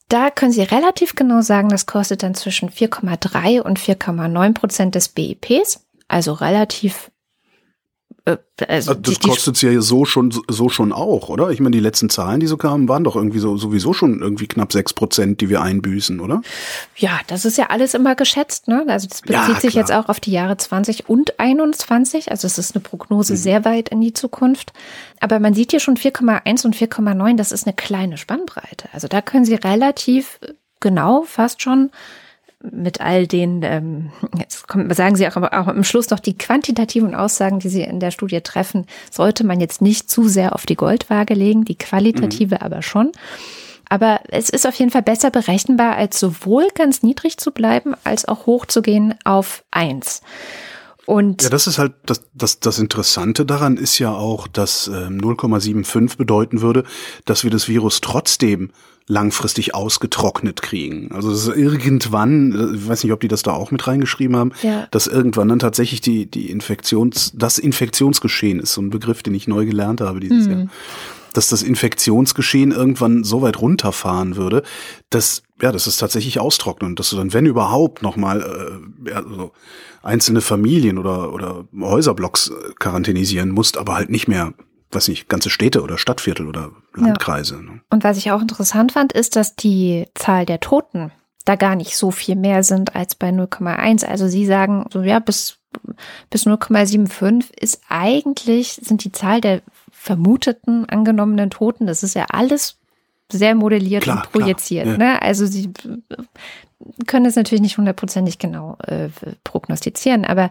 Da 0.09 0.31
können 0.31 0.53
Sie 0.53 0.63
relativ 0.63 1.15
genau 1.15 1.41
sagen, 1.41 1.71
das 1.71 1.87
kostet 1.87 2.23
dann 2.23 2.35
zwischen 2.35 2.69
4,3 2.69 3.61
und 3.63 3.79
4,9 3.79 4.53
Prozent 4.55 4.95
des 4.95 5.09
BIPs, 5.09 5.87
also 6.09 6.35
relativ. 6.35 7.12
Äh, 8.25 8.37
also 8.69 8.93
Also 8.93 8.95
das 8.95 9.19
kostet 9.21 9.57
es 9.57 9.63
ja 9.63 9.81
so 9.81 10.05
schon, 10.05 10.33
so 10.49 10.69
schon 10.69 10.93
auch, 10.93 11.29
oder? 11.29 11.51
Ich 11.51 11.59
meine, 11.59 11.75
die 11.75 11.81
letzten 11.81 12.09
Zahlen, 12.09 12.39
die 12.39 12.47
so 12.47 12.57
kamen, 12.57 12.89
waren 12.89 13.03
doch 13.03 13.17
irgendwie 13.17 13.41
so, 13.41 13.57
sowieso 13.57 13.93
schon 13.93 14.21
irgendwie 14.21 14.47
knapp 14.47 14.73
sechs 14.73 14.93
Prozent, 14.93 15.41
die 15.41 15.49
wir 15.49 15.61
einbüßen, 15.63 16.21
oder? 16.21 16.43
Ja, 16.97 17.19
das 17.27 17.45
ist 17.45 17.59
ja 17.59 17.67
alles 17.71 17.95
immer 17.95 18.15
geschätzt, 18.15 18.69
ne? 18.69 18.85
Also 18.87 19.09
das 19.09 19.23
bezieht 19.23 19.55
Ja, 19.55 19.61
sich 19.61 19.75
jetzt 19.75 19.91
auch 19.91 20.09
auf 20.09 20.21
die 20.21 20.31
Jahre 20.33 20.57
20 20.57 21.09
und 21.09 21.41
21. 21.41 22.31
Also 22.31 22.47
es 22.47 22.59
ist 22.59 22.75
eine 22.77 22.81
Mhm. 22.81 22.85
Prognose 22.85 23.37
sehr 23.37 23.65
weit 23.65 23.89
in 23.89 24.01
die 24.01 24.13
Zukunft. 24.13 24.73
Aber 25.21 25.41
man 25.41 25.55
sieht 25.55 25.73
hier 25.73 25.81
schon 25.81 25.97
4,1 25.97 26.65
und 26.65 26.77
4,9, 26.77 27.37
das 27.37 27.51
ist 27.53 27.67
eine 27.67 27.75
kleine 27.75 28.19
Spannbreite. 28.19 28.89
Also 28.93 29.09
da 29.09 29.21
können 29.23 29.45
Sie 29.45 29.55
relativ 29.55 30.39
genau 30.81 31.23
fast 31.23 31.63
schon 31.63 31.91
mit 32.71 33.01
all 33.01 33.27
den, 33.27 33.63
ähm, 33.63 34.11
jetzt 34.39 34.69
kommt, 34.69 34.95
sagen 34.95 35.17
Sie 35.17 35.27
auch, 35.27 35.37
aber 35.37 35.53
auch 35.61 35.67
am 35.67 35.85
Schluss 35.85 36.11
noch 36.11 36.21
die 36.21 36.37
quantitativen 36.37 37.15
Aussagen, 37.15 37.59
die 37.59 37.69
Sie 37.69 37.83
in 37.83 38.01
der 38.01 38.11
Studie 38.11 38.41
treffen, 38.41 38.87
sollte 39.11 39.45
man 39.45 39.61
jetzt 39.61 39.83
nicht 39.83 40.11
zu 40.11 40.29
sehr 40.29 40.55
auf 40.55 40.67
die 40.67 40.77
Goldwaage 40.77 41.35
legen, 41.35 41.65
die 41.65 41.77
qualitative 41.77 42.63
aber 42.63 42.83
schon. 42.83 43.13
Aber 43.89 44.21
es 44.29 44.49
ist 44.49 44.67
auf 44.67 44.75
jeden 44.77 44.91
Fall 44.91 45.03
besser 45.03 45.31
berechenbar, 45.31 45.97
als 45.97 46.19
sowohl 46.19 46.69
ganz 46.75 47.03
niedrig 47.03 47.37
zu 47.37 47.51
bleiben, 47.51 47.95
als 48.05 48.27
auch 48.27 48.47
hoch 48.47 48.65
zu 48.65 48.81
gehen 48.81 49.15
auf 49.25 49.65
eins. 49.71 50.23
Und 51.05 51.43
Ja, 51.43 51.51
das 51.51 51.67
ist 51.67 51.79
halt 51.79 51.93
das, 52.07 52.23
das, 52.33 52.61
das 52.61 52.79
Interessante 52.79 53.45
daran 53.45 53.77
ist 53.77 53.99
ja 53.99 54.13
auch, 54.13 54.47
dass 54.47 54.87
ähm, 54.87 55.21
0,75 55.21 56.17
bedeuten 56.17 56.61
würde, 56.61 56.85
dass 57.25 57.45
wir 57.45 57.51
das 57.51 57.69
Virus 57.69 58.01
trotzdem 58.01 58.71
langfristig 59.07 59.75
ausgetrocknet 59.75 60.63
kriegen. 60.63 61.11
Also 61.13 61.31
dass 61.31 61.49
irgendwann, 61.49 62.75
ich 62.75 62.89
weiß 62.89 63.03
nicht, 63.05 63.13
ob 63.13 63.21
die 63.21 63.29
das 63.29 63.43
da 63.43 63.53
auch 63.53 63.71
mit 63.71 63.87
reingeschrieben 63.87 64.37
haben, 64.37 64.53
Ja. 64.63 64.87
dass 64.91 65.07
irgendwann 65.07 65.49
dann 65.49 65.59
tatsächlich 65.59 66.01
die, 66.01 66.27
die 66.27 66.51
Infektions, 66.51 67.33
das 67.35 67.59
Infektionsgeschehen 67.59 68.61
ist, 68.61 68.73
so 68.75 68.81
ein 68.81 68.91
Begriff, 68.91 69.23
den 69.23 69.35
ich 69.35 69.49
neu 69.49 69.67
gelernt 69.67 70.01
habe 70.01 70.21
dieses 70.21 70.47
Jahr, 70.47 70.67
dass 71.33 71.49
das 71.49 71.63
Infektionsgeschehen 71.63 72.73
irgendwann 72.73 73.25
so 73.25 73.43
weit 73.43 73.61
runterfahren 73.61 74.37
würde, 74.37 74.63
dass, 75.11 75.43
ja, 75.61 75.73
dass 75.73 75.87
es 75.87 75.97
tatsächlich 75.97 76.39
austrocknet 76.39 76.89
und 76.91 76.99
dass 76.99 77.11
du 77.11 77.17
dann, 77.17 77.33
wenn 77.33 77.47
überhaupt, 77.47 78.03
nochmal 78.03 78.43
äh, 79.07 79.11
ja, 79.11 79.23
so 79.23 79.53
einzelne 80.03 80.41
Familien 80.43 80.99
oder, 80.99 81.33
oder 81.33 81.65
Häuserblocks 81.79 82.49
äh, 82.51 82.73
quarantänisieren 82.79 83.51
musst, 83.51 83.79
aber 83.79 83.95
halt 83.95 84.11
nicht 84.11 84.29
mehr, 84.29 84.53
weiß 84.95 85.09
nicht, 85.09 85.29
ganze 85.29 85.51
Städte 85.51 85.83
oder 85.83 85.99
Stadtviertel 85.99 86.47
oder 86.47 86.71
Landkreise. 86.95 87.63
Ne? 87.63 87.81
Und 87.91 88.05
was 88.05 88.19
ich 88.19 88.31
auch 88.31 88.43
interessant 88.43 88.93
fand, 88.93 89.13
ist, 89.13 89.37
dass 89.37 89.57
die 89.57 90.07
Zahl 90.15 90.47
der 90.47 90.61
Toten 90.61 91.13
da 91.45 91.57
gar 91.57 91.75
nicht 91.75 91.97
so 91.97 92.11
viel 92.11 92.37
mehr 92.37 92.63
sind 92.63 92.95
als 92.95 93.15
bei 93.15 93.31
0,1. 93.31 94.05
Also 94.05 94.29
Sie 94.29 94.47
sagen, 94.47 94.87
so 94.93 95.03
ja, 95.03 95.19
bis, 95.19 95.59
bis 96.31 96.47
0,75 96.47 97.45
ist 97.59 97.81
eigentlich, 97.89 98.81
sind 98.83 99.05
die 99.05 99.13
Zahl 99.13 99.41
der 99.41 99.63
vermuteten 99.91 100.89
angenommenen 100.89 101.51
Toten, 101.51 101.87
das 101.87 102.03
ist 102.03 102.15
ja 102.15 102.27
alles 102.31 102.79
sehr 103.31 103.55
modelliert 103.55 104.03
Klar, 104.03 104.25
und 104.25 104.33
projiziert. 104.33 104.85
klar, 104.85 104.99
ja. 104.99 105.15
ne? 105.15 105.23
Also 105.23 105.47
Sie 105.47 105.73
können 107.07 107.27
es 107.27 107.37
natürlich 107.37 107.63
nicht 107.63 107.79
hundertprozentig 107.79 108.39
genau 108.39 108.77
äh, 108.87 109.09
prognostizieren, 109.45 110.25
aber 110.25 110.51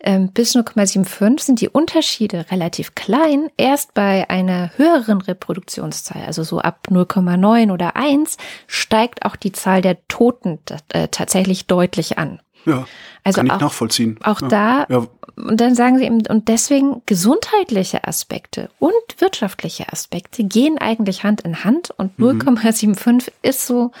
ähm, 0.00 0.30
bis 0.32 0.54
0,75 0.56 1.40
sind 1.40 1.60
die 1.60 1.68
Unterschiede 1.68 2.46
relativ 2.50 2.94
klein. 2.94 3.48
Erst 3.56 3.94
bei 3.94 4.28
einer 4.30 4.70
höheren 4.76 5.20
Reproduktionszahl, 5.20 6.22
also 6.26 6.42
so 6.42 6.60
ab 6.60 6.88
0,9 6.90 7.72
oder 7.72 7.96
1, 7.96 8.36
steigt 8.66 9.24
auch 9.24 9.36
die 9.36 9.52
Zahl 9.52 9.82
der 9.82 9.96
Toten 10.08 10.58
äh, 10.90 11.08
tatsächlich 11.08 11.66
deutlich 11.66 12.18
an. 12.18 12.40
Ja, 12.64 12.84
Also 13.22 13.36
kann 13.36 13.46
ich 13.46 13.52
auch- 13.52 13.60
nachvollziehen. 13.60 14.18
Auch 14.24 14.40
ja. 14.42 14.48
da, 14.48 14.86
Ja, 14.88 15.06
und 15.36 15.60
dann 15.60 15.74
sagen 15.76 15.98
sie 15.98 16.04
eben, 16.04 16.26
und 16.26 16.48
deswegen 16.48 17.02
gesundheitliche 17.06 18.08
Aspekte 18.08 18.70
und 18.80 18.92
wirtschaftliche 19.18 19.92
Aspekte 19.92 20.42
gehen 20.42 20.76
eigentlich 20.78 21.22
Hand 21.22 21.42
in 21.42 21.62
Hand 21.62 21.90
und 21.96 22.18
Mhm. 22.18 22.40
0,75 22.40 23.30
ist 23.42 23.66
so 23.66 23.92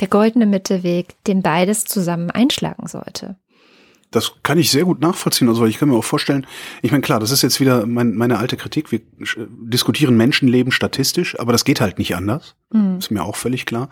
der 0.00 0.08
goldene 0.08 0.46
Mittelweg, 0.46 1.14
den 1.26 1.42
beides 1.42 1.84
zusammen 1.84 2.30
einschlagen 2.30 2.86
sollte. 2.86 3.36
Das 4.10 4.34
kann 4.42 4.58
ich 4.58 4.70
sehr 4.70 4.84
gut 4.84 5.00
nachvollziehen. 5.00 5.48
Also 5.48 5.64
ich 5.64 5.78
kann 5.78 5.88
mir 5.88 5.96
auch 5.96 6.04
vorstellen, 6.04 6.46
ich 6.82 6.90
meine, 6.90 7.00
klar, 7.00 7.18
das 7.18 7.30
ist 7.30 7.42
jetzt 7.42 7.60
wieder 7.60 7.86
mein, 7.86 8.14
meine 8.14 8.38
alte 8.38 8.58
Kritik. 8.58 8.92
Wir 8.92 8.98
äh, 8.98 9.46
diskutieren 9.48 10.16
Menschenleben 10.16 10.70
statistisch, 10.70 11.38
aber 11.40 11.52
das 11.52 11.64
geht 11.64 11.80
halt 11.80 11.98
nicht 11.98 12.14
anders. 12.14 12.54
Ist 12.98 13.10
mir 13.10 13.24
auch 13.24 13.36
völlig 13.36 13.64
klar. 13.66 13.88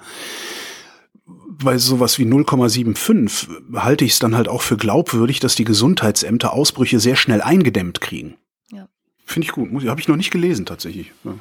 bei 1.63 1.79
sowas 1.79 2.19
wie 2.19 2.25
0,75 2.25 3.49
halte 3.75 4.05
ich 4.05 4.13
es 4.13 4.19
dann 4.19 4.37
halt 4.37 4.49
auch 4.49 4.63
für 4.63 4.77
glaubwürdig, 4.77 5.41
dass 5.41 5.55
die 5.55 5.65
Gesundheitsämter 5.65 6.53
Ausbrüche 6.53 7.01
sehr 7.01 7.17
schnell 7.17 7.41
eingedämmt 7.41 8.01
kriegen. 8.01 8.37
Ja. 8.71 8.89
Finde 9.25 9.47
ich 9.47 9.53
gut. 9.53 9.71
Habe 9.87 10.01
ich 10.01 10.09
noch 10.09 10.17
nicht 10.17 10.31
gelesen 10.31 10.67
tatsächlich. 10.67 11.13
Ja. 11.25 11.35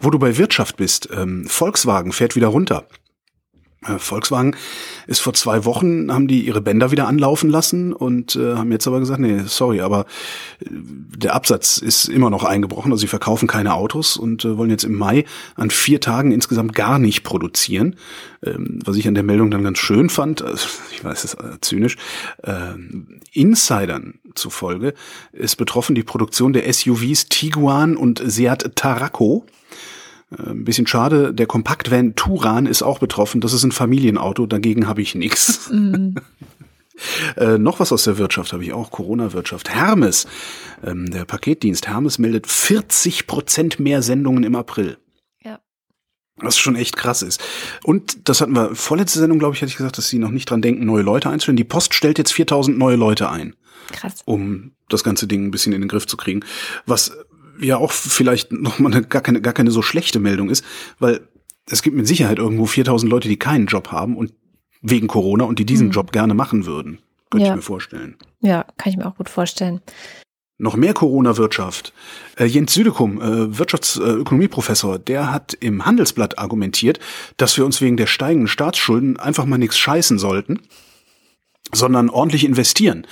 Wo 0.00 0.10
du 0.10 0.18
bei 0.18 0.36
Wirtschaft 0.36 0.76
bist, 0.76 1.08
ähm, 1.12 1.46
Volkswagen 1.46 2.12
fährt 2.12 2.36
wieder 2.36 2.48
runter. 2.48 2.86
Äh, 3.86 3.98
Volkswagen 3.98 4.56
ist 5.06 5.20
vor 5.20 5.34
zwei 5.34 5.64
Wochen, 5.64 6.12
haben 6.12 6.28
die 6.28 6.46
ihre 6.46 6.60
Bänder 6.60 6.90
wieder 6.90 7.08
anlaufen 7.08 7.50
lassen 7.50 7.92
und 7.92 8.36
äh, 8.36 8.54
haben 8.54 8.72
jetzt 8.72 8.86
aber 8.86 9.00
gesagt, 9.00 9.20
nee, 9.20 9.42
sorry, 9.46 9.80
aber 9.80 10.06
äh, 10.60 10.66
der 10.70 11.34
Absatz 11.34 11.78
ist 11.78 12.08
immer 12.08 12.30
noch 12.30 12.44
eingebrochen, 12.44 12.92
also 12.92 13.00
sie 13.00 13.08
verkaufen 13.08 13.48
keine 13.48 13.74
Autos 13.74 14.16
und 14.16 14.44
äh, 14.44 14.56
wollen 14.56 14.70
jetzt 14.70 14.84
im 14.84 14.94
Mai 14.94 15.24
an 15.56 15.70
vier 15.70 16.00
Tagen 16.00 16.32
insgesamt 16.32 16.74
gar 16.74 16.98
nicht 16.98 17.22
produzieren. 17.24 17.96
Ähm, 18.44 18.80
was 18.84 18.96
ich 18.96 19.08
an 19.08 19.14
der 19.14 19.22
Meldung 19.22 19.50
dann 19.50 19.62
ganz 19.62 19.78
schön 19.78 20.10
fand, 20.10 20.42
also, 20.42 20.68
ich 20.92 21.04
weiß, 21.04 21.24
es 21.24 21.34
ist 21.34 21.40
äh, 21.40 21.60
zynisch, 21.60 21.96
äh, 22.42 22.74
Insidern 23.32 24.14
zufolge 24.34 24.94
ist 25.32 25.56
betroffen 25.56 25.94
die 25.94 26.02
Produktion 26.02 26.52
der 26.52 26.72
SUVs 26.72 27.28
Tiguan 27.28 27.96
und 27.96 28.22
Seat 28.24 28.72
Tarraco 28.74 29.46
ein 30.38 30.64
bisschen 30.64 30.86
schade, 30.86 31.34
der 31.34 31.46
Kompaktvan 31.46 32.14
Turan 32.14 32.66
ist 32.66 32.82
auch 32.82 32.98
betroffen. 32.98 33.40
Das 33.40 33.52
ist 33.52 33.64
ein 33.64 33.72
Familienauto, 33.72 34.46
dagegen 34.46 34.86
habe 34.86 35.02
ich 35.02 35.14
nichts. 35.14 35.70
Mhm. 35.70 36.16
Äh, 37.36 37.58
noch 37.58 37.80
was 37.80 37.92
aus 37.92 38.04
der 38.04 38.18
Wirtschaft 38.18 38.52
habe 38.52 38.62
ich 38.62 38.72
auch, 38.72 38.90
Corona-Wirtschaft. 38.92 39.68
Hermes, 39.68 40.26
ähm, 40.84 41.10
der 41.10 41.24
Paketdienst 41.24 41.88
Hermes 41.88 42.18
meldet 42.18 42.46
40 42.46 43.26
Prozent 43.26 43.80
mehr 43.80 44.00
Sendungen 44.00 44.44
im 44.44 44.54
April. 44.54 44.98
Ja. 45.42 45.60
Was 46.36 46.56
schon 46.56 46.76
echt 46.76 46.96
krass 46.96 47.22
ist. 47.22 47.42
Und 47.82 48.28
das 48.28 48.40
hatten 48.40 48.54
wir, 48.54 48.74
vorletzte 48.76 49.18
Sendung, 49.18 49.40
glaube 49.40 49.56
ich, 49.56 49.62
hatte 49.62 49.70
ich 49.70 49.76
gesagt, 49.76 49.98
dass 49.98 50.08
sie 50.08 50.18
noch 50.18 50.30
nicht 50.30 50.48
dran 50.48 50.62
denken, 50.62 50.86
neue 50.86 51.02
Leute 51.02 51.30
einzustellen. 51.30 51.56
Die 51.56 51.64
Post 51.64 51.94
stellt 51.94 52.18
jetzt 52.18 52.32
4000 52.32 52.78
neue 52.78 52.96
Leute 52.96 53.28
ein. 53.28 53.56
Krass. 53.90 54.22
Um 54.24 54.72
das 54.88 55.04
ganze 55.04 55.26
Ding 55.26 55.46
ein 55.46 55.50
bisschen 55.50 55.72
in 55.72 55.80
den 55.80 55.88
Griff 55.88 56.06
zu 56.06 56.16
kriegen. 56.16 56.40
Was 56.86 57.12
ja 57.60 57.76
auch 57.76 57.92
vielleicht 57.92 58.52
noch 58.52 58.78
mal 58.78 58.92
eine, 58.92 59.02
gar 59.06 59.22
keine 59.22 59.40
gar 59.40 59.52
keine 59.52 59.70
so 59.70 59.82
schlechte 59.82 60.18
Meldung 60.20 60.50
ist, 60.50 60.64
weil 60.98 61.20
es 61.70 61.82
gibt 61.82 61.96
mit 61.96 62.06
Sicherheit 62.06 62.38
irgendwo 62.38 62.66
4000 62.66 63.10
Leute, 63.10 63.28
die 63.28 63.38
keinen 63.38 63.66
Job 63.66 63.88
haben 63.92 64.16
und 64.16 64.32
wegen 64.82 65.06
Corona 65.06 65.44
und 65.44 65.58
die 65.58 65.64
diesen 65.66 65.86
Mhm. 65.88 65.92
Job 65.92 66.12
gerne 66.12 66.34
machen 66.34 66.66
würden. 66.66 66.98
Könnte 67.30 67.46
Ja. 67.46 67.52
ich 67.52 67.56
mir 67.56 67.62
vorstellen. 67.62 68.16
Ja, 68.40 68.64
kann 68.76 68.90
ich 68.92 68.96
mir 68.98 69.06
auch 69.06 69.16
gut 69.16 69.28
vorstellen. 69.30 69.80
Noch 70.58 70.76
mehr 70.76 70.94
Corona-Wirtschaft. 70.94 71.92
Äh, 72.36 72.44
Jens 72.44 72.74
Südekum, 72.74 73.20
äh, 73.20 73.58
Wirtschaftsökonomieprofessor, 73.58 74.98
der 74.98 75.32
hat 75.32 75.54
im 75.54 75.84
Handelsblatt 75.84 76.38
argumentiert, 76.38 77.00
dass 77.38 77.56
wir 77.56 77.64
uns 77.64 77.80
wegen 77.80 77.96
der 77.96 78.06
steigenden 78.06 78.46
Staatsschulden 78.48 79.18
einfach 79.18 79.46
mal 79.46 79.58
nichts 79.58 79.78
scheißen 79.78 80.18
sollten, 80.18 80.60
sondern 81.74 82.10
ordentlich 82.10 82.44
investieren. 82.44 83.06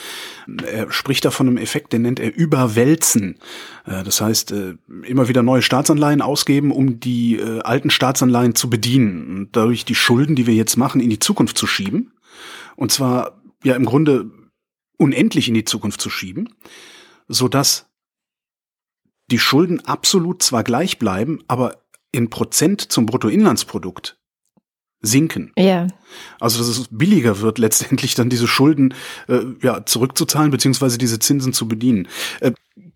Er 0.64 0.90
spricht 0.90 1.24
da 1.24 1.30
von 1.30 1.48
einem 1.48 1.56
Effekt, 1.56 1.92
den 1.92 2.02
nennt 2.02 2.20
er 2.20 2.34
Überwälzen. 2.34 3.38
Äh, 3.86 4.02
Das 4.04 4.20
heißt, 4.20 4.52
äh, 4.52 4.74
immer 5.04 5.28
wieder 5.28 5.42
neue 5.42 5.62
Staatsanleihen 5.62 6.22
ausgeben, 6.22 6.70
um 6.72 7.00
die 7.00 7.36
äh, 7.36 7.60
alten 7.60 7.90
Staatsanleihen 7.90 8.54
zu 8.54 8.70
bedienen 8.70 9.36
und 9.36 9.56
dadurch 9.56 9.84
die 9.84 9.94
Schulden, 9.94 10.36
die 10.36 10.46
wir 10.46 10.54
jetzt 10.54 10.76
machen, 10.76 11.00
in 11.00 11.10
die 11.10 11.18
Zukunft 11.18 11.58
zu 11.58 11.66
schieben. 11.66 12.12
Und 12.76 12.92
zwar 12.92 13.42
ja 13.64 13.74
im 13.74 13.84
Grunde 13.84 14.30
unendlich 14.96 15.48
in 15.48 15.54
die 15.54 15.64
Zukunft 15.64 16.00
zu 16.00 16.10
schieben, 16.10 16.48
so 17.28 17.48
dass 17.48 17.86
die 19.30 19.38
Schulden 19.38 19.80
absolut 19.80 20.42
zwar 20.42 20.62
gleich 20.62 20.98
bleiben, 20.98 21.42
aber 21.48 21.82
in 22.12 22.28
Prozent 22.30 22.80
zum 22.92 23.06
Bruttoinlandsprodukt 23.06 24.18
sinken. 25.02 25.52
Ja, 25.58 25.88
Also 26.40 26.58
dass 26.58 26.68
es 26.68 26.88
billiger 26.90 27.40
wird, 27.40 27.58
letztendlich 27.58 28.14
dann 28.14 28.30
diese 28.30 28.46
Schulden 28.48 28.94
äh, 29.28 29.40
ja, 29.62 29.84
zurückzuzahlen, 29.84 30.50
beziehungsweise 30.50 30.98
diese 30.98 31.18
Zinsen 31.18 31.52
zu 31.52 31.68
bedienen. 31.68 32.08
Äh, 32.40 32.52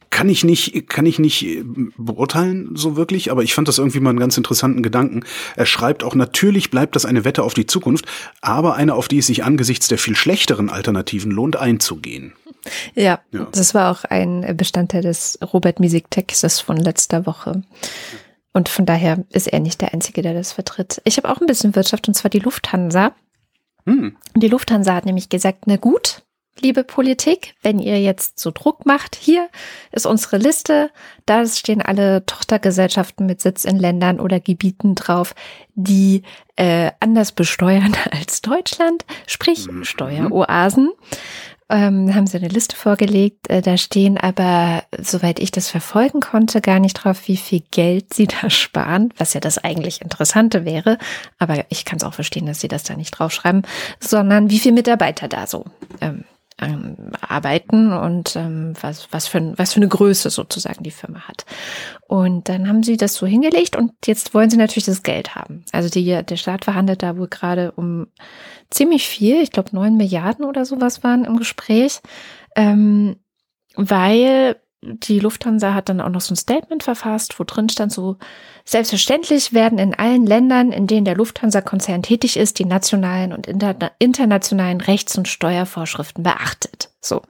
kann 0.09 0.29
ich 0.31 0.45
nicht, 0.45 0.89
kann 0.89 1.05
ich 1.05 1.19
nicht 1.19 1.45
äh, 1.45 1.65
beurteilen, 1.99 2.71
so 2.75 2.97
wirklich, 2.97 3.31
aber 3.31 3.43
ich 3.43 3.55
fand 3.55 3.69
das 3.69 3.79
irgendwie 3.79 4.01
mal 4.01 4.11
einen 4.11 4.21
ganz 4.21 4.37
interessanten 4.37 4.83
Gedanken. 4.83 5.25
Er 5.57 5.67
schreibt 5.67 6.05
auch, 6.05 6.15
natürlich 6.15 6.71
bleibt 6.71 6.97
das 6.97 7.05
eine 7.05 7.25
Wette 7.25 7.43
auf 7.43 7.55
die 7.55 7.67
Zukunft, 7.67 8.07
aber 8.41 8.77
eine, 8.77 8.95
auf 8.95 9.09
die 9.09 9.19
es 9.19 9.27
sich 9.27 9.45
angesichts 9.45 9.89
der 9.89 9.99
viel 9.99 10.17
schlechteren 10.17 10.71
Alternativen 10.71 11.31
lohnt, 11.33 11.57
einzugehen. 11.57 12.33
ja, 12.95 13.21
Ja. 13.33 13.49
das 13.53 13.75
war 13.75 13.91
auch 13.91 14.05
ein 14.05 14.57
Bestandteil 14.57 15.03
des 15.03 15.39
Robert 15.53 15.81
Misik-Textes 15.81 16.61
von 16.61 16.77
letzter 16.79 17.27
Woche. 17.27 17.63
Und 18.57 18.71
von 18.71 18.87
daher 18.87 19.23
ist 19.29 19.49
er 19.49 19.61
nicht 19.61 19.83
der 19.83 19.93
Einzige, 19.93 20.23
der 20.23 20.33
das 20.33 20.55
vertritt. 20.55 21.03
Ich 21.05 21.19
habe 21.19 21.29
auch 21.29 21.43
ein 21.43 21.47
bisschen 21.47 21.77
Wirtschaft 21.77 22.09
und 22.09 22.15
zwar 22.15 22.31
die 22.31 22.39
Lufthansa. 22.39 23.13
Hm. 23.85 24.17
Die 24.35 24.49
Lufthansa 24.49 24.95
hat 24.95 25.05
nämlich 25.05 25.29
gesagt, 25.29 25.65
na 25.67 25.77
gut, 25.77 26.23
liebe 26.63 26.83
Politik, 26.83 27.55
wenn 27.61 27.81
ihr 27.81 28.01
jetzt 28.01 28.39
so 28.39 28.51
Druck 28.51 28.87
macht, 28.87 29.15
hier 29.15 29.51
ist 29.93 30.07
unsere 30.07 30.39
Liste, 30.39 30.91
da 31.27 31.45
stehen 31.45 31.83
alle 31.83 32.25
Tochtergesellschaften 32.25 33.27
mit 33.27 33.43
Sitz 33.43 33.67
in 33.67 33.77
Ländern 33.77 34.21
oder 34.21 34.41
Gebieten 34.41 34.95
drauf, 34.95 35.35
die 35.75 36.23
äh, 36.57 36.93
anders 36.99 37.33
besteuern 37.33 37.95
als 38.11 38.41
Deutschland, 38.41 39.05
sprich 39.27 39.67
Mhm. 39.67 39.85
Steueroasen. 39.85 40.93
Ähm, 41.69 42.15
haben 42.15 42.29
sie 42.29 42.37
eine 42.37 42.49
Liste 42.49 42.77
vorgelegt. 42.77 43.51
Äh, 43.51 43.61
da 43.61 43.77
stehen 43.77 44.19
aber, 44.19 44.85
soweit 44.99 45.41
ich 45.41 45.51
das 45.51 45.69
verfolgen 45.69 46.21
konnte, 46.21 46.61
gar 46.61 46.79
nicht 46.79 46.95
drauf, 46.95 47.27
wie 47.27 47.37
viel 47.37 47.63
Geld 47.73 48.15
sie 48.15 48.27
da 48.43 48.51
sparen, 48.51 49.13
was 49.17 49.35
ja 49.35 49.41
das 49.41 49.59
eigentlich 49.59 50.01
Interessante 50.01 50.65
wäre. 50.65 50.99
Aber 51.39 51.65
ich 51.69 51.85
kann 51.85 51.97
es 51.97 52.05
auch 52.05 52.15
verstehen, 52.15 52.47
dass 52.47 52.61
sie 52.61 52.69
das 52.69 52.85
da 52.85 52.95
nicht 52.95 53.11
draufschreiben, 53.11 53.63
sondern 53.99 54.51
wie 54.51 54.61
viele 54.61 54.75
Mitarbeiter 54.75 55.27
da 55.27 55.47
so 55.47 55.65
ähm, 56.01 56.25
ähm, 56.61 57.13
arbeiten 57.21 57.93
und 57.93 58.35
ähm, 58.37 58.73
was, 58.81 59.09
was, 59.11 59.27
für, 59.27 59.53
was 59.59 59.75
für 59.75 59.81
eine 59.81 59.89
Größe 59.89 60.31
sozusagen 60.31 60.83
die 60.83 60.91
Firma 60.91 61.21
hat. 61.29 61.45
Und 62.09 62.49
dann 62.49 62.69
haben 62.69 62.83
sie 62.83 62.97
das 62.97 63.15
so 63.15 63.27
hingelegt 63.27 63.77
und 63.77 63.93
jetzt 64.07 64.33
wollen 64.33 64.49
sie 64.49 64.57
natürlich 64.57 64.87
das 64.87 65.03
Geld 65.03 65.35
haben. 65.35 65.65
Also 65.73 65.89
die, 65.89 66.23
der 66.23 66.37
Staat 66.37 66.65
verhandelt 66.65 67.03
da 67.03 67.19
wohl 67.19 67.29
gerade 67.29 67.73
um 67.73 68.07
ziemlich 68.71 69.07
viel, 69.07 69.43
ich 69.43 69.51
glaube 69.51 69.71
neun 69.73 69.97
Milliarden 69.97 70.45
oder 70.45 70.65
sowas 70.65 71.05
waren 71.05 71.25
im 71.25 71.37
Gespräch, 71.37 72.01
ähm, 72.55 73.17
weil 73.75 74.57
die 74.83 75.19
Lufthansa 75.19 75.75
hat 75.75 75.89
dann 75.89 76.01
auch 76.01 76.11
noch 76.11 76.21
so 76.21 76.35
ein 76.35 76.37
Statement 76.37 76.83
verfasst, 76.83 77.39
wo 77.39 77.45
drin 77.45 77.69
stand 77.69 77.93
so, 77.93 78.17
selbstverständlich 78.65 79.53
werden 79.53 79.79
in 79.79 79.95
allen 79.95 80.27
Ländern, 80.27 80.71
in 80.73 80.87
denen 80.87 81.05
der 81.05 81.17
Lufthansa-Konzern 81.17 82.03
tätig 82.03 82.37
ist, 82.37 82.59
die 82.59 82.65
nationalen 82.65 83.33
und 83.33 83.47
interna 83.47 83.91
internationalen 83.99 84.81
Rechts- 84.81 85.17
und 85.17 85.29
Steuervorschriften 85.29 86.23
beachtet. 86.23 86.91
So, 87.01 87.23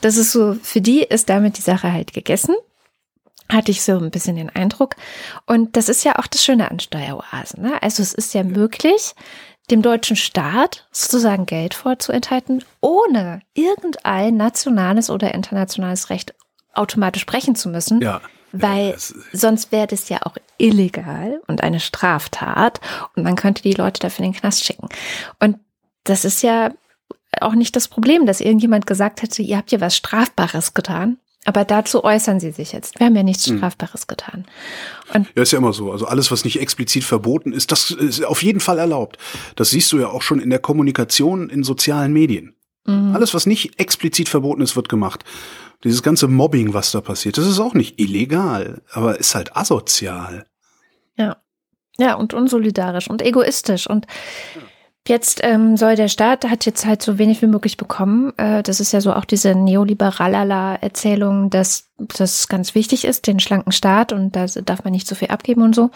das 0.00 0.16
ist 0.16 0.32
so, 0.32 0.54
für 0.62 0.80
die 0.80 1.02
ist 1.02 1.28
damit 1.28 1.58
die 1.58 1.62
Sache 1.62 1.92
halt 1.92 2.12
gegessen. 2.12 2.54
Hatte 3.48 3.70
ich 3.70 3.82
so 3.82 3.98
ein 3.98 4.10
bisschen 4.10 4.36
den 4.36 4.48
Eindruck. 4.50 4.96
Und 5.46 5.76
das 5.76 5.90
ist 5.90 6.02
ja 6.04 6.18
auch 6.18 6.26
das 6.26 6.42
Schöne 6.42 6.70
an 6.70 6.80
Steueroasen. 6.80 7.62
Ne? 7.62 7.82
Also 7.82 8.02
es 8.02 8.14
ist 8.14 8.32
ja 8.32 8.42
möglich, 8.42 9.14
dem 9.70 9.82
deutschen 9.82 10.16
Staat 10.16 10.86
sozusagen 10.92 11.44
Geld 11.46 11.74
vorzuenthalten, 11.74 12.64
ohne 12.80 13.40
irgendein 13.52 14.36
nationales 14.36 15.10
oder 15.10 15.34
internationales 15.34 16.10
Recht 16.10 16.34
automatisch 16.76 17.26
brechen 17.26 17.54
zu 17.56 17.68
müssen. 17.68 18.00
Ja. 18.00 18.20
Weil 18.52 18.92
das- 18.92 19.14
sonst 19.32 19.72
wäre 19.72 19.86
das 19.88 20.08
ja 20.08 20.18
auch 20.22 20.36
illegal 20.58 21.40
und 21.48 21.62
eine 21.62 21.80
Straftat 21.80 22.80
und 23.16 23.24
man 23.24 23.34
könnte 23.36 23.62
die 23.62 23.72
Leute 23.74 23.98
dafür 24.00 24.24
in 24.24 24.32
den 24.32 24.38
Knast 24.40 24.64
schicken. 24.64 24.88
Und 25.40 25.58
das 26.04 26.24
ist 26.24 26.42
ja 26.42 26.70
auch 27.40 27.54
nicht 27.54 27.74
das 27.74 27.88
Problem, 27.88 28.26
dass 28.26 28.40
irgendjemand 28.40 28.86
gesagt 28.86 29.22
hätte, 29.22 29.42
ihr 29.42 29.56
habt 29.56 29.72
ja 29.72 29.80
was 29.80 29.96
Strafbares 29.96 30.74
getan. 30.74 31.18
Aber 31.46 31.64
dazu 31.66 32.04
äußern 32.04 32.40
sie 32.40 32.52
sich 32.52 32.72
jetzt. 32.72 32.98
Wir 32.98 33.06
haben 33.06 33.16
ja 33.16 33.22
nichts 33.22 33.46
Hm. 33.46 33.58
Strafbares 33.58 34.06
getan. 34.06 34.46
Ja, 35.12 35.42
ist 35.42 35.50
ja 35.52 35.58
immer 35.58 35.74
so. 35.74 35.92
Also 35.92 36.06
alles, 36.06 36.30
was 36.30 36.42
nicht 36.44 36.58
explizit 36.58 37.04
verboten 37.04 37.52
ist, 37.52 37.70
das 37.70 37.90
ist 37.90 38.24
auf 38.24 38.42
jeden 38.42 38.60
Fall 38.60 38.78
erlaubt. 38.78 39.18
Das 39.56 39.68
siehst 39.68 39.92
du 39.92 39.98
ja 39.98 40.08
auch 40.08 40.22
schon 40.22 40.38
in 40.40 40.48
der 40.48 40.58
Kommunikation 40.60 41.50
in 41.50 41.62
sozialen 41.62 42.14
Medien. 42.14 42.54
Mhm. 42.86 43.14
Alles, 43.14 43.34
was 43.34 43.44
nicht 43.44 43.78
explizit 43.78 44.30
verboten 44.30 44.62
ist, 44.62 44.74
wird 44.76 44.88
gemacht. 44.88 45.24
Dieses 45.84 46.02
ganze 46.02 46.28
Mobbing, 46.28 46.72
was 46.72 46.92
da 46.92 47.00
passiert, 47.00 47.38
das 47.38 47.46
ist 47.46 47.60
auch 47.60 47.74
nicht 47.74 48.00
illegal, 48.00 48.82
aber 48.90 49.18
ist 49.18 49.34
halt 49.34 49.56
asozial. 49.56 50.46
Ja. 51.16 51.36
Ja, 51.96 52.14
und 52.14 52.34
unsolidarisch 52.34 53.08
und 53.08 53.22
egoistisch. 53.22 53.88
Und 53.88 54.06
jetzt 55.06 55.40
ähm, 55.42 55.76
soll 55.76 55.96
der 55.96 56.08
Staat, 56.08 56.48
hat 56.48 56.64
jetzt 56.64 56.86
halt 56.86 57.02
so 57.02 57.18
wenig 57.18 57.42
wie 57.42 57.46
möglich 57.46 57.76
bekommen. 57.76 58.32
Äh, 58.38 58.62
das 58.62 58.80
ist 58.80 58.92
ja 58.92 59.00
so 59.00 59.12
auch 59.12 59.24
diese 59.24 59.54
Neoliberalala-Erzählung, 59.54 61.50
dass 61.50 61.90
das 61.98 62.48
ganz 62.48 62.74
wichtig 62.74 63.04
ist, 63.04 63.26
den 63.26 63.38
schlanken 63.38 63.70
Staat 63.70 64.12
und 64.12 64.34
da 64.34 64.46
darf 64.46 64.82
man 64.82 64.92
nicht 64.92 65.06
so 65.06 65.14
viel 65.14 65.28
abgeben 65.28 65.62
und 65.62 65.74
so. 65.74 65.90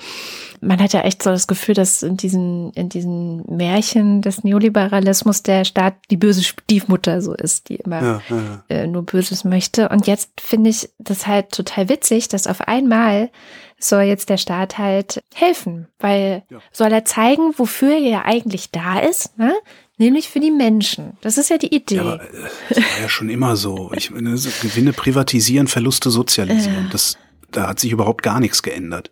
Man 0.60 0.80
hat 0.80 0.92
ja 0.92 1.00
echt 1.00 1.22
so 1.22 1.30
das 1.30 1.46
Gefühl, 1.46 1.74
dass 1.74 2.02
in 2.02 2.16
diesen, 2.16 2.70
in 2.72 2.88
diesen 2.88 3.44
Märchen 3.46 4.22
des 4.22 4.44
Neoliberalismus 4.44 5.42
der 5.42 5.64
Staat 5.64 5.94
die 6.10 6.16
böse 6.16 6.44
Stiefmutter 6.44 7.20
so 7.20 7.34
ist, 7.34 7.68
die 7.68 7.76
immer 7.76 8.02
Ja, 8.02 8.22
ja, 8.28 8.36
ja. 8.36 8.62
äh, 8.68 8.86
nur 8.86 9.04
Böses 9.04 9.44
möchte. 9.44 9.88
Und 9.88 10.06
jetzt 10.06 10.40
finde 10.40 10.70
ich 10.70 10.88
das 10.98 11.26
halt 11.26 11.50
total 11.50 11.88
witzig, 11.88 12.28
dass 12.28 12.46
auf 12.46 12.60
einmal 12.60 13.30
soll 13.78 14.02
jetzt 14.02 14.28
der 14.28 14.36
Staat 14.38 14.78
halt 14.78 15.20
helfen, 15.34 15.86
weil 15.98 16.42
Ja. 16.50 16.58
soll 16.72 16.92
er 16.92 17.04
zeigen, 17.04 17.52
wofür 17.56 17.92
er 17.92 17.98
ja 17.98 18.24
eigentlich 18.24 18.70
da 18.70 18.98
ist, 18.98 19.38
ne? 19.38 19.54
nämlich 19.98 20.28
für 20.28 20.40
die 20.40 20.50
Menschen. 20.50 21.16
Das 21.20 21.38
ist 21.38 21.50
ja 21.50 21.58
die 21.58 21.74
Idee. 21.74 21.96
Ja, 21.96 22.02
aber 22.02 22.22
äh, 22.22 22.26
das 22.68 22.78
war 22.78 23.00
ja 23.02 23.08
schon 23.08 23.28
immer 23.30 23.56
so. 23.56 23.90
Ich 23.96 24.10
meine, 24.10 24.30
Gewinne 24.30 24.92
privatisieren, 24.92 25.66
Verluste 25.68 26.10
sozialisieren. 26.10 26.88
Das, 26.92 27.18
da 27.50 27.66
hat 27.68 27.80
sich 27.80 27.90
überhaupt 27.92 28.22
gar 28.22 28.40
nichts 28.40 28.62
geändert. 28.62 29.10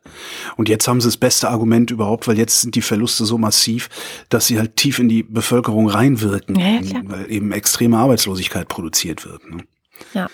Und 0.57 0.69
jetzt 0.69 0.87
haben 0.89 1.01
sie 1.01 1.09
das 1.09 1.17
beste 1.17 1.49
Argument 1.49 1.91
überhaupt, 1.91 2.29
weil 2.29 2.37
jetzt 2.39 2.61
sind 2.61 2.75
die 2.75 2.83
Verluste 2.83 3.25
so 3.25 3.39
massiv, 3.39 3.89
dass 4.29 4.47
sie 4.47 4.59
halt 4.59 4.77
tief 4.77 4.99
in 4.99 5.09
die 5.09 5.23
Bevölkerung 5.23 5.89
reinwirken, 5.89 6.57
Ja, 6.59 6.67
ja, 6.67 6.81
klar. 6.83 7.03
weil 7.07 7.31
eben 7.33 7.51
extreme 7.53 7.99
Arbeitslosigkeit 7.99 8.69
produziert 8.69 9.25
wird. 9.25 9.49
Ne? 9.51 9.65
ja. 10.15 10.29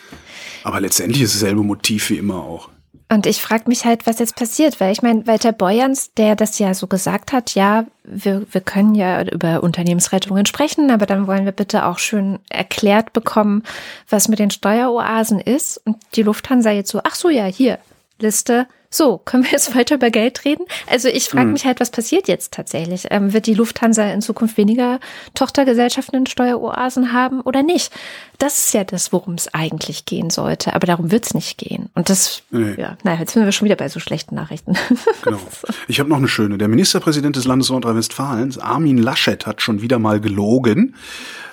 Aber 0.64 0.81
letztendlich 0.81 1.23
ist 1.23 1.35
dasselbe 1.35 1.62
Motiv 1.62 2.11
wie 2.11 2.18
immer 2.18 2.37
auch. 2.42 2.71
Und 3.12 3.27
ich 3.27 3.42
frage 3.42 3.64
mich 3.66 3.85
halt, 3.85 4.07
was 4.07 4.20
jetzt 4.20 4.37
passiert, 4.37 4.81
weil 4.81 4.90
ich 4.90 5.03
meine, 5.03 5.27
Walter 5.27 5.53
Beuerns, 5.53 6.14
der 6.14 6.35
das 6.35 6.59
ja 6.59 6.72
so 6.72 6.87
gesagt 6.87 7.35
hat, 7.35 7.55
ja, 7.55 7.85
wir, 8.05 8.46
wir 8.51 8.62
können 8.62 8.94
ja 8.94 9.22
über 9.25 9.62
Unternehmensrettungen 9.62 10.46
sprechen, 10.46 10.90
aber 10.90 11.05
dann 11.05 11.27
wollen 11.27 11.44
wir 11.44 11.53
bitte 11.53 11.85
auch 11.85 11.98
schön 11.98 12.38
erklärt 12.48 13.12
bekommen, 13.12 13.64
was 14.09 14.29
mit 14.29 14.38
den 14.38 14.51
Steueroasen 14.51 15.40
ist. 15.40 15.77
Und 15.85 15.98
die 16.14 16.22
Lufthansa 16.22 16.70
jetzt 16.70 16.90
so, 16.90 17.03
ach 17.05 17.14
so, 17.14 17.29
ja, 17.29 17.44
hier, 17.44 17.79
Liste. 18.18 18.66
So, 18.94 19.18
können 19.18 19.44
wir 19.44 19.52
jetzt 19.52 19.74
weiter 19.74 19.94
über 19.96 20.11
Geld 20.11 20.44
reden? 20.44 20.66
Also 20.87 21.09
ich 21.09 21.24
frage 21.24 21.48
mich 21.50 21.64
halt, 21.64 21.81
was 21.81 21.90
passiert 21.90 22.28
jetzt 22.28 22.52
tatsächlich? 22.52 23.07
Ähm, 23.11 23.33
wird 23.33 23.46
die 23.46 23.55
Lufthansa 23.55 24.05
in 24.12 24.20
Zukunft 24.20 24.59
weniger 24.59 25.00
Tochtergesellschaften 25.35 26.18
in 26.18 26.26
Steueroasen 26.26 27.12
haben 27.12 27.40
oder 27.40 27.62
nicht? 27.62 27.92
Das 28.38 28.59
ist 28.66 28.74
ja 28.74 28.85
das, 28.85 29.12
worum 29.12 29.35
es 29.35 29.52
eigentlich 29.55 30.05
gehen 30.05 30.28
sollte. 30.28 30.74
Aber 30.74 30.87
darum 30.87 31.11
wird 31.11 31.24
es 31.24 31.35
nicht 31.35 31.57
gehen. 31.57 31.88
Und 31.94 32.11
das, 32.11 32.42
Nee. 32.50 32.74
ja, 32.76 32.98
naja, 33.02 33.20
jetzt 33.20 33.33
sind 33.33 33.44
wir 33.44 33.52
schon 33.52 33.64
wieder 33.64 33.76
bei 33.76 33.88
so 33.88 33.98
schlechten 33.98 34.35
Nachrichten. 34.35 34.74
Genau. 35.22 35.40
Ich 35.88 36.00
habe 36.00 36.11
noch 36.11 36.16
eine 36.16 36.28
schöne. 36.28 36.59
Der 36.59 36.68
Ministerpräsident 36.68 37.37
des 37.37 37.44
Landes 37.44 37.70
Nordrhein-Westfalen, 37.70 38.61
Armin 38.61 38.98
Laschet, 38.98 39.46
hat 39.46 39.62
schon 39.62 39.81
wieder 39.81 39.98
mal 39.98 40.20
gelogen. 40.20 40.96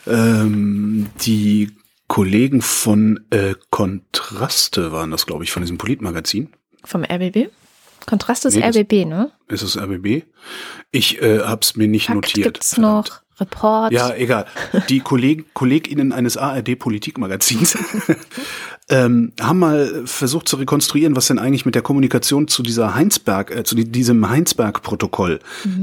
Ähm, 0.07 1.09
die 1.21 1.71
Kollegen 2.07 2.61
von 2.61 3.19
äh, 3.29 3.53
Kontraste 3.69 4.91
waren 4.91 5.11
das, 5.11 5.25
glaube 5.25 5.43
ich, 5.43 5.51
von 5.51 5.61
diesem 5.61 5.77
Politmagazin. 5.77 6.49
Vom 6.83 7.03
RBB? 7.03 7.49
Kontrast 8.05 8.45
ist 8.45 8.55
Nee, 8.55 8.63
RBB, 8.63 9.05
ne? 9.05 9.31
Ist 9.49 9.61
es 9.61 9.77
RBB? 9.77 10.23
Ich 10.91 11.21
äh, 11.21 11.39
habe 11.41 11.61
es 11.61 11.75
mir 11.75 11.87
nicht 11.87 12.07
Fakt 12.07 12.15
notiert. 12.15 12.53
gibt's 12.55 12.73
verdammt. 12.75 13.07
noch, 13.09 13.21
Report. 13.41 13.91
Ja, 13.91 14.13
egal. 14.15 14.45
Die 14.89 14.99
Kollegen, 15.01 15.45
KollegInnen 15.53 16.11
eines 16.11 16.35
ARD-Politikmagazins 16.37 17.77
ähm, 18.89 19.33
haben 19.39 19.59
mal 19.59 20.03
versucht 20.05 20.47
zu 20.49 20.55
rekonstruieren, 20.55 21.15
was 21.15 21.27
denn 21.27 21.37
eigentlich 21.39 21.65
mit 21.65 21.75
der 21.75 21.81
Kommunikation 21.83 22.47
zu 22.47 22.63
dieser 22.63 22.95
Heinsberg, 22.95 23.51
äh, 23.55 23.63
zu 23.63 23.75
die- 23.75 23.89
diesem 23.91 24.27
Heinsberg-Protokoll 24.29 25.39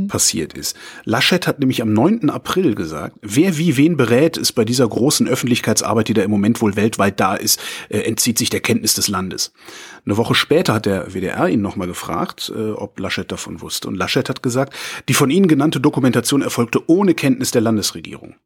passiert 0.08 0.54
ist. 0.54 0.76
Laschet 1.04 1.46
hat 1.46 1.60
nämlich 1.60 1.82
am 1.82 1.92
9. 1.92 2.30
April 2.30 2.74
gesagt, 2.74 3.16
wer 3.22 3.56
wie 3.58 3.76
wen 3.76 3.96
berät, 3.96 4.36
ist 4.36 4.52
bei 4.52 4.64
dieser 4.64 4.88
großen 4.88 5.28
Öffentlichkeitsarbeit, 5.28 6.08
die 6.08 6.14
da 6.14 6.22
im 6.22 6.30
Moment 6.30 6.60
wohl 6.60 6.74
weltweit 6.76 7.20
da 7.20 7.36
ist, 7.36 7.60
äh, 7.88 8.00
entzieht 8.00 8.38
sich 8.38 8.50
der 8.50 8.60
Kenntnis 8.60 8.94
des 8.94 9.08
Landes. 9.08 9.52
Eine 10.06 10.16
Woche 10.16 10.36
später 10.36 10.74
hat 10.74 10.86
der 10.86 11.12
WDR 11.12 11.48
ihn 11.48 11.60
nochmal 11.60 11.88
gefragt, 11.88 12.52
äh, 12.54 12.70
ob 12.70 12.98
Laschet 13.00 13.30
davon 13.30 13.60
wusste. 13.60 13.88
Und 13.88 13.96
Laschet 13.96 14.28
hat 14.28 14.42
gesagt, 14.42 14.74
die 15.08 15.14
von 15.14 15.30
Ihnen 15.30 15.48
genannte 15.48 15.80
Dokumentation 15.80 16.42
erfolgte 16.42 16.88
ohne 16.88 17.14
Kenntnis 17.14 17.50
der 17.50 17.62
Landesregierung. 17.62 18.36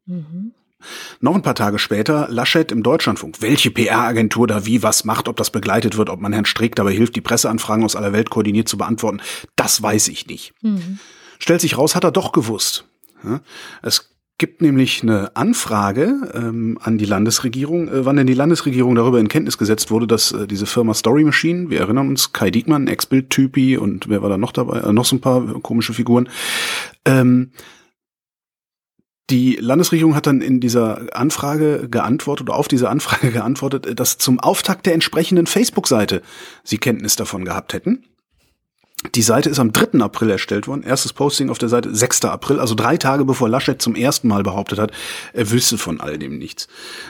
Noch 1.19 1.35
ein 1.35 1.43
paar 1.43 1.53
Tage 1.53 1.77
später 1.77 2.27
Laschet 2.29 2.71
im 2.71 2.81
Deutschlandfunk. 2.81 3.41
Welche 3.41 3.69
PR-Agentur 3.69 4.47
da 4.47 4.65
wie 4.65 4.81
was 4.81 5.05
macht, 5.05 5.27
ob 5.27 5.37
das 5.37 5.51
begleitet 5.51 5.97
wird, 5.97 6.09
ob 6.09 6.19
man 6.19 6.33
Herrn 6.33 6.45
Streeck 6.45 6.75
dabei 6.75 6.93
hilft, 6.93 7.15
die 7.15 7.21
Presseanfragen 7.21 7.85
aus 7.85 7.95
aller 7.95 8.11
Welt 8.11 8.31
koordiniert 8.31 8.67
zu 8.67 8.77
beantworten, 8.79 9.21
das 9.55 9.83
weiß 9.83 10.07
ich 10.07 10.25
nicht. 10.25 10.55
Stellt 11.37 11.61
sich 11.61 11.77
raus, 11.77 11.95
hat 11.95 12.03
er 12.03 12.11
doch 12.11 12.31
gewusst. 12.31 12.85
Es 13.83 14.10
gibt 14.41 14.59
nämlich 14.59 15.03
eine 15.03 15.35
Anfrage 15.35 16.31
ähm, 16.33 16.79
an 16.81 16.97
die 16.97 17.05
Landesregierung, 17.05 17.87
äh, 17.89 18.05
wann 18.05 18.15
denn 18.15 18.25
die 18.25 18.33
Landesregierung 18.33 18.95
darüber 18.95 19.19
in 19.19 19.27
Kenntnis 19.27 19.59
gesetzt 19.59 19.91
wurde, 19.91 20.07
dass 20.07 20.31
äh, 20.31 20.47
diese 20.47 20.65
Firma 20.65 20.95
Story 20.95 21.23
Machine, 21.23 21.69
wir 21.69 21.79
erinnern 21.79 22.07
uns, 22.07 22.33
Kai 22.33 22.49
Diekmann, 22.49 22.87
Ex-Bild-Typi 22.87 23.77
und 23.77 24.09
wer 24.09 24.23
war 24.23 24.29
da 24.29 24.39
noch 24.39 24.51
dabei, 24.51 24.79
äh, 24.79 24.93
noch 24.93 25.05
so 25.05 25.15
ein 25.15 25.21
paar 25.21 25.61
komische 25.61 25.93
Figuren, 25.93 26.27
ähm, 27.05 27.51
die 29.29 29.57
Landesregierung 29.57 30.15
hat 30.15 30.25
dann 30.25 30.41
in 30.41 30.59
dieser 30.59 31.15
Anfrage 31.15 31.87
geantwortet 31.87 32.49
oder 32.49 32.57
auf 32.57 32.67
diese 32.67 32.89
Anfrage 32.89 33.31
geantwortet, 33.31 33.99
dass 33.99 34.17
zum 34.17 34.39
Auftakt 34.39 34.87
der 34.87 34.95
entsprechenden 34.95 35.45
Facebook-Seite 35.45 36.23
sie 36.63 36.79
Kenntnis 36.79 37.15
davon 37.15 37.45
gehabt 37.45 37.73
hätten. 37.73 38.10
Die 39.15 39.21
Seite 39.23 39.49
ist 39.49 39.59
am 39.59 39.73
3. 39.73 39.99
April 39.99 40.29
erstellt 40.29 40.67
worden. 40.67 40.83
Erstes 40.83 41.11
Posting 41.13 41.49
auf 41.49 41.57
der 41.57 41.69
Seite 41.69 41.93
6. 41.93 42.25
April, 42.25 42.59
also 42.59 42.75
drei 42.75 42.97
Tage 42.97 43.25
bevor 43.25 43.49
Laschet 43.49 43.81
zum 43.81 43.95
ersten 43.95 44.27
Mal 44.27 44.43
behauptet 44.43 44.77
hat, 44.77 44.91
er 45.33 45.49
wüsste 45.49 45.77
von 45.77 45.99
all 45.99 46.19
dem 46.19 46.37
nichts. 46.37 46.67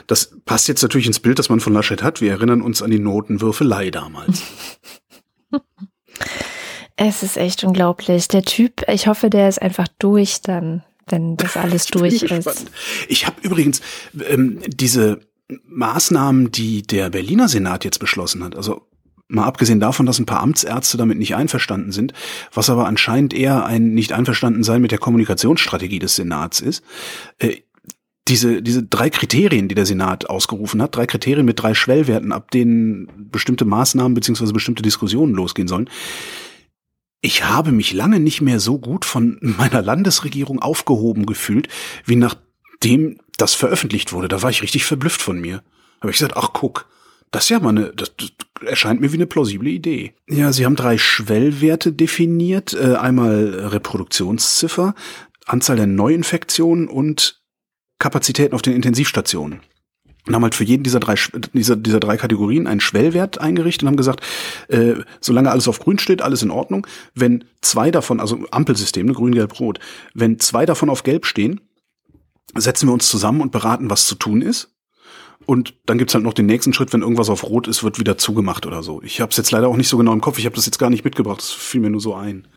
Das 0.08 0.38
passt 0.46 0.68
jetzt 0.70 0.82
natürlich 0.82 1.08
ins 1.08 1.20
Bild, 1.20 1.38
das 1.38 1.50
man 1.50 1.60
von 1.60 1.74
Laschet 1.74 2.02
hat. 2.02 2.22
Wir 2.22 2.32
erinnern 2.32 2.62
uns 2.62 2.82
an 2.82 2.92
die 2.92 3.00
Notenwürfelei 3.00 3.92
damals. 3.92 4.44
Es 7.04 7.24
ist 7.24 7.36
echt 7.36 7.64
unglaublich. 7.64 8.28
Der 8.28 8.44
Typ, 8.44 8.88
ich 8.88 9.08
hoffe, 9.08 9.32
der 9.32 9.50
ist 9.50 9.60
einfach 9.60 9.88
durch 9.98 10.42
dann, 10.44 10.84
wenn 11.08 11.36
das 11.36 11.58
alles 11.58 11.86
durch 11.88 12.22
ist. 12.22 12.28
gespannt. 12.28 12.66
Ich 13.08 13.26
habe 13.26 13.42
übrigens 13.42 13.82
ähm, 14.28 14.60
diese 14.68 15.22
Maßnahmen, 15.66 16.52
die 16.52 16.84
der 16.84 17.10
Berliner 17.10 17.48
Senat 17.48 17.86
jetzt 17.86 17.98
beschlossen 17.98 18.44
hat, 18.44 18.56
also 18.56 18.88
mal 19.32 19.46
abgesehen 19.46 19.80
davon, 19.80 20.06
dass 20.06 20.20
ein 20.20 20.26
paar 20.26 20.42
Amtsärzte 20.42 20.98
damit 20.98 21.18
nicht 21.18 21.36
einverstanden 21.36 21.92
sind, 21.92 22.14
was 22.54 22.70
aber 22.70 22.88
anscheinend 22.88 23.34
eher 23.34 23.66
ein 23.66 23.94
nicht 23.94 24.14
einverstanden 24.14 24.64
sein 24.64 24.82
mit 24.82 24.92
der 24.92 25.00
Kommunikationsstrategie 25.00 26.00
des 26.00 26.16
Senats 26.16 26.60
ist, 26.60 26.84
äh, 27.40 27.58
diese, 28.28 28.62
diese 28.62 28.84
drei 28.84 29.10
Kriterien, 29.10 29.68
die 29.68 29.76
der 29.76 29.86
Senat 29.86 30.30
ausgerufen 30.30 30.82
hat, 30.82 30.96
drei 30.96 31.08
Kriterien 31.08 31.46
mit 31.46 31.62
drei 31.62 31.74
Schwellwerten, 31.74 32.32
ab 32.32 32.52
denen 32.52 33.30
bestimmte 33.32 33.66
Maßnahmen 33.66 34.14
beziehungsweise 34.14 34.54
bestimmte 34.54 34.84
Diskussionen 34.84 35.34
losgehen 35.34 35.68
sollen. 35.68 35.90
Ich 37.20 37.44
habe 37.44 37.72
mich 37.72 37.94
lange 37.94 38.20
nicht 38.20 38.42
mehr 38.42 38.60
so 38.60 38.80
gut 38.80 39.06
von 39.06 39.38
meiner 39.42 39.82
Landesregierung 39.82 40.60
aufgehoben 40.62 41.26
gefühlt, 41.26 41.68
wie 42.06 42.16
nachdem 42.16 43.20
das 43.38 43.56
veröffentlicht 43.56 44.14
wurde. 44.14 44.28
Da 44.28 44.42
war 44.42 44.50
ich 44.50 44.62
richtig 44.62 44.86
verblüfft 44.86 45.22
von 45.22 45.40
mir. 45.40 45.64
Habe 46.00 46.12
ich 46.12 46.18
gesagt, 46.18 46.38
ach 46.38 46.50
guck, 46.54 46.88
das 47.32 47.46
ist 47.46 47.50
ja 47.50 47.60
mal 47.60 47.70
eine, 47.70 47.94
das, 47.94 48.14
das 48.18 48.32
erscheint 48.66 49.02
mir 49.02 49.12
wie 49.12 49.18
eine 49.18 49.28
plausible 49.28 49.70
Idee. 49.70 50.14
Ja, 50.30 50.52
sie 50.52 50.66
haben 50.66 50.76
drei 50.76 50.98
Schwellwerte 50.98 51.94
definiert. 51.94 52.74
Äh, 52.74 52.96
einmal 52.96 53.68
Reproduktionsziffer, 53.72 54.94
Anzahl 55.46 55.78
der 55.78 55.88
Neuinfektionen 55.88 56.88
und 56.88 57.42
Kapazitäten 58.00 58.54
auf 58.54 58.62
den 58.62 58.76
Intensivstationen. 58.76 59.62
Und 60.28 60.36
haben 60.36 60.44
halt 60.44 60.54
für 60.54 60.64
jeden 60.64 60.84
dieser 60.84 61.00
drei, 61.00 61.16
dieser, 61.54 61.76
dieser 61.76 62.00
drei 62.00 62.16
Kategorien 62.16 62.68
einen 62.68 62.80
Schwellwert 62.80 63.40
eingerichtet 63.40 63.84
und 63.84 63.88
haben 63.88 63.98
gesagt, 63.98 64.22
äh, 64.68 64.96
solange 65.20 65.50
alles 65.50 65.68
auf 65.68 65.80
grün 65.80 65.98
steht, 65.98 66.22
alles 66.22 66.44
in 66.44 66.52
Ordnung. 66.52 66.86
Wenn 67.16 67.46
zwei 67.62 67.90
davon, 67.90 68.20
also 68.20 68.46
Ampelsystem, 68.52 69.08
ne, 69.08 69.14
grün, 69.14 69.34
gelb, 69.34 69.60
rot, 69.60 69.80
wenn 70.14 70.40
zwei 70.40 70.68
davon 70.68 70.92
auf 70.92 71.02
gelb 71.04 71.26
stehen, 71.26 71.62
setzen 72.56 72.88
wir 72.88 72.94
uns 72.94 73.10
zusammen 73.10 73.42
und 73.42 73.52
beraten, 73.52 73.90
was 73.90 74.06
zu 74.06 74.16
tun 74.16 74.42
ist. 74.42 74.76
Und 75.46 75.74
dann 75.86 75.98
gibt's 75.98 76.14
halt 76.14 76.24
noch 76.24 76.34
den 76.34 76.46
nächsten 76.46 76.74
Schritt, 76.74 76.94
wenn 76.94 77.02
irgendwas 77.02 77.30
auf 77.30 77.44
rot 77.44 77.68
ist, 77.68 77.84
wird 77.84 78.00
wieder 78.00 78.18
zugemacht 78.18 78.66
oder 78.66 78.84
so. 78.84 79.02
Ich 79.04 79.22
habe 79.22 79.32
es 79.32 79.38
jetzt 79.38 79.52
leider 79.52 79.68
auch 79.68 79.78
nicht 79.78 79.90
so 79.90 79.98
genau 79.98 80.14
im 80.14 80.22
Kopf, 80.22 80.38
ich 80.40 80.46
habe 80.46 80.56
das 80.56 80.66
jetzt 80.66 80.80
gar 80.80 80.90
nicht 80.90 81.04
mitgebracht, 81.04 81.40
das 81.40 81.52
fiel 81.52 81.82
mir 81.82 81.90
nur 81.90 82.02
so 82.02 82.14
ein. 82.14 82.48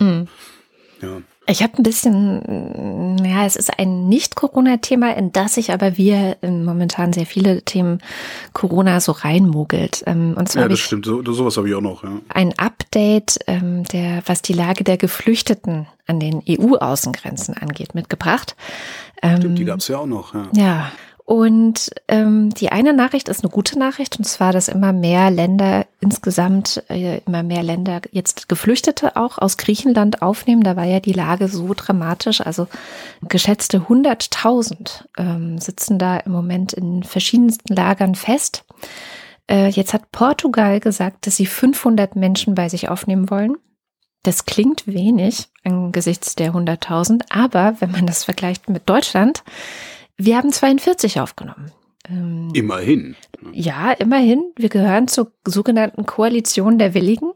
Ja. 1.01 1.21
Ich 1.47 1.61
habe 1.61 1.77
ein 1.77 1.83
bisschen, 1.83 3.23
ja, 3.23 3.45
es 3.45 3.55
ist 3.55 3.77
ein 3.77 4.07
Nicht-Corona-Thema, 4.09 5.15
in 5.15 5.31
das 5.31 5.53
sich 5.55 5.71
aber 5.71 5.95
wir 5.95 6.37
in 6.41 6.65
momentan 6.65 7.13
sehr 7.13 7.27
viele 7.27 7.61
Themen 7.61 7.99
Corona 8.53 8.99
so 8.99 9.11
reinmogelt. 9.11 10.03
Ähm, 10.07 10.33
Und 10.35 10.49
zwar 10.49 10.63
Ja, 10.63 10.69
das 10.69 10.79
stimmt. 10.79 11.05
So, 11.05 11.21
sowas 11.23 11.57
habe 11.57 11.69
ich 11.69 11.75
auch 11.75 11.81
noch, 11.81 12.03
ja. 12.03 12.19
ein 12.29 12.57
Update, 12.57 13.39
ähm, 13.45 13.83
der, 13.83 14.23
was 14.25 14.41
die 14.41 14.53
Lage 14.53 14.83
der 14.83 14.97
Geflüchteten 14.97 15.85
an 16.07 16.19
den 16.19 16.41
EU-Außengrenzen 16.47 17.55
angeht, 17.55 17.93
mitgebracht. 17.93 18.55
Ähm, 19.21 19.37
Stimmt, 19.37 19.59
die 19.59 19.65
gab's 19.65 19.87
ja 19.87 19.99
auch 19.99 20.07
noch, 20.07 20.33
ja. 20.33 20.47
Ja, 20.55 20.91
und 21.25 21.89
ähm, 22.07 22.51
die 22.51 22.71
eine 22.71 22.93
Nachricht 22.93 23.29
ist 23.29 23.43
eine 23.43 23.49
gute 23.49 23.79
Nachricht, 23.79 24.19
und 24.19 24.25
zwar, 24.25 24.53
dass 24.53 24.67
immer 24.67 24.93
mehr 24.93 25.31
Länder 25.31 25.87
insgesamt, 25.99 26.83
äh, 26.87 27.19
immer 27.25 27.41
mehr 27.41 27.63
Länder 27.63 28.01
jetzt 28.11 28.47
Geflüchtete 28.47 29.15
auch 29.15 29.39
aus 29.39 29.57
Griechenland 29.57 30.21
aufnehmen. 30.21 30.61
Da 30.63 30.75
war 30.75 30.85
ja 30.85 30.99
die 30.99 31.13
Lage 31.13 31.47
so 31.47 31.73
dramatisch. 31.73 32.41
Also 32.41 32.67
geschätzte 33.27 33.79
100.000 33.79 35.05
ähm, 35.17 35.57
sitzen 35.57 35.97
da 35.97 36.17
im 36.17 36.31
Moment 36.31 36.73
in 36.73 37.01
verschiedensten 37.01 37.73
Lagern 37.73 38.13
fest. 38.13 38.63
Äh, 39.49 39.69
jetzt 39.69 39.95
hat 39.95 40.11
Portugal 40.11 40.79
gesagt, 40.79 41.25
dass 41.25 41.37
sie 41.37 41.47
500 41.47 42.15
Menschen 42.15 42.53
bei 42.53 42.69
sich 42.69 42.87
aufnehmen 42.89 43.31
wollen. 43.31 43.57
Das 44.21 44.45
klingt 44.45 44.85
wenig 44.85 45.47
angesichts 45.63 46.35
der 46.35 46.53
100.000, 46.53 47.23
aber 47.29 47.77
wenn 47.79 47.91
man 47.91 48.05
das 48.05 48.23
vergleicht 48.23 48.69
mit 48.69 48.87
Deutschland, 48.87 49.43
wir 50.17 50.37
haben 50.37 50.51
42 50.51 51.19
aufgenommen. 51.19 51.71
Ähm, 52.09 52.51
Immerhin. 52.53 53.15
ja, 53.51 53.91
immerhin. 53.91 54.43
Wir 54.55 54.69
gehören 54.69 55.07
zur 55.07 55.31
sogenannten 55.45 56.05
Koalition 56.05 56.77
der 56.77 56.93
Willigen. 56.93 57.31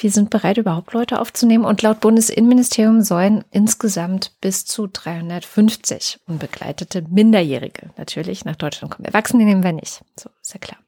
Wir 0.00 0.10
sind 0.12 0.30
bereit, 0.30 0.58
überhaupt 0.58 0.92
Leute 0.92 1.20
aufzunehmen. 1.20 1.64
Und 1.64 1.82
laut 1.82 2.00
Bundesinnenministerium 2.00 3.02
sollen 3.02 3.44
insgesamt 3.50 4.32
bis 4.40 4.64
zu 4.64 4.86
350 4.86 6.20
unbegleitete 6.26 7.02
Minderjährige 7.02 7.90
natürlich 7.96 8.44
nach 8.44 8.56
Deutschland 8.56 8.94
kommen. 8.94 9.06
Erwachsene 9.06 9.44
nehmen 9.44 9.64
wir 9.64 9.72
nicht. 9.72 10.02
So, 10.16 10.30
ist 10.40 10.54
ja 10.54 10.60
klar. 10.60 10.78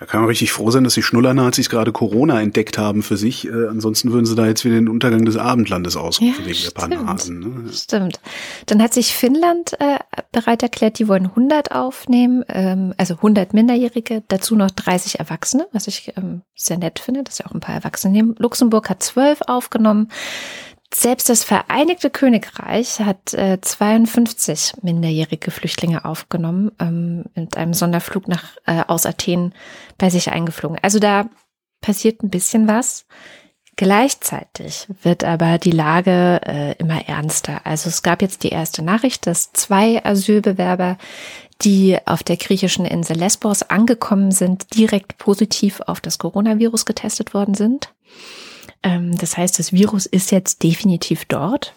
Da 0.00 0.06
kann 0.06 0.20
man 0.20 0.28
richtig 0.28 0.52
froh 0.52 0.70
sein, 0.70 0.84
dass 0.84 0.94
die 0.94 1.02
Schnuller-Nazis 1.02 1.68
gerade 1.70 1.90
Corona 1.92 2.40
entdeckt 2.40 2.78
haben 2.78 3.02
für 3.02 3.16
sich. 3.16 3.46
Äh, 3.48 3.66
ansonsten 3.68 4.12
würden 4.12 4.26
sie 4.26 4.34
da 4.36 4.46
jetzt 4.46 4.64
wieder 4.64 4.76
den 4.76 4.88
Untergang 4.88 5.24
des 5.24 5.36
Abendlandes 5.36 5.96
ausrufen 5.96 6.34
Ja, 6.38 6.44
wegen 6.46 6.54
stimmt. 6.54 6.76
der 6.76 6.96
paar 6.96 7.04
Nasen. 7.04 7.38
Ne? 7.40 7.72
Stimmt. 7.72 8.20
Dann 8.66 8.82
hat 8.82 8.94
sich 8.94 9.12
Finnland 9.14 9.72
äh, 9.80 9.98
bereit 10.30 10.62
erklärt, 10.62 10.98
die 10.98 11.08
wollen 11.08 11.26
100 11.26 11.72
aufnehmen, 11.72 12.44
ähm, 12.48 12.94
also 12.96 13.14
100 13.14 13.54
Minderjährige, 13.54 14.22
dazu 14.28 14.54
noch 14.54 14.70
30 14.70 15.18
Erwachsene, 15.18 15.66
was 15.72 15.88
ich 15.88 16.12
ähm, 16.16 16.42
sehr 16.54 16.78
nett 16.78 17.00
finde, 17.00 17.24
dass 17.24 17.38
sie 17.38 17.44
auch 17.46 17.52
ein 17.52 17.60
paar 17.60 17.74
Erwachsene 17.74 18.12
nehmen. 18.12 18.34
Luxemburg 18.38 18.88
hat 18.90 19.02
12 19.02 19.40
aufgenommen. 19.48 20.08
Selbst 20.92 21.28
das 21.28 21.44
Vereinigte 21.44 22.08
Königreich 22.08 23.00
hat 23.00 23.34
äh, 23.34 23.60
52 23.60 24.74
minderjährige 24.82 25.50
Flüchtlinge 25.50 26.04
aufgenommen, 26.06 26.72
ähm, 26.80 27.24
mit 27.34 27.58
einem 27.58 27.74
Sonderflug 27.74 28.26
nach 28.26 28.56
äh, 28.66 28.82
aus 28.86 29.04
Athen 29.04 29.54
bei 29.98 30.08
sich 30.08 30.30
eingeflogen. 30.30 30.78
Also 30.80 30.98
da 30.98 31.28
passiert 31.82 32.22
ein 32.22 32.30
bisschen 32.30 32.68
was. 32.68 33.06
Gleichzeitig 33.76 34.88
wird 35.02 35.22
aber 35.22 35.58
die 35.58 35.70
Lage 35.70 36.40
äh, 36.44 36.72
immer 36.78 37.06
ernster. 37.06 37.60
Also 37.62 37.90
es 37.90 38.02
gab 38.02 38.22
jetzt 38.22 38.42
die 38.42 38.48
erste 38.48 38.82
Nachricht, 38.82 39.26
dass 39.26 39.52
zwei 39.52 40.04
Asylbewerber, 40.04 40.98
die 41.62 41.96
auf 42.06 42.24
der 42.24 42.38
griechischen 42.38 42.86
Insel 42.86 43.18
Lesbos 43.18 43.62
angekommen 43.62 44.32
sind, 44.32 44.74
direkt 44.74 45.18
positiv 45.18 45.80
auf 45.86 46.00
das 46.00 46.18
Coronavirus 46.18 46.86
getestet 46.86 47.34
worden 47.34 47.54
sind. 47.54 47.94
Ähm, 48.82 49.16
das 49.16 49.36
heißt, 49.36 49.58
das 49.58 49.72
Virus 49.72 50.06
ist 50.06 50.30
jetzt 50.30 50.62
definitiv 50.62 51.24
dort. 51.24 51.74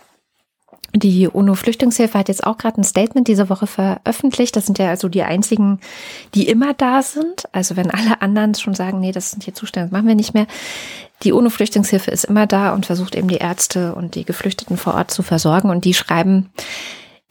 Die 0.94 1.28
UNO-Flüchtlingshilfe 1.28 2.18
hat 2.18 2.28
jetzt 2.28 2.46
auch 2.46 2.58
gerade 2.58 2.82
ein 2.82 2.84
Statement 2.84 3.28
diese 3.28 3.50
Woche 3.50 3.66
veröffentlicht. 3.66 4.56
Das 4.56 4.66
sind 4.66 4.78
ja 4.78 4.90
also 4.90 5.08
die 5.08 5.24
einzigen, 5.24 5.80
die 6.36 6.48
immer 6.48 6.74
da 6.74 7.02
sind. 7.02 7.46
Also 7.54 7.78
wenn 7.78 7.92
alle 7.92 8.22
anderen 8.22 8.56
schon 8.56 8.76
sagen, 8.76 9.00
nee, 9.00 9.14
das 9.14 9.32
sind 9.32 9.44
hier 9.44 9.54
Zustände, 9.54 9.88
das 9.88 9.94
machen 9.94 10.08
wir 10.08 10.16
nicht 10.16 10.34
mehr. 10.34 10.48
Die 11.24 11.32
UNO-Flüchtlingshilfe 11.32 12.12
ist 12.12 12.26
immer 12.26 12.46
da 12.46 12.74
und 12.74 12.88
versucht 12.88 13.16
eben 13.16 13.30
die 13.30 13.38
Ärzte 13.38 13.96
und 13.96 14.16
die 14.16 14.26
Geflüchteten 14.26 14.76
vor 14.76 14.96
Ort 14.96 15.12
zu 15.12 15.24
versorgen. 15.24 15.70
Und 15.70 15.86
die 15.86 15.94
schreiben, 15.94 16.50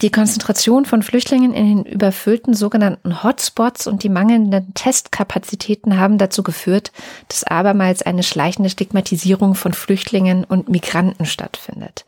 die 0.03 0.11
Konzentration 0.11 0.87
von 0.87 1.03
Flüchtlingen 1.03 1.53
in 1.53 1.67
den 1.67 1.85
überfüllten 1.85 2.55
sogenannten 2.55 3.23
Hotspots 3.23 3.87
und 3.87 4.03
die 4.03 4.09
mangelnden 4.09 4.73
Testkapazitäten 4.75 5.99
haben 5.99 6.17
dazu 6.17 6.43
geführt, 6.43 6.91
dass 7.29 7.45
abermals 7.45 8.03
eine 8.03 8.23
schleichende 8.23 8.71
Stigmatisierung 8.71 9.55
von 9.55 9.73
Flüchtlingen 9.75 10.45
und 10.45 10.69
Migranten 10.69 11.27
stattfindet. 11.27 12.05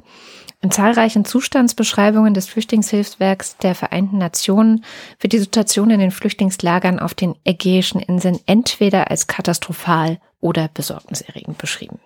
In 0.63 0.71
zahlreichen 0.71 1.25
Zustandsbeschreibungen 1.25 2.35
des 2.35 2.47
Flüchtlingshilfswerks 2.47 3.57
der 3.59 3.75
Vereinten 3.75 4.19
Nationen 4.19 4.85
wird 5.19 5.33
die 5.33 5.41
Situation 5.41 5.91
in 5.91 5.99
den 5.99 6.13
Flüchtlingslagern 6.13 7.01
auf 7.01 7.15
den 7.15 7.35
Ägäischen 7.45 8.01
Inseln 8.01 8.39
entweder 8.47 9.11
als 9.11 9.27
katastrophal 9.27 10.21
oder 10.41 10.71
besorgniserregend 10.73 11.59
beschrieben. 11.59 11.99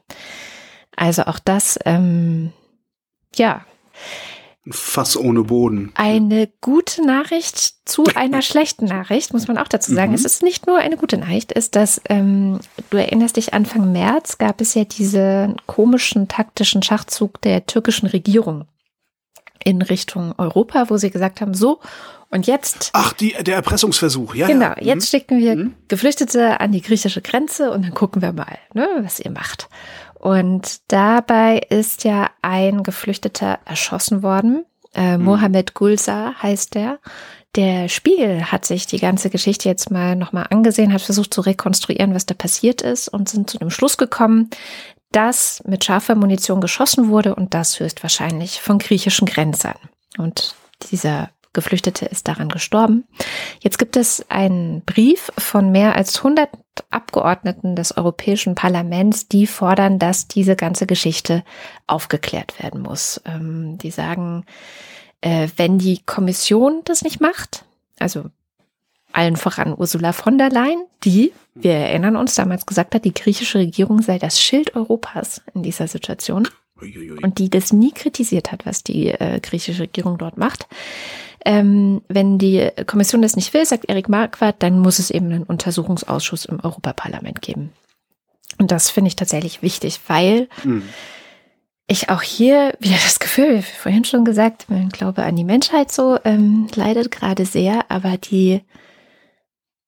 Also 0.96 1.24
auch 1.24 1.38
das, 1.38 1.78
ähm, 1.84 2.52
ja, 3.34 3.66
Fass 4.68 5.16
ohne 5.16 5.44
Boden. 5.44 5.92
eine 5.94 6.48
gute 6.60 7.06
Nachricht 7.06 7.74
zu 7.84 8.04
einer 8.14 8.42
schlechten 8.42 8.86
Nachricht, 8.86 9.32
muss 9.32 9.48
man 9.48 9.58
auch 9.58 9.68
dazu 9.68 9.94
sagen. 9.94 10.12
Es 10.12 10.24
ist 10.24 10.42
nicht 10.42 10.66
nur 10.66 10.78
eine 10.78 10.96
gute 10.96 11.18
Nachricht, 11.18 11.52
ist, 11.52 11.76
dass 11.76 12.00
ähm, 12.08 12.58
du 12.90 12.96
erinnerst 12.96 13.36
dich, 13.36 13.54
Anfang 13.54 13.92
März 13.92 14.38
gab 14.38 14.60
es 14.60 14.74
ja 14.74 14.84
diesen 14.84 15.56
komischen 15.66 16.28
taktischen 16.28 16.82
Schachzug 16.82 17.40
der 17.42 17.66
türkischen 17.66 18.06
Regierung 18.06 18.66
in 19.64 19.82
Richtung 19.82 20.34
Europa, 20.38 20.90
wo 20.90 20.96
sie 20.96 21.10
gesagt 21.10 21.40
haben, 21.40 21.54
so, 21.54 21.80
und 22.30 22.46
jetzt 22.46 22.90
Ach, 22.92 23.12
die, 23.12 23.34
der 23.40 23.54
Erpressungsversuch, 23.54 24.34
ja. 24.34 24.46
Genau, 24.46 24.66
ja. 24.66 24.94
jetzt 24.94 25.10
schicken 25.10 25.38
wir 25.38 25.70
Geflüchtete 25.88 26.60
an 26.60 26.72
die 26.72 26.82
griechische 26.82 27.22
Grenze 27.22 27.70
und 27.70 27.82
dann 27.82 27.94
gucken 27.94 28.20
wir 28.20 28.32
mal, 28.32 28.58
ne, 28.74 28.88
was 29.02 29.20
ihr 29.20 29.30
macht. 29.30 29.68
Und 30.18 30.80
dabei 30.88 31.58
ist 31.58 32.04
ja 32.04 32.30
ein 32.42 32.82
Geflüchteter 32.82 33.58
erschossen 33.64 34.22
worden. 34.22 34.64
Äh, 34.94 35.18
Mohamed 35.18 35.74
Gulsa 35.74 36.34
heißt 36.42 36.74
der. 36.74 36.98
Der 37.54 37.88
Spiegel 37.88 38.50
hat 38.52 38.64
sich 38.64 38.86
die 38.86 38.98
ganze 38.98 39.30
Geschichte 39.30 39.68
jetzt 39.68 39.90
mal 39.90 40.14
nochmal 40.14 40.46
angesehen, 40.50 40.92
hat 40.92 41.02
versucht 41.02 41.32
zu 41.32 41.40
rekonstruieren, 41.40 42.14
was 42.14 42.26
da 42.26 42.34
passiert 42.34 42.82
ist 42.82 43.08
und 43.08 43.28
sind 43.28 43.48
zu 43.48 43.58
dem 43.58 43.70
Schluss 43.70 43.96
gekommen, 43.96 44.50
dass 45.12 45.62
mit 45.66 45.84
scharfer 45.84 46.14
Munition 46.14 46.60
geschossen 46.60 47.08
wurde 47.08 47.34
und 47.34 47.54
das 47.54 47.80
höchstwahrscheinlich 47.80 48.60
von 48.60 48.78
griechischen 48.78 49.26
Grenzern. 49.26 49.78
Und 50.18 50.54
dieser 50.90 51.30
Geflüchtete 51.56 52.04
ist 52.04 52.28
daran 52.28 52.48
gestorben. 52.48 53.04
Jetzt 53.60 53.78
gibt 53.78 53.96
es 53.96 54.24
einen 54.28 54.82
Brief 54.82 55.32
von 55.36 55.72
mehr 55.72 55.96
als 55.96 56.18
100 56.18 56.50
Abgeordneten 56.90 57.74
des 57.74 57.96
Europäischen 57.96 58.54
Parlaments, 58.54 59.26
die 59.26 59.46
fordern, 59.46 59.98
dass 59.98 60.28
diese 60.28 60.54
ganze 60.54 60.86
Geschichte 60.86 61.42
aufgeklärt 61.86 62.62
werden 62.62 62.82
muss. 62.82 63.20
Ähm, 63.24 63.78
die 63.78 63.90
sagen, 63.90 64.44
äh, 65.22 65.48
wenn 65.56 65.78
die 65.78 66.02
Kommission 66.04 66.82
das 66.84 67.02
nicht 67.02 67.20
macht, 67.20 67.64
also 67.98 68.26
allen 69.12 69.36
voran 69.36 69.74
Ursula 69.76 70.12
von 70.12 70.36
der 70.36 70.50
Leyen, 70.50 70.84
die, 71.02 71.32
wir 71.54 71.72
erinnern 71.72 72.16
uns, 72.16 72.34
damals 72.34 72.66
gesagt 72.66 72.94
hat, 72.94 73.06
die 73.06 73.14
griechische 73.14 73.58
Regierung 73.58 74.02
sei 74.02 74.18
das 74.18 74.40
Schild 74.40 74.76
Europas 74.76 75.40
in 75.54 75.62
dieser 75.62 75.88
Situation 75.88 76.46
und 77.22 77.38
die 77.38 77.48
das 77.48 77.72
nie 77.72 77.92
kritisiert 77.92 78.52
hat, 78.52 78.66
was 78.66 78.84
die 78.84 79.08
äh, 79.08 79.40
griechische 79.40 79.82
Regierung 79.82 80.18
dort 80.18 80.36
macht. 80.36 80.66
Ähm, 81.44 82.02
wenn 82.08 82.38
die 82.38 82.70
Kommission 82.86 83.22
das 83.22 83.36
nicht 83.36 83.54
will, 83.54 83.64
sagt 83.64 83.84
Erik 83.88 84.08
Marquardt, 84.08 84.62
dann 84.62 84.80
muss 84.80 84.98
es 84.98 85.10
eben 85.10 85.26
einen 85.26 85.44
Untersuchungsausschuss 85.44 86.44
im 86.46 86.60
Europaparlament 86.60 87.42
geben. 87.42 87.72
Und 88.58 88.70
das 88.70 88.90
finde 88.90 89.08
ich 89.08 89.16
tatsächlich 89.16 89.62
wichtig, 89.62 90.00
weil 90.08 90.48
Mhm. 90.64 90.88
ich 91.86 92.08
auch 92.08 92.22
hier 92.22 92.74
wieder 92.80 92.96
das 93.04 93.18
Gefühl, 93.18 93.58
wie 93.58 93.62
vorhin 93.62 94.04
schon 94.04 94.24
gesagt, 94.24 94.66
mein 94.68 94.88
Glaube 94.88 95.22
an 95.24 95.36
die 95.36 95.44
Menschheit 95.44 95.92
so 95.92 96.18
ähm, 96.24 96.66
leidet 96.74 97.10
gerade 97.10 97.44
sehr, 97.44 97.90
aber 97.90 98.16
die, 98.16 98.62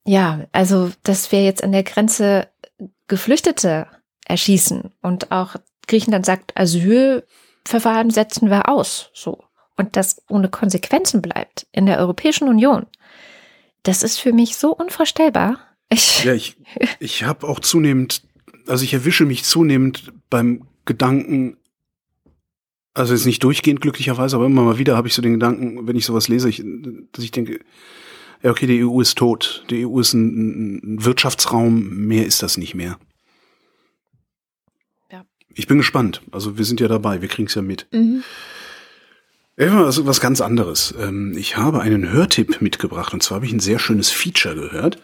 ja, 0.05 0.47
also, 0.53 0.91
dass 1.03 1.33
wir 1.33 1.43
jetzt 1.45 1.65
an 1.65 1.73
der 1.73 1.83
Grenze 1.83 2.49
Geflüchtete 3.09 3.87
erschießen 4.27 4.93
und 5.01 5.33
auch 5.33 5.57
Griechenland 5.87 6.27
sagt, 6.27 6.55
Asylverfahren 6.59 8.11
setzen 8.11 8.51
wir 8.51 8.69
aus, 8.69 9.11
so. 9.15 9.43
Und 9.79 9.97
das 9.97 10.21
ohne 10.29 10.49
Konsequenzen 10.49 11.23
bleibt 11.23 11.67
in 11.73 11.87
der 11.87 11.99
Europäischen 11.99 12.49
Union. 12.49 12.85
Das 13.85 14.03
ist 14.03 14.19
für 14.19 14.33
mich 14.33 14.57
so 14.57 14.75
unvorstellbar. 14.75 15.61
Ich, 15.89 16.25
Ja, 16.25 16.35
ich, 16.35 16.57
ich 16.99 17.23
habe 17.23 17.49
auch 17.49 17.61
zunehmend, 17.61 18.23
also 18.67 18.85
ich 18.85 18.93
erwische 18.93 19.25
mich 19.25 19.45
zunehmend 19.45 20.13
beim 20.29 20.67
Gedanken, 20.85 21.57
also 22.93 23.15
jetzt 23.15 23.25
nicht 23.25 23.45
durchgehend 23.45 23.81
glücklicherweise, 23.81 24.35
aber 24.35 24.47
immer 24.47 24.63
mal 24.63 24.79
wieder 24.79 24.97
habe 24.97 25.07
ich 25.07 25.15
so 25.15 25.23
den 25.23 25.35
Gedanken, 25.35 25.87
wenn 25.87 25.97
ich 25.97 26.05
sowas 26.05 26.27
lese, 26.27 26.49
ich, 26.49 26.63
dass 27.13 27.25
ich 27.25 27.31
denke, 27.31 27.61
ja 28.43 28.51
okay, 28.51 28.67
die 28.67 28.85
EU 28.85 29.01
ist 29.01 29.17
tot. 29.17 29.65
Die 29.71 29.87
EU 29.87 30.01
ist 30.01 30.13
ein, 30.13 30.97
ein 30.97 31.05
Wirtschaftsraum, 31.05 32.07
mehr 32.07 32.27
ist 32.27 32.43
das 32.43 32.57
nicht 32.57 32.75
mehr. 32.75 32.99
Ja. 35.13 35.25
Ich 35.55 35.69
bin 35.69 35.79
gespannt. 35.79 36.21
Also 36.33 36.59
wir 36.59 36.65
sind 36.65 36.81
ja 36.81 36.89
dabei, 36.89 37.23
wir 37.23 37.29
kriegen 37.29 37.47
es 37.47 37.55
ja 37.55 37.63
mit. 37.63 37.87
Mhm. 37.93 38.25
Was, 39.59 40.07
was 40.07 40.21
ganz 40.21 40.41
anderes. 40.41 40.95
Ähm, 41.01 41.35
ich 41.37 41.57
habe 41.57 41.81
einen 41.81 42.11
Hörtipp 42.11 42.61
mitgebracht 42.61 43.13
und 43.13 43.23
zwar 43.23 43.37
habe 43.37 43.47
ich 43.47 43.53
ein 43.53 43.61
sehr 43.61 43.81
schönes 43.81 44.11
Feature 44.11 44.55
gehört. 44.55 44.99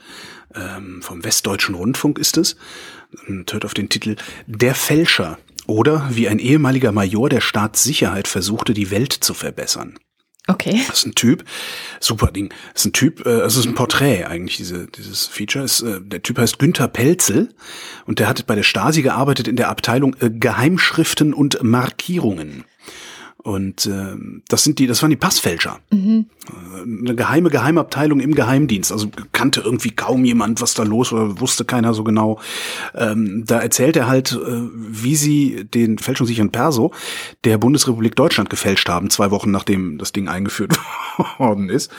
Ähm, 0.54 1.02
vom 1.02 1.24
Westdeutschen 1.24 1.74
Rundfunk 1.74 2.18
ist 2.18 2.36
es. 2.36 2.56
Und 3.26 3.52
hört 3.52 3.64
auf 3.64 3.74
den 3.74 3.88
Titel 3.88 4.14
Der 4.46 4.76
Fälscher 4.76 5.38
oder 5.66 6.08
wie 6.10 6.28
ein 6.28 6.38
ehemaliger 6.38 6.92
Major 6.92 7.28
der 7.28 7.40
Staatssicherheit 7.40 8.28
versuchte, 8.28 8.74
die 8.74 8.90
Welt 8.90 9.12
zu 9.12 9.34
verbessern. 9.34 9.98
Okay. 10.46 10.82
Das 10.86 10.98
ist 10.98 11.06
ein 11.06 11.14
Typ, 11.14 11.44
super 12.00 12.30
Ding. 12.30 12.52
Das 12.74 12.82
ist 12.82 12.86
ein 12.86 12.92
Typ, 12.92 13.24
äh, 13.24 13.30
also 13.30 13.58
es 13.58 13.64
ist 13.64 13.66
ein 13.66 13.74
Porträt 13.74 14.24
eigentlich, 14.24 14.58
diese, 14.58 14.86
dieses 14.86 15.26
Feature. 15.26 15.64
Ist, 15.64 15.80
äh, 15.80 16.00
der 16.00 16.22
Typ 16.22 16.38
heißt 16.38 16.58
Günther 16.58 16.86
Pelzel 16.86 17.48
und 18.04 18.18
der 18.18 18.28
hat 18.28 18.46
bei 18.46 18.54
der 18.54 18.62
Stasi 18.62 19.02
gearbeitet 19.02 19.48
in 19.48 19.56
der 19.56 19.68
Abteilung 19.68 20.14
äh, 20.20 20.30
Geheimschriften 20.30 21.32
und 21.32 21.62
Markierungen. 21.62 22.64
Und 23.44 23.84
äh, 23.84 24.16
das 24.48 24.64
sind 24.64 24.78
die, 24.78 24.86
das 24.86 25.02
waren 25.02 25.10
die 25.10 25.16
Passfälscher. 25.16 25.78
Mhm. 25.90 26.24
Eine 26.82 27.14
geheime 27.14 27.50
Geheimabteilung 27.50 28.20
im 28.20 28.34
Geheimdienst. 28.34 28.90
Also 28.90 29.10
kannte 29.32 29.60
irgendwie 29.60 29.90
kaum 29.90 30.24
jemand, 30.24 30.62
was 30.62 30.72
da 30.72 30.82
los 30.82 31.12
war, 31.12 31.40
wusste 31.40 31.66
keiner 31.66 31.92
so 31.92 32.04
genau. 32.04 32.40
Ähm, 32.94 33.44
da 33.46 33.60
erzählt 33.60 33.98
er 33.98 34.08
halt, 34.08 34.32
äh, 34.32 34.62
wie 34.72 35.14
sie 35.14 35.66
den 35.66 35.98
fälschungssicheren 35.98 36.52
Perso 36.52 36.92
der 37.44 37.58
Bundesrepublik 37.58 38.16
Deutschland 38.16 38.48
gefälscht 38.48 38.88
haben, 38.88 39.10
zwei 39.10 39.30
Wochen 39.30 39.50
nachdem 39.50 39.98
das 39.98 40.12
Ding 40.12 40.26
eingeführt 40.26 40.78
worden 41.38 41.68
ist. 41.68 41.90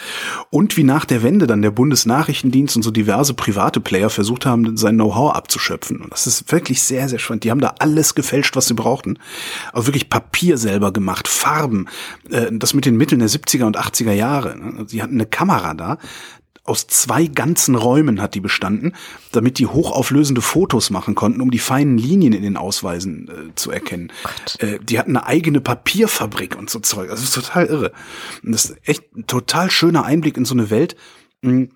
Und 0.50 0.78
wie 0.78 0.84
nach 0.84 1.06
der 1.06 1.22
Wende 1.22 1.46
dann 1.46 1.62
der 1.62 1.70
Bundesnachrichtendienst 1.70 2.76
und 2.76 2.82
so 2.82 2.90
diverse 2.90 3.36
private 3.36 3.82
Player 3.82 4.10
versucht 4.10 4.48
haben, 4.48 4.78
sein 4.78 4.96
Know-how 4.96 5.36
abzuschöpfen. 5.36 6.02
Und 6.02 6.12
das 6.12 6.26
ist 6.26 6.52
wirklich 6.52 6.82
sehr, 6.82 7.08
sehr 7.08 7.20
spannend. 7.20 7.44
Die 7.44 7.52
haben 7.52 7.62
da 7.62 7.76
alles 7.78 8.16
gefälscht, 8.16 8.56
was 8.56 8.66
sie 8.66 8.74
brauchten. 8.74 9.20
Also 9.74 9.90
wirklich 9.90 10.10
Papier 10.10 10.58
selber 10.58 10.92
gemacht 10.92 11.35
Farben, 11.36 11.88
äh, 12.30 12.48
das 12.52 12.74
mit 12.74 12.86
den 12.86 12.98
Mitteln 12.98 13.20
der 13.20 13.30
70er 13.30 13.66
und 13.66 13.78
80er 13.78 14.14
Jahre. 14.14 14.58
Ne? 14.58 14.86
Sie 14.88 15.02
hatten 15.02 15.16
eine 15.16 15.26
Kamera 15.26 15.74
da, 15.74 15.98
aus 16.66 16.88
zwei 16.88 17.28
ganzen 17.28 17.76
Räumen 17.76 18.20
hat 18.20 18.34
die 18.34 18.40
bestanden, 18.40 18.94
damit 19.32 19.60
die 19.60 19.68
hochauflösende 19.68 20.42
Fotos 20.42 20.90
machen 20.90 21.14
konnten, 21.14 21.42
um 21.42 21.52
die 21.52 21.60
feinen 21.60 21.98
Linien 22.00 22.34
in 22.34 22.42
den 22.42 22.58
Ausweisen 22.58 23.30
äh, 23.30 23.56
zu 23.56 23.70
erkennen. 23.70 24.12
Oh 24.26 24.66
äh, 24.66 24.80
die 24.82 24.98
hatten 24.98 25.16
eine 25.16 25.28
eigene 25.28 25.62
Papierfabrik 25.62 26.58
und 26.58 26.72
so 26.72 26.80
Zeug. 26.80 27.12
Also 27.12 27.22
das 27.22 27.36
ist 27.36 27.36
total 27.36 27.68
irre. 27.68 27.92
Und 28.44 28.52
das 28.52 28.66
ist 28.66 28.78
echt 28.84 29.16
ein 29.16 29.28
total 29.28 29.70
schöner 29.70 30.06
Einblick 30.06 30.38
in 30.38 30.46
so 30.46 30.56
eine 30.56 30.72
Welt, 30.72 30.96
mh, 31.42 31.68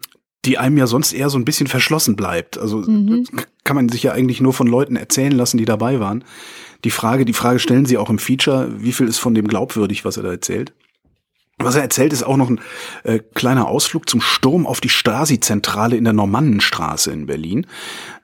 die 0.46 0.58
einem 0.58 0.78
ja 0.78 0.88
sonst 0.88 1.14
eher 1.14 1.30
so 1.30 1.38
ein 1.38 1.46
bisschen 1.46 1.68
verschlossen 1.68 2.16
bleibt. 2.16 2.58
Also 2.58 2.78
mhm. 2.78 3.28
kann 3.64 3.76
man 3.76 3.90
sich 3.90 4.02
ja 4.02 4.14
eigentlich 4.14 4.42
nur 4.42 4.54
von 4.54 4.68
Leuten 4.68 4.96
erzählen 4.96 5.34
lassen, 5.34 5.58
die 5.58 5.66
dabei 5.66 6.00
waren 6.00 6.24
die 6.84 6.92
Frage, 6.92 7.26
die 7.26 7.34
Frage 7.34 7.60
stellen 7.60 7.86
Sie 7.86 7.98
auch 7.98 8.10
im 8.10 8.20
Feature, 8.20 8.70
wie 8.78 8.94
viel 8.94 9.08
ist 9.08 9.20
von 9.20 9.34
dem 9.34 9.48
glaubwürdig, 9.48 10.06
was 10.06 10.18
er 10.18 10.24
da 10.24 10.32
erzählt? 10.32 10.74
Was 11.62 11.76
er 11.76 11.82
erzählt, 11.82 12.14
ist 12.14 12.24
auch 12.24 12.38
noch 12.38 12.50
ein 12.50 12.62
äh, 13.04 13.20
kleiner 13.20 13.68
Ausflug 13.68 14.10
zum 14.10 14.22
Sturm 14.22 14.66
auf 14.66 14.80
die 14.80 14.88
Stasi-Zentrale 14.88 15.98
in 15.98 16.06
der 16.06 16.14
Normannenstraße 16.14 17.12
in 17.12 17.26
Berlin, 17.26 17.68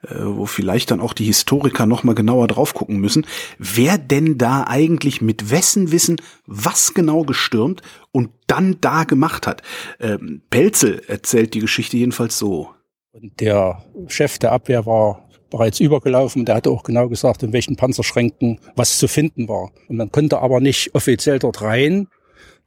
äh, 0.08 0.14
wo 0.24 0.46
vielleicht 0.46 0.90
dann 0.90 1.02
auch 1.02 1.12
die 1.12 1.26
Historiker 1.26 1.84
noch 1.84 2.02
mal 2.02 2.14
genauer 2.14 2.46
drauf 2.46 2.72
gucken 2.72 2.96
müssen, 2.96 3.26
wer 3.58 3.98
denn 3.98 4.38
da 4.38 4.64
eigentlich 4.66 5.20
mit 5.20 5.50
wessen 5.50 5.92
Wissen 5.92 6.16
was 6.46 6.94
genau 6.94 7.24
gestürmt 7.24 7.82
und 8.10 8.30
dann 8.46 8.78
da 8.80 9.04
gemacht 9.04 9.46
hat. 9.46 9.60
Ähm, 10.00 10.40
Pelzel 10.48 11.02
erzählt 11.06 11.52
die 11.52 11.60
Geschichte 11.60 11.98
jedenfalls 11.98 12.38
so. 12.38 12.70
Und 13.12 13.38
der 13.40 13.84
Chef 14.08 14.38
der 14.38 14.52
Abwehr 14.52 14.86
war 14.86 15.25
bereits 15.50 15.80
übergelaufen. 15.80 16.44
Der 16.44 16.56
hatte 16.56 16.70
auch 16.70 16.82
genau 16.82 17.08
gesagt, 17.08 17.42
in 17.42 17.52
welchen 17.52 17.76
Panzerschränken 17.76 18.60
was 18.74 18.98
zu 18.98 19.08
finden 19.08 19.48
war. 19.48 19.70
Und 19.88 19.96
man 19.96 20.10
konnte 20.10 20.38
aber 20.38 20.60
nicht 20.60 20.94
offiziell 20.94 21.38
dort 21.38 21.62
rein. 21.62 22.08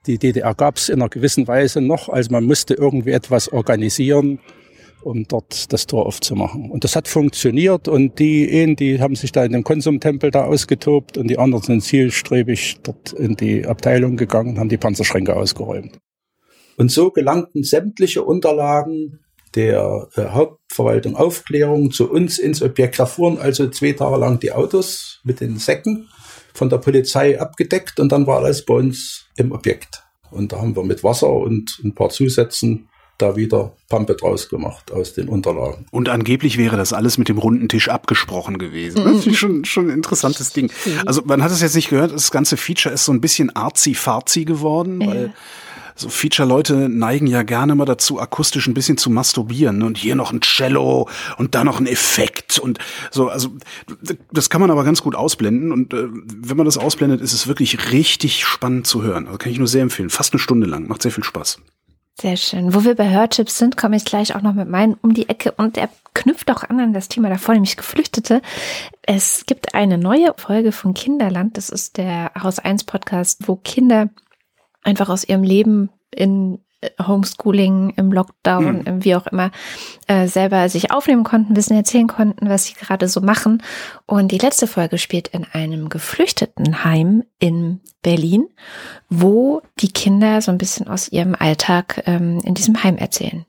Die 0.08 0.18
DDR 0.18 0.56
gab 0.56 0.78
es 0.78 0.90
in 0.90 1.02
einer 1.02 1.10
gewissen 1.10 1.48
Weise 1.48 1.82
noch, 1.82 2.10
also 2.10 2.32
man 2.32 2.46
musste 2.46 2.74
irgendwie 2.74 3.12
etwas 3.12 3.52
organisieren, 3.52 4.40
um 5.02 5.26
dort 5.28 5.72
das 5.72 5.88
Tor 5.88 6.06
aufzumachen. 6.06 6.72
Und 6.72 6.84
das 6.84 6.96
hat 6.96 7.08
funktioniert 7.08 7.88
und 7.88 8.20
die 8.20 8.50
einen, 8.50 8.76
die 8.76 9.02
haben 9.02 9.16
sich 9.16 9.32
da 9.32 9.44
in 9.44 9.52
den 9.52 9.64
Konsumtempel 9.64 10.32
da 10.32 10.46
ausgetobt 10.46 11.18
und 11.18 11.28
die 11.28 11.38
anderen 11.38 11.64
sind 11.64 11.82
zielstrebig 11.82 12.78
dort 12.84 13.14
in 13.14 13.36
die 13.36 13.66
Abteilung 13.66 14.18
gegangen 14.18 14.52
und 14.52 14.60
haben 14.60 14.70
die 14.70 14.78
Panzerschränke 14.78 15.36
ausgeräumt. 15.36 16.00
Und 16.78 16.92
so 16.92 17.12
gelangten 17.12 17.64
sämtliche 17.64 18.24
Unterlagen 18.24 19.20
der 19.56 20.08
äh, 20.16 20.26
Hauptverwaltung 20.26 21.16
Aufklärung 21.16 21.92
zu 21.92 22.10
uns 22.10 22.38
ins 22.40 22.62
Objekt. 22.62 23.00
Da 23.00 23.06
fuhren 23.06 23.38
also 23.38 23.70
zwei 23.70 23.94
Tage 23.94 24.18
lang 24.18 24.40
die 24.40 24.52
Autos 24.52 25.20
mit 25.24 25.40
den 25.42 25.58
Säcken 25.58 26.10
von 26.54 26.70
der 26.70 26.78
Polizei 26.78 27.40
abgedeckt 27.40 28.00
und 28.00 28.12
dann 28.12 28.28
war 28.28 28.40
alles 28.40 28.66
bei 28.66 28.76
uns 28.76 29.26
im 29.36 29.52
Objekt. 29.52 30.04
Und 30.32 30.52
da 30.52 30.58
haben 30.58 30.76
wir 30.76 30.84
mit 30.84 31.04
Wasser 31.04 31.32
und 31.32 31.80
ein 31.84 31.96
paar 31.96 32.10
Zusätzen 32.10 32.90
da 33.20 33.36
wieder 33.36 33.76
Pampe 33.90 34.16
draus 34.16 34.50
gemacht 34.50 34.92
aus 34.92 35.14
den 35.14 35.28
Unterlagen. 35.28 35.86
Und 35.92 36.10
angeblich 36.10 36.58
wäre 36.58 36.78
das 36.78 36.94
alles 36.94 37.18
mit 37.18 37.28
dem 37.28 37.38
runden 37.38 37.68
Tisch 37.68 37.90
abgesprochen 37.90 38.58
gewesen. 38.58 39.04
Das 39.04 39.28
ist 39.28 39.38
schon, 39.38 39.66
schon 39.66 39.88
ein 39.88 39.96
interessantes 39.96 40.54
Ding. 40.54 40.72
Also 41.06 41.22
man 41.26 41.44
hat 41.44 41.52
es 41.52 41.62
jetzt 41.62 41.76
nicht 41.76 41.90
gehört, 41.90 42.14
das 42.14 42.32
ganze 42.32 42.56
Feature 42.56 42.94
ist 42.96 43.06
so 43.06 43.12
ein 43.12 43.22
bisschen 43.22 43.54
arzi-farzi 43.54 44.46
geworden, 44.46 45.06
weil 45.06 45.34
so 46.00 46.10
Feature-Leute 46.10 46.90
neigen 46.90 47.28
ja 47.28 47.44
gerne 47.44 47.76
mal 47.76 47.86
dazu, 47.86 48.20
akustisch 48.20 48.68
ein 48.68 48.74
bisschen 48.74 48.98
zu 48.98 49.10
masturbieren. 49.10 49.80
Ne? 49.80 49.86
Und 49.86 49.98
hier 49.98 50.16
noch 50.16 50.32
ein 50.32 50.42
Cello 50.42 51.10
und 51.38 51.56
da 51.56 51.64
noch 51.64 51.80
ein 51.80 51.88
Effekt 51.88 52.60
und 52.60 52.80
so. 53.12 53.30
Also 53.30 53.50
das 54.32 54.50
kann 54.50 54.62
man 54.62 54.72
aber 54.72 54.84
ganz 54.84 55.02
gut 55.02 55.16
ausblenden. 55.16 55.72
Und 55.72 55.94
äh, 55.94 56.08
wenn 56.10 56.58
man 56.58 56.66
das 56.66 56.78
ausblendet, 56.78 57.22
ist 57.22 57.34
es 57.34 57.48
wirklich 57.48 57.92
richtig 57.92 58.46
spannend 58.46 58.88
zu 58.88 59.04
hören. 59.04 59.28
Also 59.28 59.38
kann 59.38 59.52
ich 59.52 59.60
nur 59.60 59.68
sehr 59.68 59.82
empfehlen. 59.82 60.10
Fast 60.10 60.34
eine 60.34 60.40
Stunde 60.40 60.68
lang. 60.68 60.88
Macht 60.88 61.02
sehr 61.02 61.12
viel 61.12 61.24
Spaß. 61.24 61.60
Sehr 62.20 62.36
schön. 62.36 62.74
Wo 62.74 62.84
wir 62.84 62.96
bei 62.96 63.10
Hörchips 63.10 63.58
sind, 63.58 63.78
komme 63.78 63.96
ich 63.96 64.04
gleich 64.04 64.36
auch 64.36 64.42
noch 64.42 64.54
mit 64.54 64.68
meinen 64.68 64.96
um 65.02 65.14
die 65.14 65.30
Ecke 65.30 65.54
und 65.54 65.78
der 65.78 65.90
knüpft 66.14 66.52
auch 66.52 66.64
an 66.64 66.80
an 66.80 66.92
das 66.92 67.08
Thema 67.08 67.30
davor, 67.30 67.54
nämlich 67.54 67.78
Geflüchtete. 67.78 68.42
Es 69.04 69.46
gibt 69.46 69.74
eine 69.74 69.98
neue 69.98 70.34
Folge 70.36 70.74
von 70.74 70.94
Kinderland. 70.94 71.56
Das 71.56 71.70
ist 71.70 71.96
der 71.96 72.32
Haus 72.42 72.60
1 72.60 72.84
Podcast, 72.84 73.48
wo 73.48 73.56
Kinder 73.56 74.10
einfach 74.82 75.10
aus 75.10 75.24
ihrem 75.24 75.44
Leben 75.44 75.90
in 76.12 76.60
äh, 76.82 76.90
Homeschooling, 77.06 77.94
im 77.98 78.12
Lockdown, 78.12 78.84
mhm. 78.86 79.04
wie 79.04 79.16
auch 79.16 79.28
immer, 79.28 79.52
äh, 80.08 80.28
selber 80.28 80.70
sich 80.70 80.92
aufnehmen 80.92 81.24
konnten, 81.24 81.56
Wissen 81.56 81.76
erzählen 81.76 82.08
konnten, 82.08 82.50
was 82.50 82.66
sie 82.66 82.74
gerade 82.74 83.08
so 83.08 83.20
machen. 83.20 83.62
Und 84.06 84.32
die 84.32 84.38
letzte 84.38 84.66
Folge 84.66 84.98
spielt 84.98 85.28
in 85.30 85.46
einem 85.52 85.90
Geflüchtetenheim 85.90 87.24
in 87.40 87.82
Berlin, 88.02 88.48
wo 89.10 89.62
die 89.80 89.92
Kinder 89.92 90.42
so 90.42 90.52
ein 90.52 90.58
bisschen 90.58 90.88
aus 90.88 91.10
ihrem 91.10 91.36
Alltag 91.38 92.04
ähm, 92.06 92.40
in 92.46 92.54
diesem 92.54 92.82
Heim 92.82 92.98
erzählen. 92.98 93.46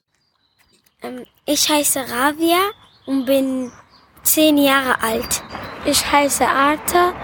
Ähm, 1.02 1.24
ich 1.46 1.68
heiße 1.68 2.00
Ravia 2.00 2.58
und 3.06 3.26
bin 3.26 3.70
zehn 4.22 4.58
Jahre 4.58 5.02
alt. 5.02 5.42
Ich 5.84 6.10
heiße 6.10 6.46
Arthur 6.46 7.14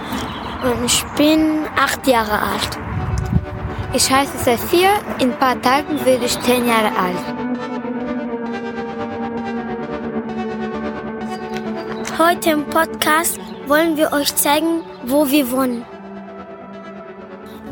und 0.63 0.85
ich 0.85 1.03
bin 1.17 1.65
acht 1.77 2.07
Jahre 2.07 2.41
alt. 2.41 2.86
Ich 3.97 4.11
heiße 4.11 4.37
Sophia, 4.45 4.91
in 5.21 5.33
ein 5.33 5.39
paar 5.39 5.59
Tagen 5.63 6.05
werde 6.05 6.27
ich 6.27 6.39
zehn 6.43 6.67
Jahre 6.67 6.93
alt. 6.99 7.17
Heute 12.19 12.51
im 12.51 12.67
Podcast 12.67 13.41
wollen 13.67 13.97
wir 13.97 14.13
euch 14.13 14.37
zeigen, 14.37 14.83
wo 15.07 15.27
wir 15.27 15.51
wohnen. 15.51 15.83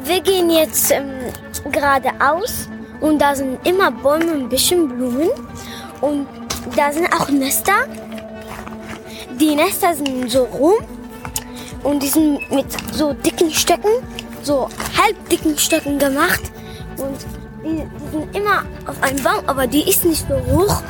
Wir 0.04 0.22
gehen 0.22 0.48
jetzt 0.48 0.90
ähm, 0.92 1.10
geradeaus 1.70 2.70
und 3.02 3.18
da 3.18 3.34
sind 3.34 3.58
immer 3.66 3.90
Bäume 3.90 4.32
und 4.32 4.44
ein 4.44 4.48
bisschen 4.48 4.88
Blumen 4.88 5.28
und 6.00 6.26
da 6.74 6.90
sind 6.90 7.12
auch 7.12 7.28
Nester. 7.28 7.84
Die 9.38 9.54
Nester 9.54 9.92
sind 9.92 10.30
so 10.30 10.44
rum 10.44 10.76
und 11.82 12.02
die 12.02 12.08
sind 12.08 12.50
mit 12.50 12.72
so 12.94 13.12
dicken 13.12 13.50
Stöcken 13.50 13.92
so 14.44 14.68
halbdicken 14.98 15.58
Stöcken 15.58 15.98
gemacht 15.98 16.42
und 16.96 17.18
die, 17.64 17.82
die, 17.82 18.10
sind 18.10 18.36
immer 18.36 18.62
auf 18.86 19.02
einem 19.02 19.22
Baum, 19.22 19.42
aber 19.46 19.66
die 19.66 19.88
ist 19.88 20.04
nicht 20.04 20.26
so 20.28 20.34
hoch. 20.52 20.82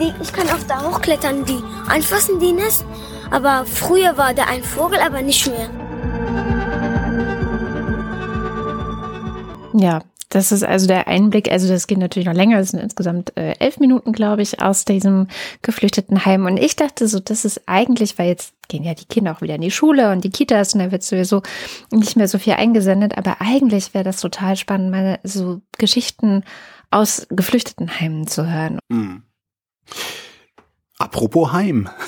Die, 0.00 0.12
ich 0.20 0.32
kann 0.32 0.48
auch 0.48 0.62
da 0.66 0.82
hochklettern, 0.82 1.44
die 1.44 1.62
anfassen, 1.88 2.40
die 2.40 2.52
Nest. 2.52 2.84
Aber 3.30 3.64
früher 3.64 4.16
war 4.18 4.34
da 4.34 4.44
ein 4.44 4.62
Vogel, 4.62 4.98
aber 4.98 5.22
nicht 5.22 5.46
mehr. 5.46 5.70
Ja, 9.72 10.00
das 10.28 10.50
ist 10.50 10.64
also 10.64 10.86
der 10.86 11.06
Einblick. 11.06 11.50
Also 11.50 11.68
das 11.68 11.86
geht 11.86 11.98
natürlich 11.98 12.26
noch 12.26 12.34
länger. 12.34 12.58
Das 12.58 12.70
sind 12.70 12.80
insgesamt 12.80 13.36
äh, 13.36 13.54
elf 13.58 13.78
Minuten, 13.78 14.12
glaube 14.12 14.42
ich, 14.42 14.60
aus 14.60 14.84
diesem 14.84 15.28
geflüchteten 15.62 16.24
Heim. 16.24 16.46
Und 16.46 16.56
ich 16.56 16.76
dachte 16.76 17.06
so, 17.06 17.20
das 17.20 17.44
ist 17.44 17.62
eigentlich, 17.66 18.18
weil 18.18 18.28
jetzt 18.28 18.54
gehen 18.68 18.82
ja 18.82 18.94
die 18.94 19.04
Kinder 19.04 19.32
auch 19.32 19.40
wieder 19.40 19.54
in 19.54 19.60
die 19.60 19.70
Schule 19.70 20.10
und 20.10 20.24
die 20.24 20.30
Kitas 20.30 20.74
und 20.74 20.80
da 20.80 20.90
wird 20.90 21.04
sowieso 21.04 21.42
nicht 21.92 22.16
mehr 22.16 22.26
so 22.26 22.38
viel 22.38 22.54
eingesendet. 22.54 23.16
Aber 23.16 23.40
eigentlich 23.40 23.94
wäre 23.94 24.04
das 24.04 24.20
total 24.20 24.56
spannend, 24.56 24.90
mal 24.90 25.20
so 25.22 25.60
Geschichten 25.78 26.42
aus 26.90 27.26
geflüchteten 27.30 28.00
Heimen 28.00 28.26
zu 28.26 28.50
hören. 28.50 28.78
Mhm. 28.88 29.22
Apropos 30.98 31.52
Heim. 31.52 31.88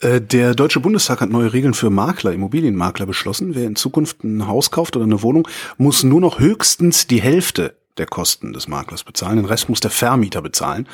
Äh, 0.00 0.20
der 0.20 0.54
Deutsche 0.54 0.78
Bundestag 0.78 1.20
hat 1.20 1.28
neue 1.28 1.52
Regeln 1.52 1.74
für 1.74 1.90
Makler, 1.90 2.32
Immobilienmakler 2.32 3.04
beschlossen. 3.04 3.56
Wer 3.56 3.66
in 3.66 3.74
Zukunft 3.74 4.22
ein 4.22 4.46
Haus 4.46 4.70
kauft 4.70 4.94
oder 4.94 5.04
eine 5.04 5.22
Wohnung, 5.22 5.48
muss 5.76 6.04
nur 6.04 6.20
noch 6.20 6.38
höchstens 6.38 7.08
die 7.08 7.20
Hälfte 7.20 7.74
der 7.98 8.06
Kosten 8.06 8.52
des 8.52 8.68
Maklers 8.68 9.04
bezahlen. 9.04 9.36
Den 9.36 9.44
Rest 9.44 9.68
muss 9.68 9.80
der 9.80 9.90
Vermieter 9.90 10.42
bezahlen. 10.42 10.86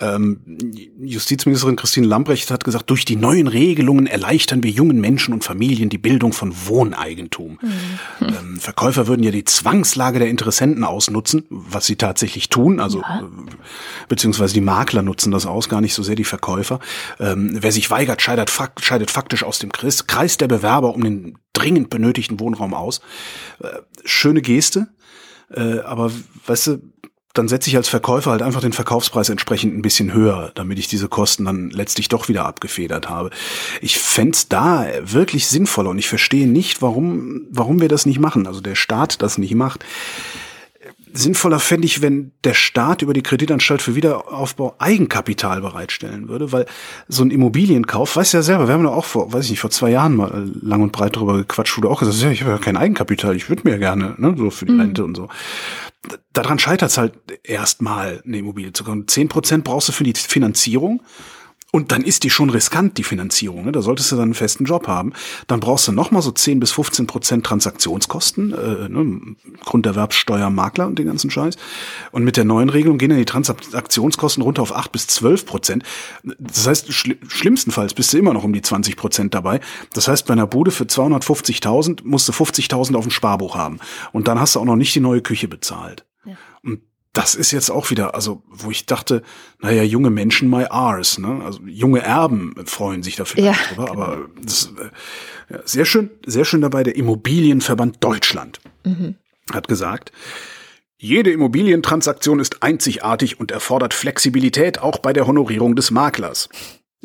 Ähm, 0.00 0.40
Justizministerin 1.00 1.76
Christine 1.76 2.06
Lambrecht 2.06 2.50
hat 2.50 2.64
gesagt, 2.64 2.90
durch 2.90 3.04
die 3.04 3.16
neuen 3.16 3.48
Regelungen 3.48 4.06
erleichtern 4.06 4.62
wir 4.62 4.70
jungen 4.70 5.00
Menschen 5.00 5.34
und 5.34 5.44
Familien 5.44 5.88
die 5.88 5.98
Bildung 5.98 6.32
von 6.32 6.54
Wohneigentum. 6.66 7.58
Mhm. 7.60 8.26
Ähm, 8.26 8.60
Verkäufer 8.60 9.06
würden 9.06 9.22
ja 9.22 9.30
die 9.30 9.44
Zwangslage 9.44 10.18
der 10.18 10.28
Interessenten 10.28 10.84
ausnutzen, 10.84 11.44
was 11.50 11.86
sie 11.86 11.96
tatsächlich 11.96 12.48
tun. 12.48 12.80
Also 12.80 13.00
ja. 13.00 13.20
Äh, 13.20 13.24
beziehungsweise 14.08 14.54
die 14.54 14.60
Makler 14.60 15.02
nutzen 15.02 15.30
das 15.30 15.46
aus, 15.46 15.68
gar 15.68 15.80
nicht 15.80 15.94
so 15.94 16.02
sehr 16.02 16.16
die 16.16 16.24
Verkäufer. 16.24 16.80
Ähm, 17.20 17.56
wer 17.60 17.72
sich 17.72 17.90
weigert, 17.90 18.22
scheidet, 18.22 18.52
scheidet 18.80 19.10
faktisch 19.10 19.44
aus 19.44 19.58
dem 19.58 19.70
Kreis 19.72 20.36
der 20.38 20.48
Bewerber 20.48 20.94
um 20.94 21.04
den 21.04 21.38
dringend 21.54 21.88
benötigten 21.88 22.40
Wohnraum 22.40 22.74
aus. 22.74 23.00
Äh, 23.60 23.68
schöne 24.04 24.42
Geste, 24.42 24.88
äh, 25.54 25.80
aber 25.80 26.10
weißt 26.46 26.66
du, 26.68 26.82
dann 27.34 27.48
setze 27.48 27.68
ich 27.68 27.76
als 27.76 27.88
Verkäufer 27.88 28.30
halt 28.30 28.42
einfach 28.42 28.60
den 28.60 28.72
Verkaufspreis 28.72 29.28
entsprechend 29.28 29.76
ein 29.76 29.82
bisschen 29.82 30.12
höher, 30.12 30.52
damit 30.54 30.78
ich 30.78 30.86
diese 30.86 31.08
Kosten 31.08 31.44
dann 31.44 31.70
letztlich 31.70 32.08
doch 32.08 32.28
wieder 32.28 32.46
abgefedert 32.46 33.10
habe. 33.10 33.30
Ich 33.80 33.98
fände 33.98 34.38
da 34.48 34.86
wirklich 35.02 35.48
sinnvoller 35.48 35.90
und 35.90 35.98
ich 35.98 36.08
verstehe 36.08 36.46
nicht, 36.46 36.80
warum, 36.80 37.42
warum 37.50 37.80
wir 37.80 37.88
das 37.88 38.06
nicht 38.06 38.20
machen, 38.20 38.46
also 38.46 38.60
der 38.60 38.76
Staat 38.76 39.20
das 39.20 39.36
nicht 39.36 39.54
macht 39.56 39.84
sinnvoller 41.16 41.60
fände 41.60 41.86
ich, 41.86 42.02
wenn 42.02 42.32
der 42.42 42.54
Staat 42.54 43.00
über 43.00 43.14
die 43.14 43.22
Kreditanstalt 43.22 43.80
für 43.80 43.94
Wiederaufbau 43.94 44.74
Eigenkapital 44.78 45.60
bereitstellen 45.60 46.28
würde, 46.28 46.50
weil 46.50 46.66
so 47.08 47.22
ein 47.22 47.30
Immobilienkauf, 47.30 48.16
weißt 48.16 48.32
du 48.32 48.38
ja 48.38 48.42
selber, 48.42 48.66
wir 48.66 48.74
haben 48.74 48.84
da 48.84 48.90
auch 48.90 49.04
vor, 49.04 49.32
weiß 49.32 49.44
ich 49.44 49.52
nicht, 49.52 49.60
vor 49.60 49.70
zwei 49.70 49.90
Jahren 49.90 50.16
mal 50.16 50.50
lang 50.60 50.82
und 50.82 50.92
breit 50.92 51.16
darüber 51.16 51.36
gequatscht, 51.36 51.78
wo 51.78 51.82
du 51.82 51.88
auch 51.88 52.00
gesagt 52.00 52.16
hast, 52.16 52.22
ja, 52.22 52.30
ich 52.30 52.42
habe 52.42 52.50
ja 52.50 52.58
kein 52.58 52.76
Eigenkapital, 52.76 53.36
ich 53.36 53.48
würde 53.48 53.62
mir 53.64 53.78
gerne, 53.78 54.14
ne, 54.18 54.34
so 54.36 54.50
für 54.50 54.66
die 54.66 54.72
mhm. 54.72 54.80
Rente 54.80 55.04
und 55.04 55.16
so. 55.16 55.28
Daran 56.32 56.58
scheitert 56.58 56.90
es 56.90 56.98
halt 56.98 57.14
erstmal, 57.44 58.20
eine 58.26 58.38
Immobilie 58.38 58.72
zu 58.72 58.84
kaufen. 58.84 59.08
Zehn 59.08 59.28
Prozent 59.28 59.64
brauchst 59.64 59.88
du 59.88 59.92
für 59.92 60.04
die 60.04 60.12
Finanzierung 60.14 61.00
und 61.74 61.90
dann 61.90 62.02
ist 62.02 62.22
die 62.22 62.30
schon 62.30 62.50
riskant, 62.50 62.98
die 62.98 63.02
Finanzierung. 63.02 63.64
Ne? 63.64 63.72
Da 63.72 63.82
solltest 63.82 64.12
du 64.12 64.14
dann 64.14 64.26
einen 64.26 64.34
festen 64.34 64.64
Job 64.64 64.86
haben. 64.86 65.12
Dann 65.48 65.58
brauchst 65.58 65.88
du 65.88 65.92
nochmal 65.92 66.22
so 66.22 66.30
10 66.30 66.60
bis 66.60 66.70
15 66.70 67.08
Prozent 67.08 67.44
Transaktionskosten, 67.44 68.52
äh, 68.52 68.88
ne? 68.88 69.34
Grunderwerbssteuer, 69.64 70.50
Makler 70.50 70.86
und 70.86 71.00
den 71.00 71.08
ganzen 71.08 71.32
Scheiß. 71.32 71.56
Und 72.12 72.22
mit 72.22 72.36
der 72.36 72.44
neuen 72.44 72.68
Regelung 72.68 72.96
gehen 72.96 73.08
dann 73.08 73.18
die 73.18 73.24
Transaktionskosten 73.24 74.40
runter 74.44 74.62
auf 74.62 74.72
8 74.72 74.92
bis 74.92 75.08
12 75.08 75.46
Prozent. 75.46 75.82
Das 76.38 76.68
heißt, 76.68 76.92
schl 76.92 77.16
schlimmstenfalls 77.26 77.92
bist 77.92 78.12
du 78.12 78.18
immer 78.18 78.34
noch 78.34 78.44
um 78.44 78.52
die 78.52 78.62
20 78.62 78.96
Prozent 78.96 79.34
dabei. 79.34 79.58
Das 79.94 80.06
heißt, 80.06 80.28
bei 80.28 80.32
einer 80.34 80.46
Bude 80.46 80.70
für 80.70 80.84
250.000 80.84 82.02
musst 82.04 82.28
du 82.28 82.32
50.000 82.32 82.94
auf 82.94 83.06
dem 83.06 83.10
Sparbuch 83.10 83.56
haben. 83.56 83.80
Und 84.12 84.28
dann 84.28 84.38
hast 84.38 84.54
du 84.54 84.60
auch 84.60 84.64
noch 84.64 84.76
nicht 84.76 84.94
die 84.94 85.00
neue 85.00 85.22
Küche 85.22 85.48
bezahlt. 85.48 86.06
Ja. 86.24 86.36
Und 86.62 86.82
das 87.14 87.34
ist 87.36 87.52
jetzt 87.52 87.70
auch 87.70 87.90
wieder, 87.90 88.14
also 88.14 88.42
wo 88.48 88.70
ich 88.70 88.86
dachte, 88.86 89.22
naja, 89.60 89.82
junge 89.82 90.10
Menschen 90.10 90.50
my 90.50 90.66
ours, 90.68 91.18
ne? 91.18 91.42
Also 91.44 91.60
junge 91.64 92.02
Erben 92.02 92.54
freuen 92.66 93.02
sich 93.02 93.16
dafür 93.16 93.42
ja, 93.42 93.54
drüber, 93.68 93.86
genau. 93.86 94.02
aber 94.02 94.26
das, 94.42 94.72
äh, 94.78 95.54
ja, 95.54 95.60
sehr 95.64 95.84
schön, 95.84 96.10
sehr 96.26 96.44
schön 96.44 96.60
dabei, 96.60 96.82
der 96.82 96.96
Immobilienverband 96.96 98.02
Deutschland 98.02 98.60
mhm. 98.84 99.14
hat 99.52 99.68
gesagt, 99.68 100.12
jede 100.98 101.30
Immobilientransaktion 101.30 102.40
ist 102.40 102.62
einzigartig 102.62 103.38
und 103.38 103.50
erfordert 103.52 103.94
Flexibilität 103.94 104.80
auch 104.80 104.98
bei 104.98 105.12
der 105.12 105.26
Honorierung 105.26 105.76
des 105.76 105.90
Maklers. 105.90 106.48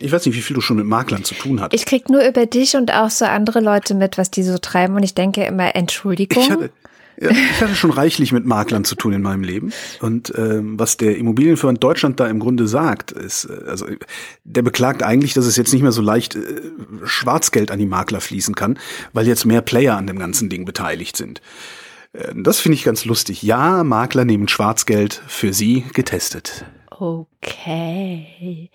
Ich 0.01 0.11
weiß 0.11 0.25
nicht, 0.25 0.35
wie 0.35 0.41
viel 0.41 0.55
du 0.55 0.61
schon 0.61 0.77
mit 0.77 0.85
Maklern 0.85 1.23
zu 1.23 1.35
tun 1.35 1.59
hast. 1.59 1.73
Ich 1.73 1.85
krieg 1.85 2.09
nur 2.09 2.25
über 2.25 2.45
dich 2.45 2.75
und 2.75 2.93
auch 2.93 3.09
so 3.09 3.25
andere 3.25 3.59
Leute 3.59 3.93
mit, 3.93 4.17
was 4.17 4.31
die 4.31 4.43
so 4.43 4.57
treiben 4.57 4.95
und 4.95 5.03
ich 5.03 5.13
denke 5.13 5.43
immer, 5.43 5.75
Entschuldigung. 5.75 6.41
Ich 6.41 6.49
hatte, 6.49 6.71
ja, 7.21 7.31
ich 7.31 7.61
hatte 7.61 7.75
schon 7.75 7.91
reichlich 7.91 8.31
mit 8.31 8.45
Maklern 8.45 8.85
zu 8.85 8.95
tun 8.95 9.13
in 9.13 9.21
meinem 9.21 9.43
Leben. 9.43 9.73
Und 10.01 10.33
ähm, 10.37 10.79
was 10.79 10.97
der 10.97 11.17
Immobilienverband 11.17 11.83
Deutschland 11.83 12.19
da 12.19 12.27
im 12.27 12.39
Grunde 12.39 12.67
sagt, 12.67 13.11
ist, 13.11 13.45
äh, 13.45 13.69
also 13.69 13.87
der 14.43 14.61
beklagt 14.61 15.03
eigentlich, 15.03 15.33
dass 15.33 15.45
es 15.45 15.57
jetzt 15.57 15.73
nicht 15.73 15.81
mehr 15.81 15.91
so 15.91 16.01
leicht 16.01 16.35
äh, 16.35 16.39
Schwarzgeld 17.03 17.71
an 17.71 17.79
die 17.79 17.85
Makler 17.85 18.21
fließen 18.21 18.55
kann, 18.55 18.79
weil 19.11 19.27
jetzt 19.27 19.45
mehr 19.45 19.61
Player 19.61 19.97
an 19.97 20.07
dem 20.07 20.19
ganzen 20.19 20.49
Ding 20.49 20.65
beteiligt 20.65 21.17
sind. 21.17 21.41
Äh, 22.13 22.33
das 22.35 22.59
finde 22.59 22.75
ich 22.75 22.83
ganz 22.83 23.05
lustig. 23.05 23.43
Ja, 23.43 23.83
Makler 23.83 24.25
nehmen 24.25 24.47
Schwarzgeld 24.47 25.21
für 25.27 25.53
sie 25.53 25.85
getestet. 25.93 26.65
Okay. 26.89 28.69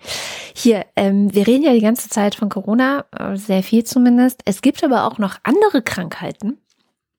Hier, 0.55 0.85
ähm, 0.95 1.33
wir 1.33 1.45
reden 1.45 1.63
ja 1.63 1.73
die 1.73 1.81
ganze 1.81 2.09
Zeit 2.09 2.33
von 2.35 2.49
Corona, 2.49 3.05
äh, 3.11 3.37
sehr 3.37 3.61
viel 3.61 3.83
zumindest. 3.83 4.41
Es 4.45 4.61
gibt 4.61 4.83
aber 4.83 5.03
auch 5.03 5.19
noch 5.19 5.37
andere 5.43 5.83
Krankheiten, 5.83 6.57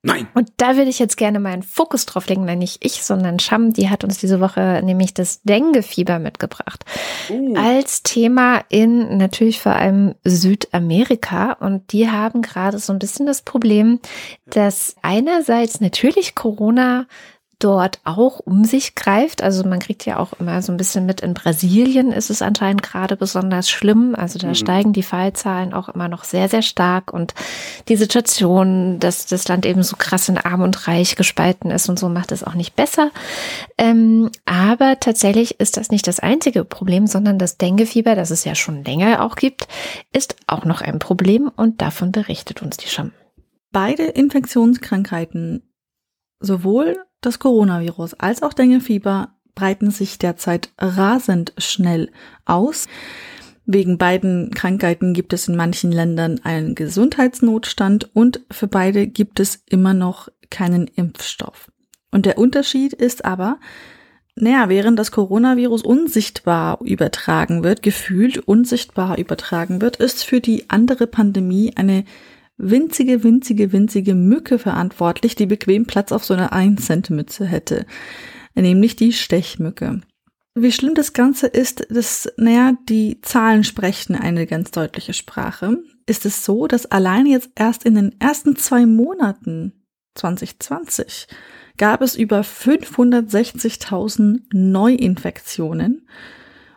Nein. 0.07 0.29
Und 0.35 0.53
da 0.59 0.77
würde 0.77 0.89
ich 0.89 1.01
jetzt 1.01 1.17
gerne 1.17 1.41
meinen 1.41 1.65
Fokus 1.65 2.07
drauf 2.07 2.29
legen, 2.29 2.45
nein, 2.45 2.61
nicht 2.61 2.85
ich, 2.85 3.03
sondern 3.03 3.41
Sham, 3.41 3.73
die 3.73 3.91
hat 3.91 4.05
uns 4.05 4.19
diese 4.19 4.39
Woche 4.39 4.81
nämlich 4.85 5.15
das 5.15 5.43
Dengue-Fieber 5.43 6.21
mitgebracht. 6.21 6.85
Uh. 7.29 7.57
Als 7.57 8.05
Thema 8.05 8.63
in 8.69 9.17
natürlich 9.17 9.59
vor 9.59 9.73
allem 9.73 10.15
Südamerika. 10.23 11.55
Und 11.55 11.91
die 11.91 12.09
haben 12.09 12.41
gerade 12.41 12.79
so 12.79 12.93
ein 12.93 13.01
bisschen 13.01 13.27
das 13.27 13.43
Problem, 13.43 13.99
dass 14.47 14.95
einerseits 15.03 15.81
natürlich 15.81 16.37
Corona 16.37 17.07
dort 17.59 18.01
auch 18.05 18.39
um 18.39 18.65
sich 18.65 18.95
greift. 18.95 19.43
Also 19.43 19.67
man 19.67 19.79
kriegt 19.79 20.05
ja 20.05 20.19
auch 20.19 20.35
immer 20.39 20.61
so 20.61 20.73
ein 20.73 20.77
bisschen 20.77 21.07
mit, 21.07 21.23
in 21.23 21.33
Brasilien 21.33 22.13
ist 22.13 22.29
es 22.29 22.43
anscheinend 22.43 22.83
gerade 22.83 23.17
besonders 23.17 23.71
schlimm. 23.71 24.15
Also 24.15 24.39
da 24.39 24.49
mhm. 24.49 24.55
steigen 24.55 24.93
die 24.93 25.03
Fallzahlen 25.03 25.73
auch 25.73 25.89
immer 25.89 26.09
noch 26.09 26.25
sehr, 26.25 26.51
sehr 26.51 26.61
stark. 26.61 27.13
Und 27.15 27.35
die 27.89 27.97
Situation, 27.97 28.99
dass 28.99 29.25
das 29.25 29.49
Land 29.49 29.65
eben 29.65 29.83
so 29.83 29.97
krass 29.97 30.29
in 30.29 30.37
arm 30.37 30.61
und 30.61 30.87
reich 30.87 31.17
gespalten 31.17 31.71
ist 31.71 31.89
und 31.89 31.99
so, 31.99 32.11
macht 32.11 32.31
es 32.31 32.45
auch 32.45 32.55
nicht 32.55 32.77
besser. 32.77 33.11
Ähm, 33.79 34.31
aber 34.45 35.01
tatsächlich 35.01 35.59
ist 35.59 35.79
das 35.79 35.91
nicht 35.91 36.07
das 36.07 36.21
einzige 36.21 36.65
Problem, 36.65 37.07
sondern 37.07 37.39
das 37.39 37.57
Denguefieber, 37.57 38.15
das 38.15 38.31
es 38.31 38.45
ja 38.45 38.55
schon 38.55 38.85
länger 38.85 39.25
auch 39.25 39.37
gibt, 39.37 39.67
ist 40.13 40.37
auch 40.47 40.67
noch 40.67 40.83
ein 40.83 40.99
Problem 40.99 41.51
und 41.57 41.81
davon 41.81 42.13
berichtet 42.13 42.61
uns 42.61 42.77
die 42.77 42.89
Scham. 42.89 43.13
Beide 43.73 44.05
Infektionskrankheiten 44.05 45.63
sowohl 46.41 46.99
das 47.27 47.41
Coronavirus 47.41 48.15
als 48.15 48.43
auch 48.43 48.53
Denguefieber 48.53 49.31
breiten 49.57 49.91
sich 49.91 50.19
derzeit 50.19 50.71
rasend 50.79 51.53
schnell 51.59 52.11
aus. 52.45 52.87
Wegen 53.65 53.99
beiden 53.99 54.53
Krankheiten 54.53 55.13
gibt 55.13 55.33
es 55.33 55.49
in 55.49 55.57
manchen 55.57 55.91
Ländern 55.91 56.41
einen 56.45 56.77
Gesundheitsnotstand 56.77 58.15
und 58.15 58.43
für 58.53 58.69
beide 58.69 59.09
gibt 59.09 59.41
es 59.41 59.61
immer 59.69 59.93
noch 59.93 60.29
keinen 60.51 60.87
Impfstoff. 60.87 61.73
Und 62.13 62.27
der 62.27 62.39
Unterschied 62.39 62.93
ist 62.93 63.25
aber, 63.25 63.59
naja, 64.37 64.69
während 64.69 64.97
das 64.97 65.11
Coronavirus 65.11 65.83
unsichtbar 65.83 66.79
übertragen 66.83 67.65
wird, 67.65 67.83
gefühlt 67.83 68.39
unsichtbar 68.39 69.19
übertragen 69.19 69.81
wird, 69.81 69.97
ist 69.97 70.25
für 70.25 70.41
die 70.41 70.71
andere 70.71 71.09
Pandemie 71.09 71.73
eine 71.75 72.05
winzige, 72.59 73.23
winzige, 73.23 73.73
winzige 73.73 74.15
Mücke 74.15 74.59
verantwortlich, 74.59 75.35
die 75.35 75.47
bequem 75.47 75.87
Platz 75.87 76.13
auf 76.13 76.25
so 76.25 76.35
einer 76.35 76.53
1 76.53 76.85
Cent 76.85 77.11
Mütze 77.11 77.47
hätte. 77.47 77.87
Nämlich 78.55 78.97
die 78.97 79.13
Stechmücke. 79.13 80.01
Wie 80.55 80.73
schlimm 80.73 80.95
das 80.95 81.13
Ganze 81.13 81.49
ist, 81.49 81.87
dass, 81.91 82.33
naja, 82.39 82.73
die 82.89 83.21
Zahlen 83.21 83.63
sprechen 83.63 84.17
eine 84.17 84.47
ganz 84.47 84.71
deutliche 84.71 85.13
Sprache. 85.13 85.79
Ist 86.07 86.25
es 86.25 86.47
so, 86.47 86.67
dass 86.67 86.87
allein 86.87 87.27
jetzt 87.27 87.51
erst 87.57 87.85
in 87.85 87.95
den 87.95 88.19
ersten 88.21 88.57
zwei 88.57 88.87
Monaten 88.87 89.75
2020 90.15 91.27
gab 91.77 92.01
es 92.01 92.17
über 92.17 92.41
560.000 92.41 94.45
Neuinfektionen 94.53 96.09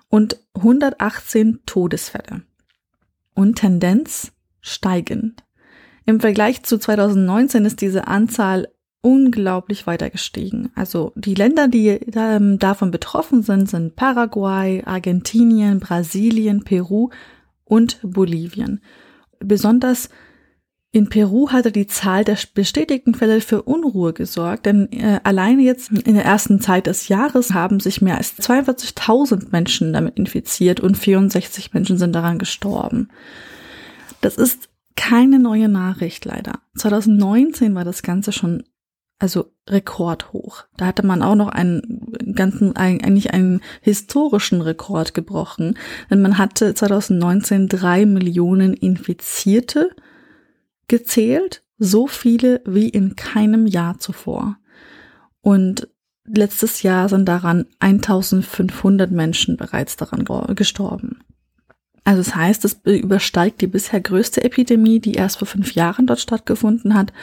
und 0.10 0.44
118 0.56 1.60
Todesfälle. 1.66 2.42
Und 3.34 3.60
Tendenz 3.60 4.34
steigend. 4.60 5.46
Im 6.10 6.20
Vergleich 6.20 6.64
zu 6.64 6.80
2019 6.80 7.66
ist 7.66 7.82
diese 7.82 8.08
Anzahl 8.08 8.70
unglaublich 9.02 9.86
weiter 9.86 10.10
gestiegen. 10.10 10.72
Also 10.74 11.14
die 11.16 11.36
Länder, 11.36 11.68
die 11.68 11.90
ähm, 12.16 12.58
davon 12.58 12.90
betroffen 12.90 13.44
sind, 13.44 13.70
sind 13.70 13.96
Paraguay, 13.96 14.82
Argentinien, 14.88 15.80
Brasilien, 15.80 16.64
Peru 16.64 17.12
und 17.64 18.00
Bolivien. 18.02 18.82
Besonders 19.40 20.10
in 20.92 21.10
Peru 21.10 21.52
hatte 21.52 21.72
die 21.72 21.86
Zahl 21.86 22.24
der 22.24 22.40
bestätigten 22.56 23.14
Fälle 23.14 23.40
für 23.40 23.62
Unruhe 23.62 24.12
gesorgt, 24.12 24.66
denn 24.66 24.92
äh, 24.92 25.20
alleine 25.24 25.62
jetzt 25.62 25.92
in 25.92 26.16
der 26.16 26.26
ersten 26.26 26.60
Zeit 26.60 26.88
des 26.88 27.08
Jahres 27.08 27.54
haben 27.54 27.80
sich 27.80 28.02
mehr 28.02 28.18
als 28.18 28.36
42.000 28.40 29.50
Menschen 29.52 29.94
damit 29.94 30.18
infiziert 30.18 30.80
und 30.80 30.98
64 30.98 31.72
Menschen 31.76 32.00
sind 32.00 32.16
daran 32.16 32.40
gestorben. 32.40 33.10
Das 34.22 34.38
ist 34.38 34.70
keine 34.96 35.40
neue 35.40 35.70
Nachricht 35.70 36.26
leider. 36.26 36.60
2019 36.76 37.76
war 37.76 37.86
das 37.86 38.04
Ganze 38.04 38.32
schon 38.32 38.64
also 39.20 39.52
rekordhoch. 39.68 40.64
Da 40.78 40.88
hatte 40.88 41.06
man 41.06 41.22
auch 41.22 41.36
noch 41.36 41.50
einen 41.50 42.34
ganzen, 42.34 42.76
eigentlich 42.78 43.34
einen 43.34 43.62
historischen 43.82 44.62
Rekord 44.62 45.14
gebrochen, 45.14 45.78
denn 46.10 46.22
man 46.22 46.38
hatte 46.38 46.74
2019 46.74 47.68
drei 47.68 48.06
Millionen 48.06 48.74
Infizierte 48.74 49.92
gezählt, 50.88 51.64
so 51.78 52.08
viele 52.08 52.62
wie 52.66 52.90
in 52.90 53.16
keinem 53.16 53.68
Jahr 53.68 54.00
zuvor. 54.00 54.58
Und 55.42 55.90
letztes 56.26 56.82
Jahr 56.82 57.10
sind 57.10 57.26
daran 57.26 57.66
1500 57.80 59.12
Menschen 59.12 59.58
bereits 59.58 59.98
daran 59.98 60.26
gestorben. 60.56 61.20
Also 62.10 62.24
das 62.24 62.34
heißt, 62.34 62.66
es 62.66 62.80
übersteigt 62.86 63.62
die 63.62 63.68
bisher 63.68 64.02
größte 64.02 64.44
Epidemie, 64.44 65.00
die 65.00 65.14
erst 65.14 65.38
vor 65.38 65.48
fünf 65.48 65.76
Jahren 65.76 66.08
dort 66.08 66.20
stattgefunden 66.20 66.96
hat. 66.96 67.14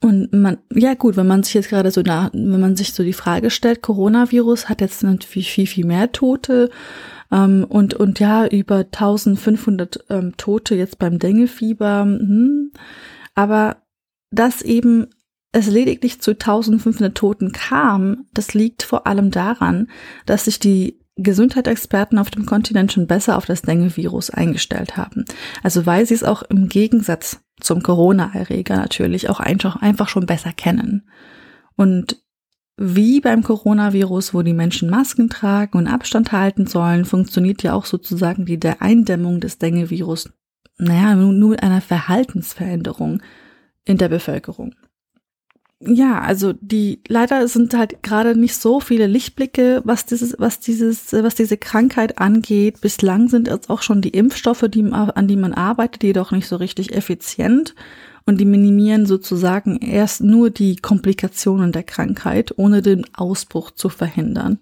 Und 0.00 0.32
man, 0.32 0.58
ja 0.72 0.94
gut, 0.94 1.16
wenn 1.16 1.26
man 1.26 1.42
sich 1.42 1.54
jetzt 1.54 1.70
gerade 1.70 1.90
so 1.90 2.02
nach, 2.02 2.30
wenn 2.32 2.60
man 2.60 2.76
sich 2.76 2.92
so 2.92 3.02
die 3.02 3.12
Frage 3.12 3.50
stellt, 3.50 3.82
Coronavirus 3.82 4.68
hat 4.68 4.80
jetzt 4.80 5.02
natürlich 5.02 5.50
viel, 5.50 5.66
viel 5.66 5.84
mehr 5.84 6.12
Tote 6.12 6.70
ähm, 7.32 7.66
und, 7.68 7.94
und 7.94 8.20
ja, 8.20 8.46
über 8.46 8.76
1500 8.76 10.04
ähm, 10.08 10.36
Tote 10.36 10.76
jetzt 10.76 11.00
beim 11.00 11.18
Denguefieber. 11.18 12.02
Hm. 12.02 12.70
Aber 13.34 13.78
dass 14.30 14.62
eben 14.62 15.08
es 15.50 15.66
lediglich 15.66 16.20
zu 16.20 16.30
1500 16.30 17.12
Toten 17.12 17.50
kam, 17.50 18.26
das 18.32 18.54
liegt 18.54 18.84
vor 18.84 19.08
allem 19.08 19.32
daran, 19.32 19.88
dass 20.26 20.44
sich 20.44 20.60
die 20.60 21.00
Gesundheitsexperten 21.16 22.18
auf 22.18 22.30
dem 22.30 22.44
Kontinent 22.44 22.92
schon 22.92 23.06
besser 23.06 23.38
auf 23.38 23.46
das 23.46 23.62
Dengue-Virus 23.62 24.30
eingestellt 24.30 24.96
haben. 24.96 25.24
Also 25.62 25.86
weil 25.86 26.06
sie 26.06 26.14
es 26.14 26.24
auch 26.24 26.42
im 26.42 26.68
Gegensatz 26.68 27.40
zum 27.60 27.82
Corona-Erreger 27.82 28.76
natürlich 28.76 29.30
auch 29.30 29.40
einfach, 29.40 30.08
schon 30.08 30.26
besser 30.26 30.52
kennen. 30.52 31.08
Und 31.74 32.22
wie 32.76 33.20
beim 33.22 33.42
Coronavirus, 33.42 34.34
wo 34.34 34.42
die 34.42 34.52
Menschen 34.52 34.90
Masken 34.90 35.30
tragen 35.30 35.78
und 35.78 35.86
Abstand 35.86 36.32
halten 36.32 36.66
sollen, 36.66 37.06
funktioniert 37.06 37.62
ja 37.62 37.72
auch 37.72 37.86
sozusagen 37.86 38.44
die 38.44 38.60
der 38.60 38.82
Eindämmung 38.82 39.40
des 39.40 39.56
Dengue-Virus, 39.56 40.30
naja, 40.76 41.14
nur 41.14 41.50
mit 41.50 41.62
einer 41.62 41.80
Verhaltensveränderung 41.80 43.22
in 43.86 43.96
der 43.96 44.10
Bevölkerung 44.10 44.74
ja, 45.80 46.20
also 46.20 46.54
die 46.54 47.02
leider 47.06 47.46
sind 47.48 47.74
halt 47.74 48.02
gerade 48.02 48.38
nicht 48.38 48.56
so 48.56 48.80
viele 48.80 49.06
Lichtblicke, 49.06 49.82
was 49.84 50.06
dieses, 50.06 50.34
was 50.38 50.58
dieses, 50.58 51.12
was 51.12 51.34
diese 51.34 51.58
Krankheit 51.58 52.18
angeht. 52.18 52.80
Bislang 52.80 53.28
sind 53.28 53.48
jetzt 53.48 53.68
auch 53.68 53.82
schon 53.82 54.00
die 54.00 54.10
Impfstoffe, 54.10 54.64
die, 54.68 54.90
an 54.90 55.28
die 55.28 55.36
man 55.36 55.52
arbeitet, 55.52 56.02
jedoch 56.02 56.32
nicht 56.32 56.48
so 56.48 56.56
richtig 56.56 56.94
effizient 56.94 57.74
und 58.24 58.40
die 58.40 58.46
minimieren 58.46 59.04
sozusagen 59.04 59.76
erst 59.76 60.22
nur 60.22 60.48
die 60.48 60.76
Komplikationen 60.76 61.72
der 61.72 61.84
Krankheit, 61.84 62.54
ohne 62.56 62.80
den 62.80 63.04
Ausbruch 63.14 63.70
zu 63.70 63.90
verhindern. 63.90 64.58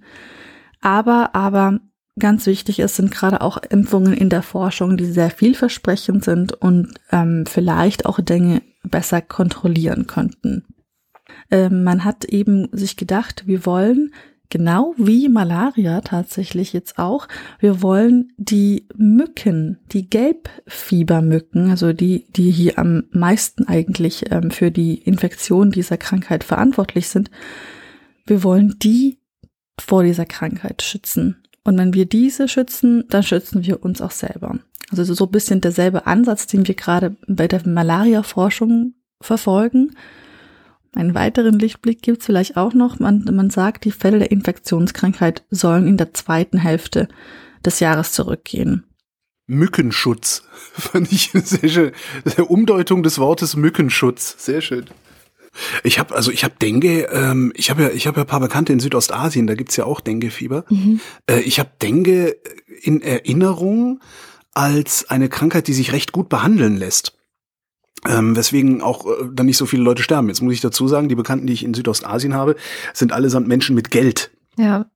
Aber, 0.81 1.35
aber 1.37 1.79
ganz 2.19 2.45
wichtig 2.47 2.81
ist, 2.81 2.97
sind 2.97 3.13
gerade 3.13 3.41
auch 3.41 3.57
Impfungen 3.57 4.15
in 4.15 4.31
der 4.31 4.43
Forschung, 4.43 4.97
die 4.97 5.07
sehr 5.07 5.31
vielversprechend 5.31 6.25
sind 6.25 6.53
und 6.53 6.93
ähm, 7.13 7.47
vielleicht 7.47 8.05
auch 8.05 8.21
Dinge 8.21 8.63
besser 8.83 9.23
kontrollieren 9.23 10.09
könnten. 10.09 10.65
Ähm, 11.51 11.85
man 11.85 12.05
hat 12.05 12.25
eben 12.25 12.69
sich 12.73 12.97
gedacht, 12.97 13.47
wir 13.47 13.67
wollen 13.67 14.13
genau 14.51 14.95
wie 14.97 15.29
Malaria 15.29 16.01
tatsächlich 16.01 16.73
jetzt 16.73 16.99
auch, 16.99 17.27
wir 17.59 17.83
wollen 17.83 18.33
die 18.37 18.87
Mücken, 18.97 19.79
die 19.91 20.09
Gelbfiebermücken, 20.09 21.71
also 21.71 21.93
die, 21.93 22.27
die 22.37 22.51
hier 22.51 22.79
am 22.79 23.05
meisten 23.11 23.67
eigentlich 23.67 24.31
ähm, 24.31 24.51
für 24.51 24.71
die 24.71 24.95
Infektion 24.95 25.71
dieser 25.71 25.97
Krankheit 25.97 26.45
verantwortlich 26.45 27.09
sind, 27.09 27.31
wir 28.27 28.43
wollen 28.43 28.77
die 28.81 29.19
vor 29.79 30.05
dieser 30.05 30.27
Krankheit 30.27 30.83
schützen. 30.83 31.43
Und 31.65 31.79
wenn 31.79 31.95
wir 31.95 32.07
diese 32.07 32.47
schützen, 32.47 33.05
dann 33.09 33.23
schützen 33.23 33.65
wir 33.65 33.83
uns 33.83 34.01
auch 34.01 34.11
selber. 34.11 34.61
Also 34.91 35.15
so 35.15 35.25
ein 35.25 35.31
bisschen 35.31 35.61
derselbe 35.63 36.07
Ansatz, 36.07 36.47
den 36.47 36.69
wir 36.69 36.75
gerade 36.75 37.17
bei 37.27 37.49
der 37.49 37.67
Malaria-Forschung 37.67 38.95
verfolgen. 39.21 39.97
Einen 40.95 41.15
weiteren 41.15 41.59
Lichtblick 41.59 42.03
gibt 42.03 42.21
es 42.21 42.27
vielleicht 42.27 42.57
auch 42.57 42.75
noch. 42.75 42.99
Man, 42.99 43.25
man 43.33 43.51
sagt, 43.51 43.85
die 43.85 43.91
Fälle 43.91 44.19
der 44.19 44.31
Infektionskrankheit 44.31 45.45
sollen 45.51 45.87
in 45.87 45.97
der 45.97 46.15
zweiten 46.15 46.59
Hälfte 46.59 47.09
des 47.65 47.81
Jahres 47.81 48.13
zurückgehen. 48.13 48.85
Mückenschutz 49.47 50.43
fand 50.73 51.13
ich 51.13 51.31
sehr 51.33 51.69
schön. 51.69 51.93
Der 52.37 52.51
Umdeutung 52.51 53.03
des 53.03 53.19
Wortes 53.19 53.57
Mückenschutz. 53.57 54.37
Sehr 54.39 54.61
schön. 54.61 54.87
Ich 55.85 55.99
habe 55.99 56.15
also 56.15 56.33
ich 56.33 56.43
habe 56.43 56.55
Dengue, 56.61 57.07
ähm, 57.13 57.53
ich 57.55 57.71
habe 57.71 57.85
ja 57.85 57.91
ich 57.91 58.07
habe 58.07 58.19
ja 58.19 58.25
ein 58.25 58.29
paar 58.29 58.41
Bekannte 58.41 58.73
in 58.73 58.81
Südostasien, 58.81 59.47
da 59.47 59.55
gibt's 59.55 59.77
ja 59.77 59.85
auch 59.85 60.01
Dengue-Fieber. 60.01 60.65
Mhm. 60.69 61.01
Äh, 61.31 61.41
ich 61.41 61.61
habe 61.61 61.71
Dengue 61.81 62.35
in 62.83 63.03
Erinnerung 63.03 64.01
als 64.53 65.11
eine 65.11 65.29
Krankheit, 65.29 65.69
die 65.69 65.73
sich 65.73 65.93
recht 65.93 66.13
gut 66.13 66.29
behandeln 66.29 66.77
lässt. 66.77 67.17
Ähm, 68.07 68.37
weswegen 68.37 68.83
auch 68.83 69.07
äh, 69.07 69.29
dann 69.33 69.47
nicht 69.47 69.57
so 69.57 69.67
viele 69.67 69.83
Leute 69.83 70.03
sterben. 70.03 70.29
Jetzt 70.29 70.43
muss 70.43 70.53
ich 70.53 70.61
dazu 70.61 70.89
sagen, 70.89 71.09
die 71.09 71.15
Bekannten, 71.15 71.47
die 71.47 71.55
ich 71.55 71.65
in 71.65 71.75
Südostasien 71.75 72.35
habe, 72.35 72.57
sind 72.93 73.13
allesamt 73.13 73.49
Menschen 73.49 73.75
mit 73.75 73.91
Geld. 73.91 74.31
Ja. 74.59 74.87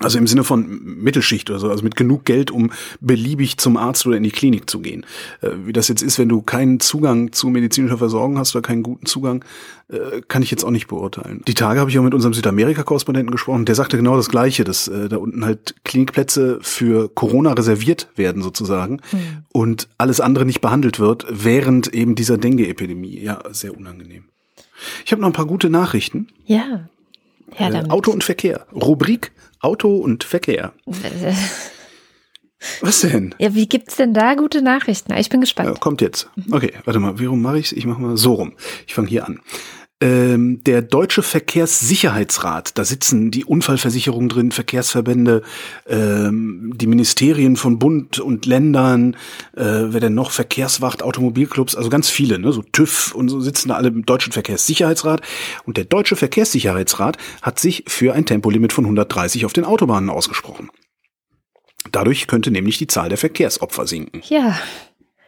Also 0.00 0.18
im 0.18 0.26
Sinne 0.26 0.44
von 0.44 0.68
Mittelschicht 0.84 1.48
oder 1.48 1.58
so, 1.58 1.70
also 1.70 1.82
mit 1.82 1.96
genug 1.96 2.26
Geld, 2.26 2.50
um 2.50 2.70
beliebig 3.00 3.56
zum 3.56 3.78
Arzt 3.78 4.06
oder 4.06 4.18
in 4.18 4.24
die 4.24 4.30
Klinik 4.30 4.68
zu 4.68 4.80
gehen. 4.80 5.06
Äh, 5.40 5.52
wie 5.64 5.72
das 5.72 5.88
jetzt 5.88 6.02
ist, 6.02 6.18
wenn 6.18 6.28
du 6.28 6.42
keinen 6.42 6.80
Zugang 6.80 7.32
zu 7.32 7.48
medizinischer 7.48 7.96
Versorgung 7.96 8.36
hast 8.36 8.54
oder 8.54 8.60
keinen 8.60 8.82
guten 8.82 9.06
Zugang, 9.06 9.42
äh, 9.88 10.20
kann 10.28 10.42
ich 10.42 10.50
jetzt 10.50 10.64
auch 10.64 10.70
nicht 10.70 10.86
beurteilen. 10.86 11.42
Die 11.46 11.54
Tage 11.54 11.80
habe 11.80 11.88
ich 11.88 11.98
auch 11.98 12.02
mit 12.02 12.12
unserem 12.12 12.34
Südamerika-Korrespondenten 12.34 13.30
gesprochen, 13.30 13.64
der 13.64 13.74
sagte 13.74 13.96
genau 13.96 14.16
das 14.16 14.28
Gleiche, 14.28 14.64
dass 14.64 14.86
äh, 14.86 15.08
da 15.08 15.16
unten 15.16 15.46
halt 15.46 15.74
Klinikplätze 15.84 16.58
für 16.60 17.08
Corona 17.08 17.54
reserviert 17.54 18.08
werden 18.16 18.42
sozusagen 18.42 19.00
mhm. 19.12 19.44
und 19.52 19.88
alles 19.96 20.20
andere 20.20 20.44
nicht 20.44 20.60
behandelt 20.60 20.98
wird, 20.98 21.24
während 21.30 21.94
eben 21.94 22.16
dieser 22.16 22.36
Dengue-Epidemie. 22.36 23.18
Ja, 23.18 23.42
sehr 23.50 23.74
unangenehm. 23.74 24.24
Ich 25.06 25.12
habe 25.12 25.22
noch 25.22 25.28
ein 25.28 25.32
paar 25.32 25.46
gute 25.46 25.70
Nachrichten. 25.70 26.28
Ja. 26.44 26.86
Ja, 27.58 27.70
damit. 27.70 27.90
Auto 27.90 28.10
und 28.10 28.24
Verkehr. 28.24 28.66
Rubrik 28.72 29.32
Auto 29.60 29.96
und 29.96 30.24
Verkehr. 30.24 30.72
Was 32.80 33.02
denn? 33.02 33.34
Ja, 33.38 33.54
wie 33.54 33.68
gibt's 33.68 33.96
denn 33.96 34.14
da 34.14 34.34
gute 34.34 34.62
Nachrichten? 34.62 35.12
Ich 35.14 35.28
bin 35.28 35.40
gespannt. 35.40 35.68
Ja, 35.68 35.74
kommt 35.74 36.00
jetzt. 36.00 36.30
Okay, 36.50 36.72
warte 36.84 36.98
mal, 36.98 37.18
wie 37.18 37.26
rum 37.26 37.42
mache 37.42 37.58
ich's? 37.58 37.72
Ich 37.72 37.86
mache 37.86 38.00
mal 38.00 38.16
so 38.16 38.34
rum. 38.34 38.54
Ich 38.86 38.94
fange 38.94 39.08
hier 39.08 39.26
an 39.26 39.40
ähm, 40.00 40.62
der 40.64 40.82
Deutsche 40.82 41.22
Verkehrssicherheitsrat, 41.22 42.76
da 42.76 42.84
sitzen 42.84 43.30
die 43.30 43.44
Unfallversicherungen 43.46 44.28
drin, 44.28 44.52
Verkehrsverbände, 44.52 45.42
ähm, 45.86 46.72
die 46.76 46.86
Ministerien 46.86 47.56
von 47.56 47.78
Bund 47.78 48.18
und 48.18 48.44
Ländern, 48.44 49.14
äh, 49.56 49.62
wer 49.64 50.00
denn 50.00 50.14
noch, 50.14 50.32
Verkehrswacht, 50.32 51.02
Automobilclubs, 51.02 51.74
also 51.74 51.88
ganz 51.88 52.10
viele, 52.10 52.38
ne, 52.38 52.52
so 52.52 52.62
TÜV 52.62 53.14
und 53.14 53.30
so 53.30 53.40
sitzen 53.40 53.70
da 53.70 53.76
alle 53.76 53.88
im 53.88 54.04
Deutschen 54.04 54.32
Verkehrssicherheitsrat. 54.32 55.22
Und 55.64 55.78
der 55.78 55.84
Deutsche 55.84 56.16
Verkehrssicherheitsrat 56.16 57.16
hat 57.40 57.58
sich 57.58 57.84
für 57.88 58.12
ein 58.12 58.26
Tempolimit 58.26 58.74
von 58.74 58.84
130 58.84 59.46
auf 59.46 59.54
den 59.54 59.64
Autobahnen 59.64 60.10
ausgesprochen. 60.10 60.70
Dadurch 61.90 62.26
könnte 62.26 62.50
nämlich 62.50 62.78
die 62.78 62.86
Zahl 62.86 63.08
der 63.08 63.18
Verkehrsopfer 63.18 63.86
sinken. 63.86 64.20
Ja, 64.28 64.58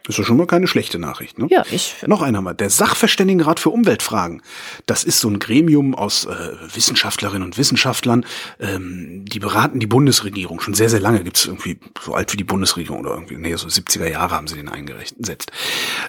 das 0.09 0.15
ist 0.15 0.23
ja 0.23 0.25
schon 0.25 0.37
mal 0.37 0.47
keine 0.47 0.65
schlechte 0.65 0.97
Nachricht. 0.97 1.37
Ne? 1.37 1.45
Ja, 1.51 1.63
ich. 1.69 1.97
Noch 2.07 2.23
einer 2.23 2.41
mal. 2.41 2.55
Der 2.55 2.71
Sachverständigenrat 2.71 3.59
für 3.59 3.69
Umweltfragen. 3.69 4.41
Das 4.87 5.03
ist 5.03 5.19
so 5.19 5.29
ein 5.29 5.37
Gremium 5.37 5.93
aus 5.93 6.25
äh, 6.25 6.33
Wissenschaftlerinnen 6.73 7.43
und 7.43 7.59
Wissenschaftlern, 7.59 8.25
ähm, 8.59 9.23
die 9.25 9.37
beraten 9.37 9.79
die 9.79 9.85
Bundesregierung. 9.85 10.61
Schon 10.61 10.73
sehr, 10.73 10.89
sehr 10.89 10.99
lange 10.99 11.23
gibt's 11.23 11.45
irgendwie 11.45 11.79
so 12.03 12.15
alt 12.15 12.33
wie 12.33 12.37
die 12.37 12.43
Bundesregierung 12.43 13.01
oder 13.01 13.11
irgendwie, 13.11 13.35
nee, 13.35 13.53
so 13.53 13.67
70er 13.67 14.09
Jahre 14.09 14.33
haben 14.33 14.47
sie 14.47 14.55
den 14.55 14.67
eingesetzt. 14.67 15.51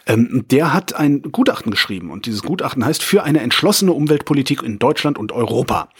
Ähm, 0.06 0.46
der 0.50 0.72
hat 0.72 0.94
ein 0.94 1.20
Gutachten 1.20 1.70
geschrieben 1.70 2.10
und 2.10 2.24
dieses 2.24 2.42
Gutachten 2.42 2.82
heißt 2.82 3.02
für 3.02 3.24
eine 3.24 3.40
entschlossene 3.40 3.92
Umweltpolitik 3.92 4.62
in 4.62 4.78
Deutschland 4.78 5.18
und 5.18 5.30
Europa. 5.30 5.90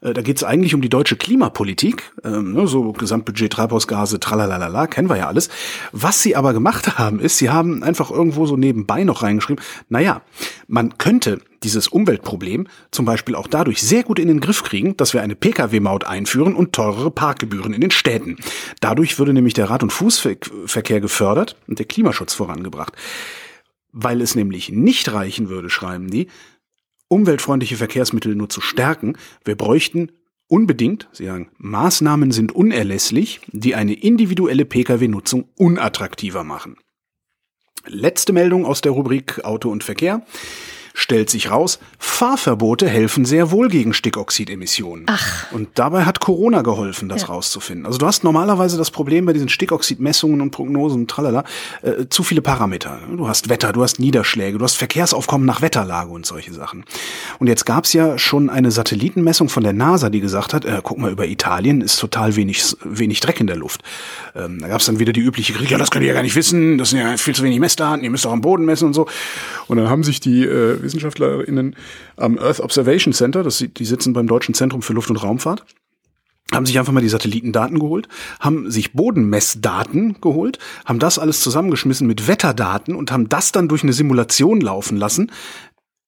Äh, 0.00 0.12
da 0.12 0.22
geht 0.22 0.36
es 0.36 0.44
eigentlich 0.44 0.74
um 0.74 0.80
die 0.80 0.88
deutsche 0.88 1.16
Klimapolitik, 1.16 2.12
ähm, 2.24 2.52
ne, 2.52 2.66
so 2.66 2.92
Gesamtbudget 2.92 3.52
Treibhausgase, 3.52 4.20
tralalala, 4.20 4.86
kennen 4.86 5.08
wir 5.08 5.16
ja 5.16 5.28
alles. 5.28 5.48
Was 5.92 6.22
sie 6.22 6.36
aber 6.36 6.52
gemacht 6.52 6.98
haben, 6.98 7.20
ist, 7.20 7.38
sie 7.38 7.50
haben 7.50 7.82
einfach 7.82 8.10
irgendwo 8.10 8.46
so 8.46 8.56
nebenbei 8.56 9.04
noch 9.04 9.22
reingeschrieben, 9.22 9.62
naja, 9.88 10.22
man 10.66 10.98
könnte 10.98 11.40
dieses 11.62 11.88
Umweltproblem 11.88 12.68
zum 12.90 13.04
Beispiel 13.04 13.34
auch 13.34 13.48
dadurch 13.48 13.82
sehr 13.82 14.04
gut 14.04 14.18
in 14.18 14.28
den 14.28 14.40
Griff 14.40 14.62
kriegen, 14.62 14.96
dass 14.96 15.12
wir 15.12 15.22
eine 15.22 15.34
Pkw-Maut 15.34 16.04
einführen 16.04 16.54
und 16.54 16.72
teurere 16.72 17.10
Parkgebühren 17.10 17.74
in 17.74 17.80
den 17.80 17.90
Städten. 17.90 18.36
Dadurch 18.80 19.18
würde 19.18 19.32
nämlich 19.32 19.54
der 19.54 19.68
Rad- 19.68 19.82
und 19.82 19.92
Fußverkehr 19.92 21.00
gefördert 21.00 21.56
und 21.66 21.78
der 21.78 21.86
Klimaschutz 21.86 22.34
vorangebracht. 22.34 22.92
Weil 23.90 24.20
es 24.20 24.34
nämlich 24.34 24.70
nicht 24.70 25.12
reichen 25.12 25.48
würde, 25.48 25.70
schreiben 25.70 26.10
die, 26.10 26.28
umweltfreundliche 27.08 27.76
Verkehrsmittel 27.76 28.34
nur 28.34 28.48
zu 28.48 28.60
stärken. 28.60 29.16
Wir 29.44 29.56
bräuchten 29.56 30.12
unbedingt, 30.46 31.08
Sie 31.12 31.26
sagen, 31.26 31.50
Maßnahmen 31.58 32.32
sind 32.32 32.52
unerlässlich, 32.52 33.40
die 33.52 33.74
eine 33.74 33.94
individuelle 33.94 34.64
Pkw-Nutzung 34.64 35.48
unattraktiver 35.56 36.44
machen. 36.44 36.76
Letzte 37.86 38.32
Meldung 38.32 38.66
aus 38.66 38.80
der 38.80 38.92
Rubrik 38.92 39.44
Auto 39.44 39.70
und 39.70 39.84
Verkehr. 39.84 40.22
Stellt 41.00 41.30
sich 41.30 41.48
raus, 41.52 41.78
Fahrverbote 42.00 42.88
helfen 42.88 43.24
sehr 43.24 43.52
wohl 43.52 43.68
gegen 43.68 43.94
Stickoxidemissionen. 43.94 45.06
Ach. 45.08 45.52
Und 45.52 45.68
dabei 45.76 46.04
hat 46.04 46.18
Corona 46.18 46.62
geholfen, 46.62 47.08
das 47.08 47.22
Ja. 47.22 47.28
rauszufinden. 47.28 47.86
Also 47.86 47.98
du 47.98 48.06
hast 48.06 48.24
normalerweise 48.24 48.76
das 48.76 48.90
Problem 48.90 49.24
bei 49.24 49.32
diesen 49.32 49.48
Stickoxidmessungen 49.48 50.40
und 50.40 50.50
Prognosen 50.50 51.02
und 51.02 51.08
tralala, 51.08 51.44
äh, 51.82 52.06
zu 52.10 52.24
viele 52.24 52.42
Parameter. 52.42 52.98
Du 53.16 53.28
hast 53.28 53.48
Wetter, 53.48 53.72
du 53.72 53.84
hast 53.84 54.00
Niederschläge, 54.00 54.58
du 54.58 54.64
hast 54.64 54.74
Verkehrsaufkommen 54.74 55.46
nach 55.46 55.62
Wetterlage 55.62 56.10
und 56.10 56.26
solche 56.26 56.52
Sachen. 56.52 56.84
Und 57.38 57.46
jetzt 57.46 57.64
gab's 57.64 57.92
ja 57.92 58.18
schon 58.18 58.50
eine 58.50 58.72
Satellitenmessung 58.72 59.48
von 59.48 59.62
der 59.62 59.74
NASA, 59.74 60.10
die 60.10 60.18
gesagt 60.18 60.52
hat, 60.52 60.64
äh, 60.64 60.80
guck 60.82 60.98
mal, 60.98 61.12
über 61.12 61.28
Italien 61.28 61.80
ist 61.80 62.00
total 62.00 62.34
wenig, 62.34 62.74
wenig 62.82 63.20
Dreck 63.20 63.38
in 63.38 63.46
der 63.46 63.56
Luft. 63.56 63.82
Ähm, 64.34 64.58
da 64.60 64.66
gab's 64.66 64.86
dann 64.86 64.98
wieder 64.98 65.12
die 65.12 65.20
übliche 65.20 65.52
Kritik, 65.52 65.70
ja, 65.70 65.78
das 65.78 65.92
könnt 65.92 66.02
ihr 66.02 66.08
ja 66.08 66.14
gar 66.14 66.24
nicht 66.24 66.34
wissen, 66.34 66.76
das 66.76 66.90
sind 66.90 66.98
ja 66.98 67.16
viel 67.18 67.36
zu 67.36 67.44
wenig 67.44 67.60
Messdaten, 67.60 68.02
ihr 68.02 68.10
müsst 68.10 68.26
auch 68.26 68.32
am 68.32 68.40
Boden 68.40 68.64
messen 68.64 68.86
und 68.88 68.94
so. 68.94 69.06
Und 69.68 69.76
dann 69.76 69.88
haben 69.88 70.02
sich 70.02 70.18
die 70.18 70.42
äh, 70.44 70.87
WissenschaftlerInnen 70.88 71.76
am 72.16 72.38
Earth 72.38 72.60
Observation 72.60 73.12
Center, 73.12 73.42
das, 73.42 73.58
die 73.58 73.84
sitzen 73.84 74.12
beim 74.12 74.26
Deutschen 74.26 74.54
Zentrum 74.54 74.82
für 74.82 74.94
Luft- 74.94 75.10
und 75.10 75.22
Raumfahrt, 75.22 75.64
haben 76.52 76.64
sich 76.64 76.78
einfach 76.78 76.92
mal 76.92 77.02
die 77.02 77.10
Satellitendaten 77.10 77.78
geholt, 77.78 78.08
haben 78.40 78.70
sich 78.70 78.94
Bodenmessdaten 78.94 80.20
geholt, 80.20 80.58
haben 80.86 80.98
das 80.98 81.18
alles 81.18 81.42
zusammengeschmissen 81.42 82.06
mit 82.06 82.26
Wetterdaten 82.26 82.94
und 82.94 83.12
haben 83.12 83.28
das 83.28 83.52
dann 83.52 83.68
durch 83.68 83.82
eine 83.82 83.92
Simulation 83.92 84.60
laufen 84.60 84.96
lassen 84.96 85.30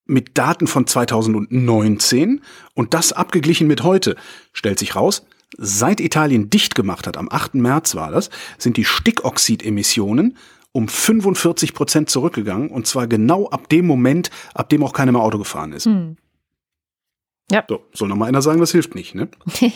mit 0.06 0.38
Daten 0.38 0.66
von 0.66 0.86
2019 0.86 2.40
und 2.74 2.94
das 2.94 3.12
abgeglichen 3.12 3.66
mit 3.66 3.82
heute. 3.82 4.16
Stellt 4.52 4.78
sich 4.78 4.96
raus, 4.96 5.26
seit 5.56 6.00
Italien 6.00 6.48
dicht 6.48 6.74
gemacht 6.74 7.06
hat, 7.06 7.16
am 7.16 7.28
8. 7.30 7.54
März 7.56 7.94
war 7.94 8.10
das, 8.10 8.30
sind 8.58 8.76
die 8.76 8.84
Stickoxidemissionen 8.84 10.36
um 10.72 10.88
45 10.88 11.74
Prozent 11.74 12.10
zurückgegangen 12.10 12.70
und 12.70 12.86
zwar 12.86 13.06
genau 13.06 13.48
ab 13.48 13.68
dem 13.68 13.86
Moment, 13.86 14.30
ab 14.54 14.68
dem 14.68 14.84
auch 14.84 14.92
keiner 14.92 15.12
mehr 15.12 15.22
Auto 15.22 15.38
gefahren 15.38 15.72
ist. 15.72 15.86
Hm. 15.86 16.16
Ja. 17.50 17.64
So, 17.68 17.84
soll 17.92 18.08
noch 18.08 18.16
mal 18.16 18.26
einer 18.26 18.42
sagen, 18.42 18.60
das 18.60 18.70
hilft 18.70 18.94
nicht, 18.94 19.14
ne? 19.14 19.28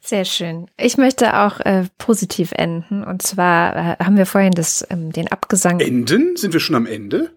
Sehr 0.00 0.24
schön. 0.24 0.66
Ich 0.76 0.98
möchte 0.98 1.38
auch 1.38 1.60
äh, 1.60 1.86
positiv 1.98 2.52
enden. 2.52 3.04
Und 3.04 3.22
zwar 3.22 3.76
äh, 3.76 4.04
haben 4.04 4.16
wir 4.16 4.26
vorhin 4.26 4.52
das, 4.52 4.84
ähm, 4.90 5.12
den 5.12 5.28
Abgesang. 5.28 5.80
Enden? 5.80 6.36
Sind 6.36 6.52
wir 6.52 6.60
schon 6.60 6.76
am 6.76 6.86
Ende? 6.86 7.30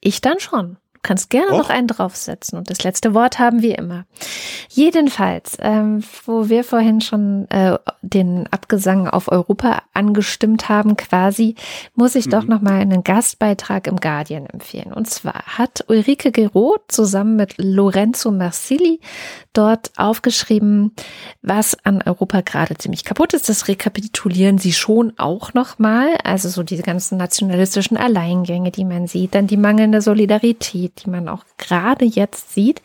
Ich 0.00 0.20
dann 0.20 0.40
schon. 0.40 0.78
Du 1.02 1.08
kannst 1.08 1.30
gerne 1.30 1.52
Och. 1.52 1.58
noch 1.58 1.70
einen 1.70 1.86
draufsetzen. 1.86 2.58
Und 2.58 2.68
das 2.68 2.84
letzte 2.84 3.14
Wort 3.14 3.38
haben 3.38 3.62
wir 3.62 3.78
immer. 3.78 4.04
Jedenfalls, 4.68 5.56
ähm, 5.60 6.04
wo 6.26 6.50
wir 6.50 6.62
vorhin 6.62 7.00
schon 7.00 7.50
äh, 7.50 7.78
den 8.02 8.46
Abgesang 8.50 9.08
auf 9.08 9.32
Europa 9.32 9.82
angestimmt 9.94 10.68
haben, 10.68 10.96
quasi, 10.96 11.54
muss 11.94 12.16
ich 12.16 12.28
doch 12.28 12.44
noch 12.44 12.60
mal 12.60 12.80
einen 12.80 13.02
Gastbeitrag 13.02 13.86
im 13.86 13.96
Guardian 13.96 14.44
empfehlen. 14.44 14.92
Und 14.92 15.08
zwar 15.08 15.42
hat 15.46 15.84
Ulrike 15.88 16.32
Geraud 16.32 16.82
zusammen 16.88 17.36
mit 17.36 17.54
Lorenzo 17.56 18.30
Marsili 18.30 19.00
dort 19.52 19.90
aufgeschrieben, 19.96 20.92
was 21.42 21.76
an 21.84 22.02
Europa 22.02 22.42
gerade 22.42 22.76
ziemlich 22.76 23.04
kaputt 23.04 23.32
ist. 23.32 23.48
Das 23.48 23.68
rekapitulieren 23.68 24.58
sie 24.58 24.72
schon 24.72 25.14
auch 25.16 25.54
noch 25.54 25.78
mal. 25.78 26.16
Also 26.24 26.48
so 26.48 26.62
diese 26.62 26.82
ganzen 26.82 27.16
nationalistischen 27.18 27.96
Alleingänge, 27.96 28.70
die 28.70 28.84
man 28.84 29.06
sieht, 29.06 29.34
dann 29.34 29.46
die 29.46 29.56
mangelnde 29.56 30.02
Solidarität, 30.02 30.89
die 30.98 31.10
man 31.10 31.28
auch 31.28 31.44
gerade 31.58 32.04
jetzt 32.04 32.52
sieht. 32.52 32.82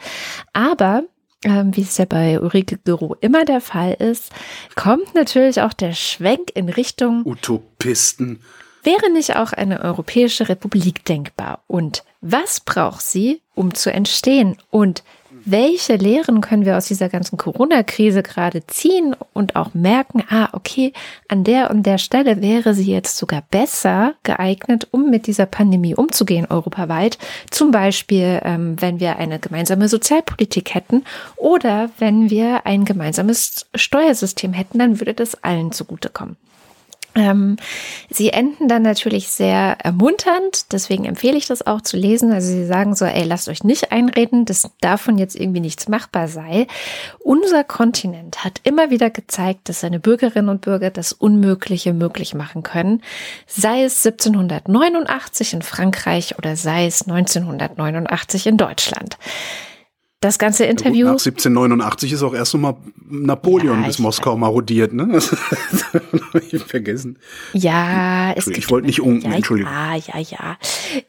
Aber 0.53 1.03
ähm, 1.43 1.75
wie 1.75 1.81
es 1.81 1.97
ja 1.97 2.05
bei 2.05 2.39
Ulrike 2.39 2.77
Gero 2.83 3.15
immer 3.21 3.45
der 3.45 3.61
Fall 3.61 3.93
ist, 3.93 4.31
kommt 4.75 5.13
natürlich 5.13 5.61
auch 5.61 5.73
der 5.73 5.93
Schwenk 5.93 6.51
in 6.55 6.69
Richtung, 6.69 7.23
Utopisten. 7.25 8.41
wäre 8.83 9.11
nicht 9.11 9.35
auch 9.35 9.53
eine 9.53 9.81
europäische 9.81 10.49
Republik 10.49 11.05
denkbar? 11.05 11.63
Und 11.67 12.03
was 12.21 12.59
braucht 12.59 13.01
sie, 13.01 13.41
um 13.53 13.75
zu 13.75 13.93
entstehen? 13.93 14.57
Und 14.71 15.03
welche 15.45 15.95
Lehren 15.95 16.41
können 16.41 16.65
wir 16.65 16.77
aus 16.77 16.87
dieser 16.87 17.09
ganzen 17.09 17.37
Corona-Krise 17.37 18.23
gerade 18.23 18.65
ziehen 18.67 19.15
und 19.33 19.55
auch 19.55 19.73
merken, 19.73 20.23
ah, 20.29 20.49
okay, 20.53 20.91
an 21.27 21.43
der 21.43 21.69
und 21.69 21.83
der 21.83 21.97
Stelle 21.97 22.41
wäre 22.41 22.73
sie 22.73 22.91
jetzt 22.91 23.17
sogar 23.17 23.43
besser 23.49 24.15
geeignet, 24.23 24.87
um 24.91 25.09
mit 25.09 25.27
dieser 25.27 25.45
Pandemie 25.45 25.95
umzugehen, 25.95 26.47
europaweit. 26.49 27.17
Zum 27.51 27.71
Beispiel, 27.71 28.41
ähm, 28.43 28.75
wenn 28.81 28.99
wir 28.99 29.17
eine 29.17 29.39
gemeinsame 29.39 29.87
Sozialpolitik 29.87 30.73
hätten 30.73 31.03
oder 31.35 31.89
wenn 31.99 32.29
wir 32.29 32.65
ein 32.65 32.85
gemeinsames 32.85 33.67
Steuersystem 33.75 34.53
hätten, 34.53 34.79
dann 34.79 34.99
würde 34.99 35.13
das 35.13 35.43
allen 35.43 35.71
zugutekommen. 35.71 36.37
Ähm, 37.15 37.55
sie 38.09 38.29
enden 38.31 38.67
dann 38.67 38.81
natürlich 38.81 39.29
sehr 39.29 39.77
ermunternd, 39.81 40.73
deswegen 40.73 41.05
empfehle 41.05 41.37
ich 41.37 41.47
das 41.47 41.65
auch 41.65 41.81
zu 41.81 41.95
lesen. 41.95 42.33
Also 42.33 42.49
sie 42.49 42.65
sagen 42.65 42.93
so, 42.93 43.05
ey, 43.05 43.23
lasst 43.23 43.47
euch 43.47 43.63
nicht 43.63 43.93
einreden, 43.93 44.43
dass 44.43 44.69
davon 44.81 45.17
jetzt 45.17 45.35
irgendwie 45.35 45.61
nichts 45.61 45.87
machbar 45.87 46.27
sei. 46.27 46.67
Unser 47.19 47.63
Kontinent 47.63 48.43
hat 48.43 48.59
immer 48.63 48.89
wieder 48.89 49.09
gezeigt, 49.09 49.69
dass 49.69 49.79
seine 49.79 49.99
Bürgerinnen 49.99 50.49
und 50.49 50.61
Bürger 50.61 50.89
das 50.89 51.13
Unmögliche 51.13 51.93
möglich 51.93 52.33
machen 52.33 52.63
können. 52.63 53.01
Sei 53.47 53.83
es 53.83 54.05
1789 54.05 55.53
in 55.53 55.61
Frankreich 55.61 56.37
oder 56.37 56.57
sei 56.57 56.85
es 56.85 57.07
1989 57.07 58.47
in 58.47 58.57
Deutschland. 58.57 59.17
Das 60.25 60.39
ganze 60.39 60.63
Ja, 60.63 60.71
Interview. 60.71 61.05
nach 61.05 61.11
1789 61.19 62.11
ist 62.11 62.23
auch 62.23 62.33
erst 62.33 62.55
noch 62.55 62.61
mal 62.61 62.77
Napoleon 63.07 63.81
Ja, 63.81 63.85
bis 63.87 63.99
Moskau 63.99 64.35
marodiert, 64.35 64.91
ne? 64.91 65.07
Das 65.11 65.31
hab 65.31 66.53
ich 66.53 66.63
vergessen. 66.63 67.19
Ja, 67.53 68.33
es 68.35 68.45
gibt 68.45 68.57
ich 68.57 68.69
wollte 68.71 68.87
nicht 68.87 69.01
unken, 69.01 69.29
ja, 69.29 69.35
Entschuldigung. 69.37 69.71
Ja, 69.71 69.95
ja, 69.95 70.19
ja. 70.19 70.57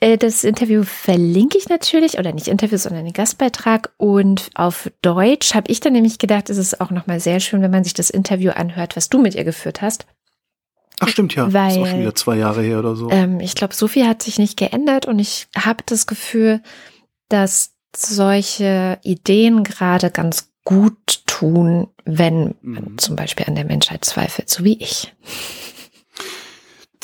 Äh, 0.01 0.19
Das 0.19 0.45
Interview 0.45 0.83
verlinke 0.85 1.57
ich 1.57 1.69
natürlich, 1.71 2.19
oder 2.19 2.33
nicht 2.33 2.47
Interview, 2.49 2.77
sondern 2.77 3.05
den 3.05 3.15
Gastbeitrag. 3.15 3.91
Und 3.97 4.51
auf 4.55 4.91
Deutsch 5.01 5.55
habe 5.55 5.71
ich 5.71 5.81
dann 5.81 5.95
nämlich 5.95 6.19
gedacht, 6.19 6.51
es 6.51 6.59
ist 6.59 6.81
auch 6.83 6.91
nochmal 6.91 7.19
sehr 7.19 7.41
schön, 7.41 7.63
wenn 7.63 7.71
man 7.71 7.85
sich 7.85 7.95
das 7.95 8.11
Interview 8.11 8.51
anhört, 8.51 8.97
was 8.97 9.09
du 9.09 9.19
mit 9.21 9.35
ihr 9.35 9.45
geführt 9.45 9.81
hast. 9.81 10.07
Ach 11.01 11.09
stimmt 11.09 11.35
ja, 11.35 11.47
ist 11.47 11.55
auch 11.55 11.55
Weil- 11.55 11.87
schon 11.91 12.01
wieder 12.01 12.15
zwei 12.15 12.37
Jahre 12.37 12.63
her 12.63 12.79
oder 12.79 12.95
so. 12.97 13.11
Ähm, 13.11 13.41
ich 13.41 13.55
glaube, 13.55 13.75
so 13.75 13.89
viel 13.89 14.07
hat 14.07 14.23
sich 14.23 14.39
nicht 14.39 14.57
geändert 14.59 15.07
und 15.07 15.19
ich 15.19 15.47
habe 15.57 15.83
das 15.87 16.07
Gefühl, 16.07 16.61
dass 17.29 17.73
solche 17.97 18.99
Ideen 19.03 19.65
gerade 19.65 20.11
ganz 20.11 20.51
gut 20.65 21.23
tun, 21.27 21.89
wenn 22.05 22.55
man 22.63 22.85
Mhm. 22.93 22.99
zum 22.99 23.17
Beispiel 23.17 23.47
an 23.47 23.55
der 23.55 23.65
Menschheit 23.65 24.05
zweifelt, 24.05 24.49
so 24.51 24.65
wie 24.65 24.79
ich. 24.83 25.15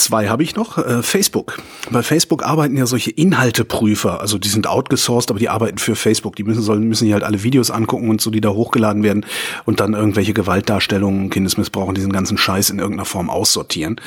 Zwei 0.03 0.29
habe 0.29 0.43
ich 0.43 0.57
noch. 0.57 0.79
Äh, 0.79 1.01
Facebook. 1.01 1.59
Bei 1.93 2.03
Facebook 2.03 2.43
arbeiten 2.43 2.77
ja 2.77 2.87
solche 2.87 3.13
Inhalteprüfer. 3.13 4.21
Also 4.21 4.37
die 4.37 4.49
sind 4.49 4.67
outgesourced, 4.67 5.31
aber 5.31 5.39
die 5.39 5.49
arbeiten 5.49 5.79
für 5.79 5.95
Facebook. 5.95 6.35
Die 6.35 6.43
müssen, 6.43 6.61
sollen, 6.61 6.89
müssen 6.89 7.05
sich 7.05 7.13
halt 7.13 7.23
alle 7.23 7.45
Videos 7.45 7.71
angucken 7.71 8.11
und 8.11 8.21
so, 8.21 8.33
die 8.33 8.41
da 8.41 8.49
hochgeladen 8.49 9.05
werden 9.05 9.25
und 9.65 9.79
dann 9.79 9.95
irgendwelche 9.95 10.35
Gewaltdarstellungen, 10.35 11.31
Kindesmissbrauch 11.31 11.87
und 11.87 11.97
diesen 11.97 12.13
ganzen 12.13 12.37
Scheiß 12.37 12.71
in 12.71 12.81
irgendeiner 12.81 13.05
Form 13.05 13.31
aussortieren. 13.31 14.01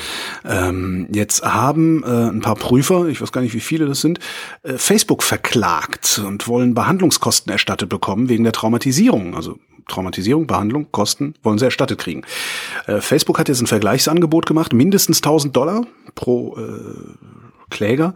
Ähm, 0.44 1.08
jetzt 1.14 1.46
haben 1.46 2.04
äh, 2.04 2.30
ein 2.30 2.42
paar 2.42 2.56
Prüfer, 2.56 3.08
ich 3.08 3.22
weiß 3.22 3.32
gar 3.32 3.40
nicht, 3.40 3.54
wie 3.54 3.62
viele 3.62 3.86
das 3.86 4.02
sind, 4.02 4.20
äh, 4.64 4.74
Facebook 4.78 5.24
verklagt 5.24 6.22
und 6.28 6.50
wollen 6.50 6.74
Behandlungskosten 6.74 7.54
erstattet 7.54 7.88
bekommen 7.88 8.28
wegen 8.28 8.44
der 8.44 8.52
Traumatisierung. 8.52 9.34
Also 9.34 9.60
Traumatisierung, 9.88 10.48
Behandlung, 10.48 10.92
Kosten 10.92 11.36
wollen 11.44 11.60
sie 11.60 11.66
erstattet 11.66 12.00
kriegen. 12.00 12.24
Äh, 12.88 13.02
Facebook 13.02 13.40
hat 13.40 13.48
jetzt 13.48 13.62
ein 13.62 13.68
Vergleichsangebot 13.68 14.46
gemacht, 14.46 14.74
mindestens 14.74 15.18
1000 15.20 15.56
Dollar 15.56 15.86
pro 16.16 16.58
äh, 16.58 17.66
Kläger 17.70 18.14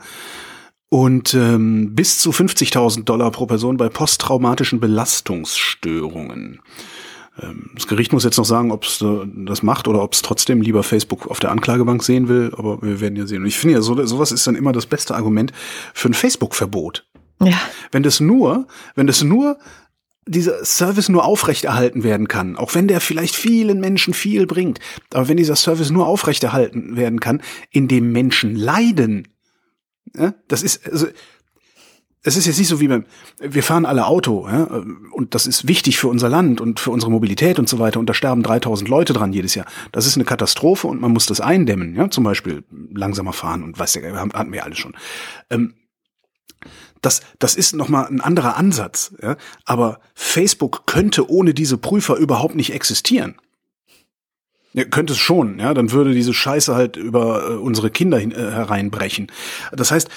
und 0.90 1.34
ähm, 1.36 1.94
bis 1.94 2.20
zu 2.20 2.32
50.000 2.32 3.04
Dollar 3.04 3.32
pro 3.32 3.46
Person 3.46 3.78
bei 3.78 3.90
posttraumatischen 3.90 4.80
Belastungsstörungen. 4.80 6.62
Ähm, 7.42 7.72
Das 7.76 7.88
Gericht 7.88 8.12
muss 8.12 8.24
jetzt 8.24 8.38
noch 8.38 8.46
sagen, 8.46 8.72
ob 8.72 8.86
es 8.86 9.02
äh, 9.02 9.26
das 9.46 9.62
macht 9.62 9.88
oder 9.88 10.02
ob 10.02 10.14
es 10.14 10.22
trotzdem 10.22 10.62
lieber 10.62 10.84
Facebook 10.84 11.28
auf 11.28 11.40
der 11.40 11.52
Anklagebank 11.52 12.04
sehen 12.04 12.28
will, 12.28 12.52
aber 12.58 12.82
wir 12.82 13.00
werden 13.02 13.16
ja 13.16 13.28
sehen. 13.28 13.44
Und 13.44 13.48
ich 13.48 13.58
finde 13.58 13.76
ja, 13.76 13.82
so, 13.82 14.04
sowas 14.06 14.32
ist 14.32 14.48
dann 14.48 14.56
immer 14.56 14.72
das 14.72 14.88
beste 14.88 15.16
Argument 15.16 15.54
für 15.94 16.10
ein 16.10 16.14
Facebook-Verbot. 16.14 17.06
Ja. 17.42 17.58
Wenn 17.92 18.04
das 18.04 18.20
nur, 18.20 18.68
wenn 18.96 19.08
das 19.08 19.24
nur 19.24 19.58
dieser 20.30 20.64
Service 20.64 21.10
nur 21.10 21.26
aufrechterhalten 21.26 22.04
werden 22.04 22.28
kann, 22.28 22.56
auch 22.56 22.76
wenn 22.76 22.88
der 22.88 23.02
vielleicht 23.02 23.36
vielen 23.36 23.80
Menschen 23.80 24.14
viel 24.14 24.46
bringt, 24.46 24.80
aber 25.14 25.28
wenn 25.28 25.38
dieser 25.38 25.56
Service 25.56 25.90
nur 25.90 26.08
aufrechterhalten 26.08 26.96
werden 26.96 27.20
kann, 27.20 27.42
indem 27.72 28.12
Menschen 28.12 28.56
leiden, 28.56 29.28
ja, 30.16 30.34
das 30.48 30.64
ist, 30.64 30.88
also, 30.90 31.08
es 32.22 32.36
ist 32.36 32.46
jetzt 32.46 32.60
nicht 32.60 32.68
so 32.68 32.80
wie 32.80 32.88
beim, 32.88 33.06
wir 33.40 33.64
fahren 33.64 33.86
alle 33.86 34.06
Auto, 34.06 34.48
ja, 34.48 34.84
und 35.12 35.34
das 35.34 35.48
ist 35.48 35.68
wichtig 35.68 35.98
für 35.98 36.10
unser 36.10 36.30
Land 36.30 36.62
und 36.62 36.80
für 36.80 36.92
unsere 36.92 37.12
Mobilität 37.12 37.58
und 37.58 37.68
so 37.68 37.80
weiter, 37.80 38.00
und 38.00 38.08
da 38.08 38.14
sterben 38.14 38.44
3000 38.44 38.90
Leute 38.90 39.14
dran 39.14 39.34
jedes 39.34 39.56
Jahr. 39.56 39.66
Das 39.92 40.06
ist 40.06 40.16
eine 40.16 40.26
Katastrophe 40.26 40.88
und 40.88 41.02
man 41.02 41.12
muss 41.12 41.26
das 41.26 41.42
eindämmen, 41.42 41.96
ja, 41.96 42.10
zum 42.10 42.24
Beispiel 42.24 42.64
langsamer 42.94 43.34
fahren 43.34 43.64
und 43.64 43.80
was, 43.80 43.96
hatten 43.96 44.54
wir 44.54 44.64
alles 44.64 44.78
schon. 44.78 44.96
Ähm, 45.50 45.74
das, 47.02 47.22
das 47.40 47.56
ist 47.56 47.76
nochmal 47.76 48.08
ein 48.08 48.22
anderer 48.22 48.58
Ansatz. 48.58 49.14
Ja? 49.22 49.38
Aber 49.66 50.00
Facebook 50.14 50.86
könnte 50.86 51.30
ohne 51.30 51.54
diese 51.54 51.78
Prüfer 51.78 52.16
überhaupt 52.16 52.56
nicht 52.56 52.74
existieren. 52.74 53.36
Ja, 54.74 54.84
könnte 54.84 55.14
es 55.14 55.20
schon, 55.20 55.58
ja, 55.58 55.74
dann 55.74 55.92
würde 55.92 56.14
diese 56.14 56.34
Scheiße 56.34 56.76
halt 56.76 56.96
über 56.96 57.50
äh, 57.50 57.54
unsere 57.56 57.90
Kinder 57.90 58.20
hin, 58.20 58.32
äh, 58.32 58.36
hereinbrechen. 58.36 59.32
Das 59.72 59.90
heißt, 59.90 60.10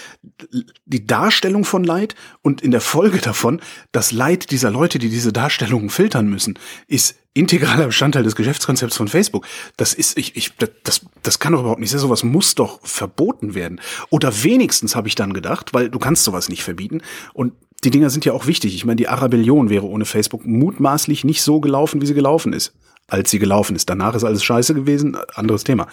die 0.85 1.07
Darstellung 1.07 1.65
von 1.65 1.85
Leid 1.85 2.15
und 2.43 2.61
in 2.61 2.71
der 2.71 2.83
Folge 2.83 3.17
davon 3.19 3.63
das 3.93 4.13
Leid 4.13 4.51
dieser 4.51 4.71
Leute, 4.71 4.99
die 4.99 5.09
diese 5.09 5.33
Darstellungen 5.33 5.89
filtern 5.89 6.29
müssen, 6.29 6.59
ist 6.87 7.17
integraler 7.35 7.87
Bestandteil 7.87 8.23
des 8.23 8.37
Geschäftskonzepts 8.37 8.97
von 8.97 9.09
Facebook. 9.09 9.47
Das 9.77 9.95
ist, 9.95 10.19
ich, 10.19 10.37
ich, 10.37 10.53
das, 10.85 11.01
das 11.23 11.39
kann 11.39 11.53
doch 11.53 11.61
überhaupt 11.61 11.81
nicht 11.81 11.91
sein. 11.91 12.01
Sowas 12.01 12.25
muss 12.25 12.55
doch 12.55 12.81
verboten 12.83 13.55
werden. 13.55 13.81
Oder 14.11 14.43
wenigstens 14.43 14.95
habe 14.95 15.09
ich 15.09 15.15
dann 15.15 15.33
gedacht, 15.33 15.73
weil 15.73 15.89
du 15.89 15.99
kannst 15.99 16.25
sowas 16.25 16.49
nicht 16.49 16.63
verbieten. 16.63 17.01
Und 17.33 17.55
die 17.85 17.91
Dinger 17.91 18.11
sind 18.11 18.25
ja 18.25 18.33
auch 18.33 18.47
wichtig. 18.47 18.75
Ich 18.75 18.85
meine, 18.85 18.97
die 18.97 19.09
Arabellion 19.09 19.71
wäre 19.71 19.87
ohne 19.87 20.05
Facebook 20.05 20.45
mutmaßlich 20.45 21.25
nicht 21.25 21.43
so 21.43 21.61
gelaufen, 21.61 22.01
wie 22.01 22.07
sie 22.07 22.15
gelaufen 22.15 22.53
ist 22.53 22.75
als 23.09 23.31
sie 23.31 23.39
gelaufen 23.39 23.77
ist. 23.77 23.91
Danach 23.91 24.15
ist 24.15 24.25
alles 24.25 24.43
scheiße 24.43 24.75
gewesen, 24.75 25.17
anderes 25.35 25.65
Thema. 25.65 25.87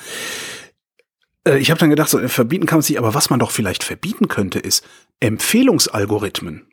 Äh, 1.46 1.60
ich 1.60 1.70
habe 1.70 1.80
dann 1.80 1.90
gedacht, 1.90 2.10
so, 2.10 2.20
verbieten 2.28 2.66
kann 2.66 2.78
man 2.78 2.84
sich, 2.84 2.98
aber 2.98 3.14
was 3.14 3.30
man 3.30 3.40
doch 3.40 3.52
vielleicht 3.52 3.84
verbieten 3.84 4.28
könnte, 4.28 4.60
ist 4.60 4.86
Empfehlungsalgorithmen. 5.20 6.66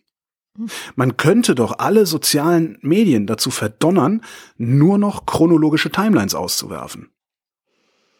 Man 0.94 1.16
könnte 1.16 1.54
doch 1.54 1.78
alle 1.78 2.06
sozialen 2.06 2.78
Medien 2.82 3.26
dazu 3.26 3.50
verdonnern, 3.50 4.22
nur 4.56 4.98
noch 4.98 5.26
chronologische 5.26 5.90
Timelines 5.90 6.34
auszuwerfen. 6.34 7.10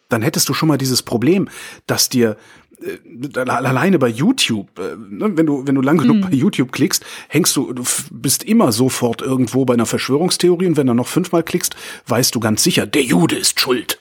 Dann 0.08 0.22
hättest 0.22 0.48
du 0.48 0.54
schon 0.54 0.68
mal 0.68 0.78
dieses 0.78 1.02
Problem, 1.02 1.48
dass 1.86 2.08
dir 2.08 2.36
äh, 2.80 3.38
alleine 3.40 3.98
bei 3.98 4.08
YouTube, 4.08 4.78
äh, 4.78 4.96
ne, 4.96 5.36
wenn 5.36 5.46
du 5.46 5.66
wenn 5.66 5.74
du 5.74 5.82
lang 5.82 5.98
genug 5.98 6.18
mhm. 6.18 6.20
bei 6.22 6.30
YouTube 6.30 6.72
klickst, 6.72 7.04
hängst 7.28 7.56
du, 7.56 7.72
du 7.72 7.82
bist 8.10 8.44
immer 8.44 8.70
sofort 8.70 9.22
irgendwo 9.22 9.64
bei 9.64 9.74
einer 9.74 9.86
Verschwörungstheorie 9.86 10.66
und 10.66 10.76
wenn 10.76 10.86
du 10.86 10.94
noch 10.94 11.08
fünfmal 11.08 11.42
klickst, 11.42 11.74
weißt 12.06 12.34
du 12.34 12.40
ganz 12.40 12.62
sicher, 12.62 12.86
der 12.86 13.02
Jude 13.02 13.36
ist 13.36 13.60
schuld. 13.60 14.00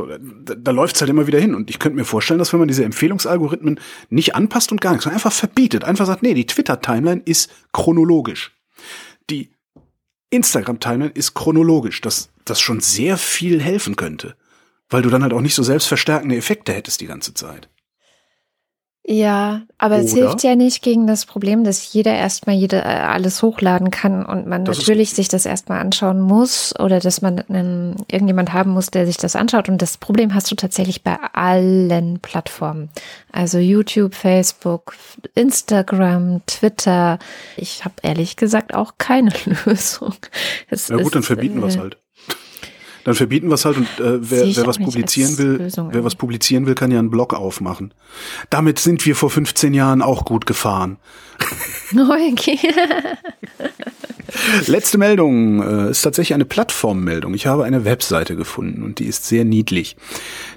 So, 0.00 0.06
da, 0.06 0.54
da 0.54 0.70
läuft's 0.70 1.00
halt 1.00 1.10
immer 1.10 1.26
wieder 1.26 1.38
hin. 1.38 1.54
Und 1.54 1.68
ich 1.68 1.78
könnte 1.78 1.96
mir 1.96 2.04
vorstellen, 2.04 2.38
dass 2.38 2.52
wenn 2.52 2.60
man 2.60 2.68
diese 2.68 2.84
Empfehlungsalgorithmen 2.84 3.78
nicht 4.08 4.34
anpasst 4.34 4.72
und 4.72 4.80
gar 4.80 4.92
nichts, 4.92 5.06
einfach 5.06 5.32
verbietet, 5.32 5.84
einfach 5.84 6.06
sagt, 6.06 6.22
nee, 6.22 6.34
die 6.34 6.46
Twitter-Timeline 6.46 7.22
ist 7.24 7.50
chronologisch. 7.72 8.52
Die 9.28 9.50
Instagram-Timeline 10.30 11.12
ist 11.12 11.34
chronologisch, 11.34 12.00
dass 12.00 12.30
das 12.44 12.60
schon 12.60 12.80
sehr 12.80 13.18
viel 13.18 13.60
helfen 13.60 13.96
könnte. 13.96 14.36
Weil 14.88 15.02
du 15.02 15.10
dann 15.10 15.22
halt 15.22 15.32
auch 15.32 15.40
nicht 15.40 15.54
so 15.54 15.62
selbstverstärkende 15.62 16.36
Effekte 16.36 16.72
hättest 16.72 17.00
die 17.00 17.06
ganze 17.06 17.34
Zeit. 17.34 17.68
Ja, 19.12 19.62
aber 19.76 19.96
Oder? 19.96 20.04
es 20.04 20.14
hilft 20.14 20.44
ja 20.44 20.54
nicht 20.54 20.82
gegen 20.82 21.08
das 21.08 21.26
Problem, 21.26 21.64
dass 21.64 21.92
jeder 21.92 22.14
erstmal 22.14 22.54
jede, 22.54 22.76
äh, 22.76 22.84
alles 22.84 23.42
hochladen 23.42 23.90
kann 23.90 24.24
und 24.24 24.46
man 24.46 24.64
das 24.64 24.78
natürlich 24.78 25.14
sich 25.14 25.26
das 25.26 25.46
erstmal 25.46 25.80
anschauen 25.80 26.20
muss 26.20 26.78
oder 26.78 27.00
dass 27.00 27.20
man 27.20 27.40
einen, 27.48 27.96
irgendjemand 28.08 28.52
haben 28.52 28.70
muss, 28.70 28.92
der 28.92 29.06
sich 29.06 29.16
das 29.16 29.34
anschaut. 29.34 29.68
Und 29.68 29.82
das 29.82 29.98
Problem 29.98 30.32
hast 30.32 30.48
du 30.52 30.54
tatsächlich 30.54 31.02
bei 31.02 31.16
allen 31.32 32.20
Plattformen. 32.20 32.88
Also 33.32 33.58
YouTube, 33.58 34.14
Facebook, 34.14 34.94
Instagram, 35.34 36.42
Twitter. 36.46 37.18
Ich 37.56 37.84
habe 37.84 37.94
ehrlich 38.02 38.36
gesagt 38.36 38.74
auch 38.74 38.92
keine 38.98 39.32
Lösung. 39.64 40.14
Es 40.68 40.86
ja 40.86 40.98
gut, 40.98 41.06
ist, 41.06 41.14
dann 41.16 41.22
verbieten 41.24 41.58
äh, 41.58 41.62
wir 41.62 41.66
es 41.66 41.78
halt. 41.78 41.96
Dann 43.10 43.16
verbieten 43.16 43.48
wir 43.48 43.54
es 43.54 43.64
halt 43.64 43.76
und 43.76 43.88
äh, 43.98 44.30
wer, 44.30 44.46
wer 44.54 44.66
was 44.68 44.78
publizieren 44.78 45.36
will, 45.36 45.56
Lösung 45.56 45.92
wer 45.92 46.04
was 46.04 46.14
publizieren 46.14 46.66
will, 46.66 46.76
kann 46.76 46.92
ja 46.92 47.00
einen 47.00 47.10
Blog 47.10 47.34
aufmachen. 47.34 47.92
Damit 48.50 48.78
sind 48.78 49.04
wir 49.04 49.16
vor 49.16 49.30
15 49.30 49.74
Jahren 49.74 50.00
auch 50.00 50.24
gut 50.24 50.46
gefahren. 50.46 50.96
Okay. 51.92 52.56
Letzte 54.66 54.96
Meldung 54.96 55.60
äh, 55.60 55.90
ist 55.90 56.02
tatsächlich 56.02 56.34
eine 56.34 56.44
Plattformmeldung. 56.44 57.34
Ich 57.34 57.48
habe 57.48 57.64
eine 57.64 57.84
Webseite 57.84 58.36
gefunden 58.36 58.84
und 58.84 59.00
die 59.00 59.06
ist 59.06 59.26
sehr 59.26 59.44
niedlich. 59.44 59.96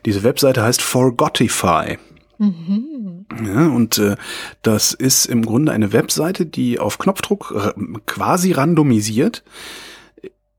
Diese 0.06 0.22
Webseite 0.22 0.62
heißt 0.62 0.84
Forgotify. 0.84 1.98
Mhm. 2.38 3.26
Ja, 3.48 3.66
und 3.66 3.98
äh, 3.98 4.16
das 4.62 4.94
ist 4.94 5.26
im 5.26 5.44
Grunde 5.44 5.72
eine 5.72 5.92
Webseite, 5.92 6.46
die 6.46 6.78
auf 6.78 7.00
Knopfdruck 7.00 7.74
quasi 8.06 8.52
randomisiert 8.52 9.42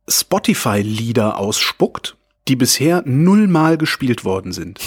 Spotify-Lieder 0.09 1.39
ausspuckt, 1.39 2.17
die 2.49 2.57
bisher 2.57 3.03
nullmal 3.07 3.79
gespielt 3.79 4.25
worden 4.25 4.53
sind. 4.53 4.81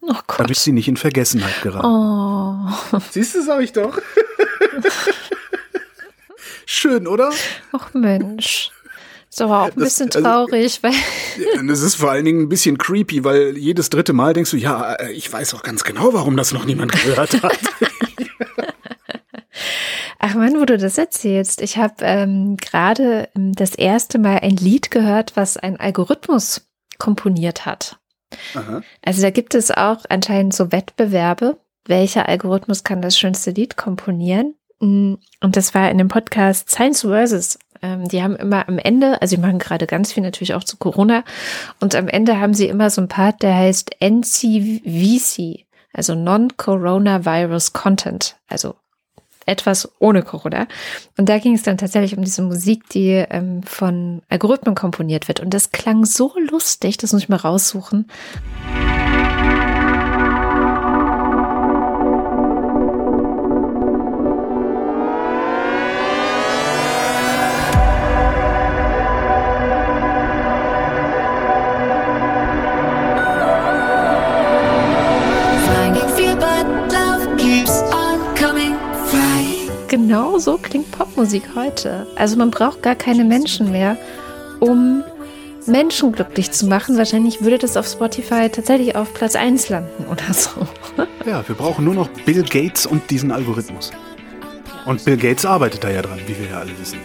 Oh 0.00 0.14
Gott. 0.26 0.40
Damit 0.40 0.56
sie 0.56 0.72
nicht 0.72 0.88
in 0.88 0.96
Vergessenheit 0.96 1.62
geraten. 1.62 1.86
Oh. 1.86 2.98
Siehst 3.10 3.34
du, 3.34 3.42
sag 3.42 3.62
ich 3.62 3.72
doch. 3.72 3.98
Schön, 6.66 7.06
oder? 7.06 7.30
Ach 7.72 7.92
Mensch. 7.94 8.70
Ist 9.30 9.42
aber 9.42 9.62
auch 9.62 9.66
ein 9.66 9.72
das, 9.76 9.84
bisschen 9.84 10.06
also, 10.06 10.22
traurig, 10.22 10.80
also, 10.82 10.82
weil. 10.82 11.68
Das 11.68 11.82
ist 11.82 11.96
vor 11.96 12.10
allen 12.10 12.24
Dingen 12.24 12.42
ein 12.42 12.48
bisschen 12.48 12.78
creepy, 12.78 13.24
weil 13.24 13.56
jedes 13.58 13.90
dritte 13.90 14.12
Mal 14.12 14.32
denkst 14.32 14.50
du, 14.50 14.56
ja, 14.56 14.94
äh, 14.94 15.12
ich 15.12 15.32
weiß 15.32 15.54
auch 15.54 15.62
ganz 15.62 15.84
genau, 15.84 16.14
warum 16.14 16.36
das 16.36 16.52
noch 16.52 16.64
niemand 16.64 16.92
gehört 16.92 17.42
hat. 17.42 17.58
Ach 20.18 20.34
man, 20.34 20.58
wo 20.58 20.64
du 20.64 20.76
das 20.76 20.98
erzählst. 20.98 21.62
Ich 21.62 21.78
habe 21.78 21.94
ähm, 22.00 22.56
gerade 22.56 23.28
ähm, 23.36 23.52
das 23.54 23.74
erste 23.74 24.18
Mal 24.18 24.40
ein 24.40 24.56
Lied 24.56 24.90
gehört, 24.90 25.36
was 25.36 25.56
ein 25.56 25.78
Algorithmus 25.78 26.68
komponiert 26.98 27.66
hat. 27.66 27.98
Aha. 28.54 28.82
Also 29.02 29.22
da 29.22 29.30
gibt 29.30 29.54
es 29.54 29.70
auch 29.70 30.04
anscheinend 30.08 30.54
so 30.54 30.72
Wettbewerbe. 30.72 31.58
Welcher 31.86 32.28
Algorithmus 32.28 32.84
kann 32.84 33.00
das 33.00 33.18
schönste 33.18 33.52
Lied 33.52 33.76
komponieren? 33.76 34.54
Mm, 34.80 35.14
und 35.40 35.56
das 35.56 35.74
war 35.74 35.90
in 35.90 35.98
dem 35.98 36.08
Podcast 36.08 36.70
Science 36.70 37.02
Versus. 37.02 37.58
Ähm, 37.80 38.08
die 38.08 38.22
haben 38.22 38.36
immer 38.36 38.68
am 38.68 38.78
Ende, 38.78 39.22
also 39.22 39.36
die 39.36 39.40
machen 39.40 39.60
gerade 39.60 39.86
ganz 39.86 40.12
viel 40.12 40.22
natürlich 40.22 40.54
auch 40.54 40.64
zu 40.64 40.76
Corona. 40.76 41.24
Und 41.80 41.94
am 41.94 42.08
Ende 42.08 42.40
haben 42.40 42.54
sie 42.54 42.66
immer 42.66 42.90
so 42.90 43.00
ein 43.00 43.08
Part, 43.08 43.42
der 43.42 43.54
heißt 43.54 44.00
NCVC, 44.00 45.66
also 45.92 46.14
Non-Coronavirus 46.16 47.72
Content, 47.72 48.36
also 48.48 48.74
etwas 49.48 49.90
ohne 49.98 50.22
Corona. 50.22 50.66
Und 51.16 51.28
da 51.28 51.38
ging 51.38 51.54
es 51.54 51.62
dann 51.62 51.78
tatsächlich 51.78 52.16
um 52.16 52.24
diese 52.24 52.42
Musik, 52.42 52.88
die 52.90 53.24
ähm, 53.30 53.62
von 53.62 54.22
Algorithmen 54.28 54.74
komponiert 54.74 55.28
wird. 55.28 55.40
Und 55.40 55.54
das 55.54 55.72
klang 55.72 56.04
so 56.04 56.32
lustig, 56.50 56.98
das 56.98 57.12
muss 57.12 57.22
ich 57.22 57.28
mal 57.28 57.36
raussuchen. 57.36 58.06
Genau 58.74 59.77
Popmusik 81.18 81.56
heute. 81.56 82.06
Also 82.14 82.36
man 82.36 82.52
braucht 82.52 82.80
gar 82.80 82.94
keine 82.94 83.24
Menschen 83.24 83.72
mehr, 83.72 83.96
um 84.60 85.02
Menschen 85.66 86.12
glücklich 86.12 86.52
zu 86.52 86.66
machen. 86.68 86.96
Wahrscheinlich 86.96 87.42
würde 87.42 87.58
das 87.58 87.76
auf 87.76 87.88
Spotify 87.88 88.48
tatsächlich 88.48 88.94
auf 88.94 89.12
Platz 89.14 89.34
1 89.34 89.68
landen 89.68 90.06
oder 90.06 90.32
so. 90.32 90.50
Ja, 91.26 91.42
wir 91.48 91.56
brauchen 91.56 91.84
nur 91.84 91.94
noch 91.94 92.08
Bill 92.24 92.44
Gates 92.44 92.86
und 92.86 93.10
diesen 93.10 93.32
Algorithmus. 93.32 93.90
Und 94.86 95.04
Bill 95.04 95.16
Gates 95.16 95.44
arbeitet 95.44 95.82
da 95.82 95.90
ja 95.90 96.02
dran, 96.02 96.20
wie 96.28 96.38
wir 96.38 96.50
ja 96.50 96.60
alle 96.60 96.78
wissen. 96.78 97.00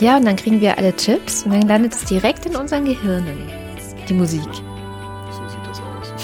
Ja, 0.00 0.16
und 0.16 0.24
dann 0.24 0.36
kriegen 0.36 0.62
wir 0.62 0.78
alle 0.78 0.96
Chips 0.96 1.42
und 1.42 1.52
dann 1.52 1.68
landet 1.68 1.92
es 1.92 2.06
direkt 2.06 2.46
in 2.46 2.56
unseren 2.56 2.86
Gehirnen. 2.86 3.36
Die 4.08 4.14
Musik. 4.14 4.40
So 5.30 5.46
sieht 5.46 5.60
das 5.68 5.78
aus. 5.78 6.14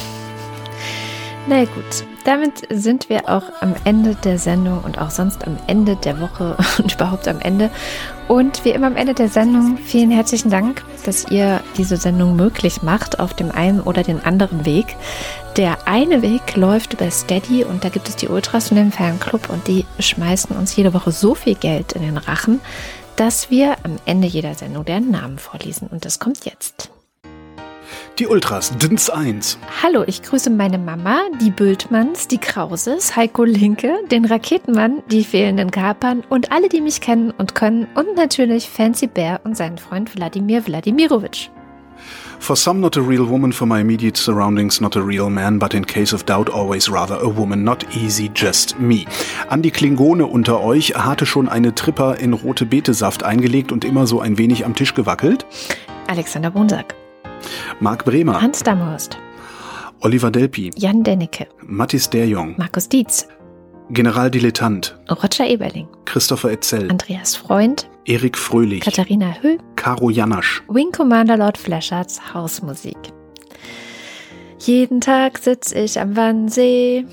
Na 1.46 1.60
gut, 1.66 2.06
damit 2.28 2.68
sind 2.68 3.08
wir 3.08 3.26
auch 3.30 3.44
am 3.62 3.74
Ende 3.84 4.14
der 4.14 4.38
Sendung 4.38 4.84
und 4.84 4.98
auch 4.98 5.08
sonst 5.08 5.46
am 5.46 5.56
Ende 5.66 5.96
der 5.96 6.20
Woche 6.20 6.58
und 6.78 6.92
überhaupt 6.92 7.26
am 7.26 7.40
Ende. 7.40 7.70
Und 8.28 8.66
wie 8.66 8.70
immer 8.70 8.88
am 8.88 8.96
Ende 8.96 9.14
der 9.14 9.30
Sendung, 9.30 9.78
vielen 9.78 10.10
herzlichen 10.10 10.50
Dank, 10.50 10.84
dass 11.06 11.30
ihr 11.30 11.62
diese 11.78 11.96
Sendung 11.96 12.36
möglich 12.36 12.82
macht 12.82 13.18
auf 13.18 13.32
dem 13.32 13.50
einen 13.50 13.80
oder 13.80 14.02
den 14.02 14.22
anderen 14.22 14.66
Weg. 14.66 14.94
Der 15.56 15.88
eine 15.88 16.20
Weg 16.20 16.54
läuft 16.54 16.92
über 16.92 17.10
Steady 17.10 17.64
und 17.64 17.82
da 17.82 17.88
gibt 17.88 18.10
es 18.10 18.16
die 18.16 18.28
Ultras 18.28 18.68
von 18.68 18.76
dem 18.76 18.92
Fanclub 18.92 19.48
und 19.48 19.66
die 19.66 19.86
schmeißen 19.98 20.54
uns 20.54 20.76
jede 20.76 20.92
Woche 20.92 21.12
so 21.12 21.34
viel 21.34 21.54
Geld 21.54 21.92
in 21.92 22.02
den 22.02 22.18
Rachen, 22.18 22.60
dass 23.16 23.50
wir 23.50 23.76
am 23.84 23.96
Ende 24.04 24.28
jeder 24.28 24.54
Sendung 24.54 24.84
deren 24.84 25.10
Namen 25.10 25.38
vorlesen. 25.38 25.88
Und 25.88 26.04
das 26.04 26.18
kommt 26.18 26.44
jetzt. 26.44 26.90
Die 28.18 28.26
Ultras, 28.26 28.76
DINS 28.78 29.10
1. 29.10 29.58
Hallo, 29.82 30.04
ich 30.06 30.22
grüße 30.22 30.50
meine 30.50 30.78
Mama, 30.78 31.20
die 31.40 31.50
Bültmanns, 31.50 32.28
die 32.28 32.38
Krauses, 32.38 33.14
Heiko 33.16 33.44
Linke, 33.44 33.94
den 34.10 34.24
Raketenmann, 34.24 35.02
die 35.10 35.24
fehlenden 35.24 35.70
Kapern 35.70 36.24
und 36.28 36.50
alle, 36.50 36.68
die 36.68 36.80
mich 36.80 37.00
kennen 37.00 37.30
und 37.30 37.54
können 37.54 37.86
und 37.94 38.16
natürlich 38.16 38.68
Fancy 38.68 39.06
Bear 39.06 39.40
und 39.44 39.56
seinen 39.56 39.78
Freund 39.78 40.14
Wladimir 40.16 40.66
Wladimirovich. 40.66 41.50
For 42.38 42.56
some 42.56 42.80
not 42.80 42.96
a 42.96 43.00
real 43.00 43.28
woman, 43.28 43.52
for 43.52 43.66
my 43.66 43.80
immediate 43.80 44.16
surroundings 44.16 44.80
not 44.80 44.96
a 44.96 45.00
real 45.00 45.28
man, 45.28 45.58
but 45.58 45.74
in 45.74 45.84
case 45.84 46.14
of 46.14 46.24
doubt 46.24 46.48
always 46.48 46.90
rather 46.90 47.16
a 47.20 47.36
woman, 47.36 47.64
not 47.64 47.84
easy, 47.96 48.30
just 48.32 48.78
me. 48.78 49.04
An 49.48 49.62
die 49.62 49.70
Klingone 49.70 50.26
unter 50.26 50.60
euch 50.62 50.94
hatte 50.94 51.26
schon 51.26 51.48
eine 51.48 51.74
Tripper 51.74 52.18
in 52.18 52.32
rote 52.32 52.66
Betesaft 52.66 53.24
eingelegt 53.24 53.72
und 53.72 53.84
immer 53.84 54.06
so 54.06 54.20
ein 54.20 54.38
wenig 54.38 54.64
am 54.64 54.74
Tisch 54.74 54.94
gewackelt. 54.94 55.46
Alexander 56.06 56.50
Bonsack. 56.50 56.94
Marc 57.80 58.04
Bremer, 58.04 58.40
Hans 58.40 58.62
Damhorst, 58.62 59.18
Oliver 60.00 60.30
Delpi, 60.30 60.70
Jan 60.76 61.02
Dennecke, 61.02 61.46
Mathis 61.62 62.10
Derjong, 62.10 62.54
Markus 62.58 62.88
Dietz, 62.88 63.28
Generaldilettant, 63.90 64.98
Roger 65.10 65.46
Eberling, 65.46 65.88
Christopher 66.04 66.52
Etzel, 66.52 66.90
Andreas 66.90 67.36
Freund, 67.36 67.88
Erik 68.04 68.36
Fröhlich, 68.36 68.82
Katharina 68.82 69.34
Höh, 69.40 69.58
Caro 69.76 70.10
Janasch, 70.10 70.62
Wing 70.68 70.92
Commander 70.92 71.36
Lord 71.36 71.58
Fleschards 71.58 72.34
Hausmusik. 72.34 72.98
Jeden 74.60 75.00
Tag 75.00 75.38
sitz 75.38 75.72
ich 75.72 76.00
am 76.00 76.16
Wannsee 76.16 77.06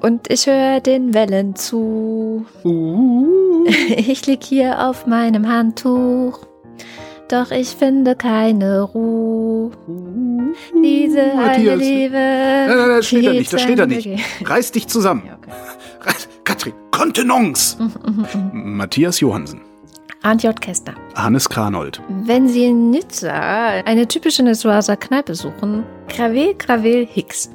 und 0.00 0.30
ich 0.30 0.46
höre 0.46 0.80
den 0.80 1.14
Wellen 1.14 1.56
zu. 1.56 2.46
Ich 3.68 4.26
lieg 4.26 4.42
hier 4.42 4.88
auf 4.88 5.06
meinem 5.06 5.46
Handtuch, 5.46 6.46
doch 7.32 7.50
ich 7.50 7.68
finde 7.70 8.14
keine 8.16 8.82
Ruhe. 8.82 9.70
Diese 10.82 11.20
eine 11.22 11.34
Matthias. 11.34 11.78
Liebe. 11.80 12.14
Nein, 12.14 12.76
nein, 12.78 12.88
das 12.88 13.06
steht 13.06 13.26
da 13.26 13.32
nicht, 13.32 13.52
das 13.52 13.60
steht 13.62 13.78
da 13.78 13.86
nicht. 13.86 14.08
Reiß 14.44 14.72
dich 14.72 14.86
zusammen. 14.86 15.22
Ja, 15.26 15.36
okay. 15.36 15.50
Reiß- 16.10 16.28
Katrin, 16.44 16.72
Kontenance. 16.90 17.76
Matthias 18.52 19.20
Johansen, 19.20 19.60
Arndt 20.22 20.42
J. 20.44 20.58
Kästner. 20.60 20.94
Hannes 21.14 21.48
Kranold, 21.48 22.00
Wenn 22.08 22.48
Sie 22.48 22.64
in 22.64 22.90
Nizza 22.90 23.32
eine 23.84 24.08
typische 24.08 24.42
Nizzaer 24.42 24.96
Kneipe 24.96 25.34
suchen, 25.34 25.84
Gravel, 26.08 26.54
Gravel, 26.54 27.06
Hicks. 27.06 27.50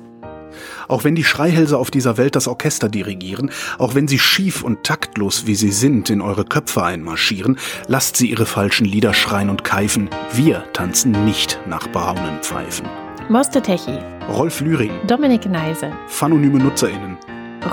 Auch 0.94 1.04
wenn 1.04 1.16
die 1.16 1.24
Schreihälse 1.24 1.80
auf 1.80 1.89
dieser 1.89 2.18
Welt 2.18 2.36
das 2.36 2.48
Orchester 2.48 2.88
dirigieren, 2.88 3.50
auch 3.80 3.96
wenn 3.96 4.08
sie 4.08 4.20
schief 4.20 4.62
und 4.62 4.84
taktlos 4.84 5.48
wie 5.48 5.56
sie 5.56 5.72
sind 5.72 6.12
in 6.12 6.22
eure 6.22 6.46
Köpfe 6.46 6.84
einmarschieren, 6.84 7.58
lasst 7.88 8.16
sie 8.16 8.30
ihre 8.30 8.46
falschen 8.46 8.86
Lieder 8.86 9.16
schreien 9.16 9.50
und 9.50 9.64
keifen. 9.64 10.12
Wir 10.34 10.72
tanzen 10.72 11.26
nicht 11.26 11.60
nach 11.66 11.88
braunen 11.88 12.44
Pfeifen. 12.44 12.86
Moste 13.28 13.60
Techi, 13.60 13.98
Rolf 14.30 14.62
Lühring, 14.62 14.91
Dominik 15.08 15.50
Neise, 15.50 15.91
phanonyme 16.10 16.60
NutzerInnen. 16.60 17.18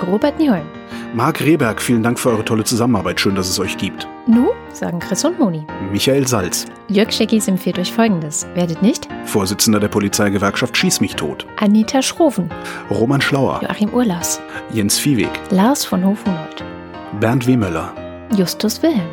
Robert 0.07 0.39
Nieholm. 0.39 0.67
Marc 1.15 1.41
Rehberg, 1.41 1.83
vielen 1.83 2.03
Dank 2.03 2.19
für 2.19 2.31
eure 2.31 2.45
tolle 2.45 2.63
Zusammenarbeit. 2.65 3.21
Schön, 3.21 3.35
dass 3.35 3.49
es 3.49 3.59
euch 3.59 3.77
gibt. 3.77 4.07
Nu, 4.27 4.51
sagen 4.73 5.01
Chris 5.01 5.25
und 5.25 5.39
Moni. 5.39 5.67
Michael 5.91 6.27
Salz, 6.27 6.67
Jörg 6.89 7.11
Scheckis 7.13 7.49
empfiehlt 7.49 7.79
euch 7.79 7.93
folgendes. 7.93 8.47
Werdet 8.55 8.81
nicht? 8.83 9.09
Vorsitzender 9.25 9.81
der 9.81 9.89
Polizeigewerkschaft 9.89 10.77
Schieß 10.77 11.01
mich 11.01 11.17
tot. 11.17 11.47
Anita 11.57 12.01
Schroven, 12.03 12.49
Roman 12.91 13.21
Schlauer, 13.21 13.61
Joachim 13.63 13.91
Urlaus, 13.93 14.41
Jens 14.73 14.99
Viehweg, 14.99 15.31
Lars 15.51 15.85
von 15.85 16.05
Hofhunold, 16.05 16.65
Bernd 17.19 17.47
Wehmöller. 17.47 17.93
Justus 18.37 18.81
Wilhelm, 18.83 19.09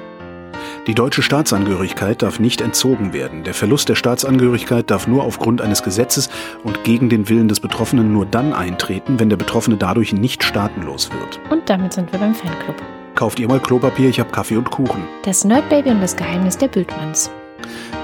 Die 0.88 0.96
deutsche 0.96 1.22
Staatsangehörigkeit 1.22 2.22
darf 2.22 2.40
nicht 2.40 2.62
entzogen 2.62 3.12
werden. 3.12 3.44
Der 3.44 3.54
Verlust 3.54 3.90
der 3.90 3.96
Staatsangehörigkeit 3.96 4.90
darf 4.90 5.06
nur 5.06 5.24
aufgrund 5.24 5.62
eines 5.62 5.84
Gesetzes 5.84 6.30
und 6.64 6.86
gegen 6.86 7.10
den 7.10 7.28
Willen 7.28 7.50
des 7.50 7.60
Betroffenen 7.60 8.14
nur 8.14 8.26
dann 8.26 8.54
eintreten, 8.54 9.20
wenn 9.20 9.30
der 9.30 9.36
Betroffene 9.36 9.76
dadurch 9.76 10.14
nicht 10.14 10.46
staatenlos 10.46 11.12
wird. 11.12 11.42
Und 11.50 11.70
damit 11.70 11.92
sind 11.92 12.10
wir 12.14 12.20
beim 12.20 12.34
Fanclub. 12.34 12.78
Kauft 13.16 13.38
ihr 13.38 13.50
mal 13.50 13.60
Klopapier, 13.60 14.08
ich 14.08 14.22
hab 14.22 14.32
Kaffee 14.32 14.56
und 14.56 14.72
Kuchen. 14.72 15.04
Das 15.24 15.44
Nerdbaby 15.44 15.90
und 15.90 16.00
das 16.00 16.16
Geheimnis 16.16 16.58
der 16.58 16.70
Bildmanns. 16.70 17.30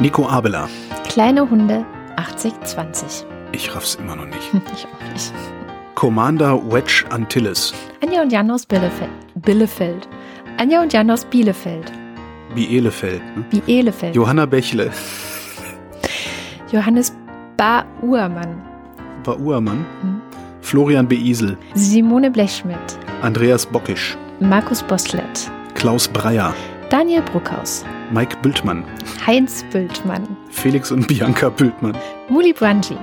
Nico 0.01 0.27
Abela. 0.27 0.67
Kleine 1.07 1.49
Hunde 1.49 1.85
8020. 2.17 3.25
Ich 3.53 3.73
raff's 3.73 3.95
immer 3.95 4.17
noch 4.17 4.25
nicht. 4.25 4.51
Ich 4.73 4.85
auch 4.87 5.13
nicht. 5.13 5.31
Commander 5.95 6.59
Wedge 6.69 7.05
Antilles. 7.11 7.73
Anja 8.03 8.23
und 8.23 8.33
Jan 8.33 8.51
aus 8.51 8.65
Bielefeld. 8.65 9.09
Bielefeld. 9.35 10.09
Anja 10.57 10.81
und 10.81 10.91
Jan 10.91 11.09
aus 11.09 11.23
Bielefeld. 11.23 12.02
Bielefeld. 12.55 13.21
Ne? 13.35 13.61
Bielefeld. 13.65 14.15
Johanna 14.15 14.45
Bächle. 14.45 14.91
Johannes 16.71 17.13
Bauermann. 17.57 18.61
Bauermann. 19.23 19.85
Hm. 20.01 20.21
Florian 20.61 21.07
Beisel. 21.07 21.57
Simone 21.75 22.31
Blechschmidt. 22.31 22.97
Andreas 23.21 23.65
Bockisch. 23.65 24.17
Markus 24.39 24.81
Boslett. 24.83 25.51
Klaus 25.75 26.07
Breyer. 26.07 26.53
Daniel 26.89 27.21
Bruckhaus. 27.21 27.85
Mike 28.11 28.37
Bültmann. 28.41 28.83
Heinz 29.25 29.63
Bültmann. 29.71 30.27
Felix 30.49 30.91
und 30.91 31.07
Bianca 31.07 31.49
Bültmann. 31.49 31.97
Muli 32.29 32.53
Brangi. 32.53 32.97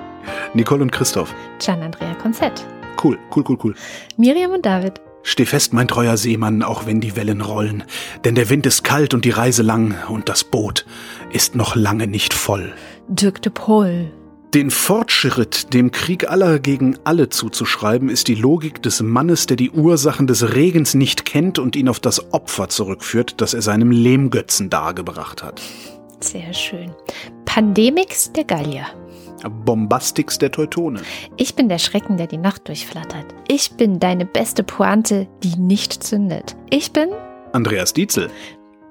Nicole 0.55 0.83
und 0.83 0.93
Christoph. 0.93 1.35
Gian 1.59 1.83
Andrea 1.83 2.15
Konzett. 2.15 2.65
Cool, 3.03 3.19
cool, 3.35 3.45
cool, 3.49 3.59
cool. 3.63 3.75
Miriam 4.17 4.53
und 4.53 4.65
David. 4.67 5.01
Steh 5.23 5.47
fest, 5.47 5.73
mein 5.73 5.89
treuer 5.89 6.17
Seemann, 6.17 6.63
auch 6.63 6.87
wenn 6.87 7.01
die 7.01 7.17
Wellen 7.17 7.41
rollen, 7.41 7.85
denn 8.25 8.35
der 8.35 8.49
Wind 8.49 8.67
ist 8.67 8.85
kalt 8.85 9.15
und 9.15 9.25
die 9.25 9.31
Reise 9.31 9.63
lang 9.63 9.95
und 10.09 10.29
das 10.29 10.45
Boot 10.45 10.87
ist 11.33 11.55
noch 11.55 11.77
lange 11.77 12.07
nicht 12.07 12.33
voll. 12.33 12.73
Dirk 13.09 13.43
de 13.43 13.53
Pohl. 13.53 14.11
Den 14.55 14.73
Fortschritt, 14.73 15.75
dem 15.75 15.93
Krieg 15.93 16.29
aller 16.29 16.59
gegen 16.59 16.99
alle 17.05 17.29
zuzuschreiben, 17.29 18.09
ist 18.09 18.27
die 18.27 18.35
Logik 18.35 18.83
des 18.83 19.01
Mannes, 19.01 19.47
der 19.47 19.57
die 19.57 19.71
Ursachen 19.71 20.27
des 20.27 20.55
Regens 20.55 20.95
nicht 20.95 21.25
kennt 21.25 21.61
und 21.61 21.77
ihn 21.77 21.89
auf 21.89 22.01
das 22.01 22.33
Opfer 22.33 22.69
zurückführt, 22.69 23.41
das 23.41 23.55
er 23.55 23.63
seinem 23.63 23.93
Lehmgötzen 23.93 24.69
dargebracht 24.69 25.45
hat. 25.45 25.63
Sehr 26.19 26.53
schön. 26.53 26.91
Pandemix 27.45 28.33
der 28.33 28.45
Gallier. 28.45 28.87
Bombastix 29.49 30.39
der 30.39 30.51
Teutone. 30.51 31.01
Ich 31.37 31.55
bin 31.55 31.69
der 31.69 31.79
Schrecken, 31.79 32.17
der 32.17 32.27
die 32.27 32.37
Nacht 32.39 32.69
durchflattert. 32.69 33.27
Ich 33.49 33.73
bin 33.73 33.99
deine 34.01 34.27
beste 34.27 34.63
Pointe, 34.63 35.27
die 35.43 35.57
nicht 35.57 36.03
zündet. 36.03 36.57
Ich 36.71 36.93
bin 36.93 37.09
Andreas 37.53 37.93
Dietzel. 37.93 38.31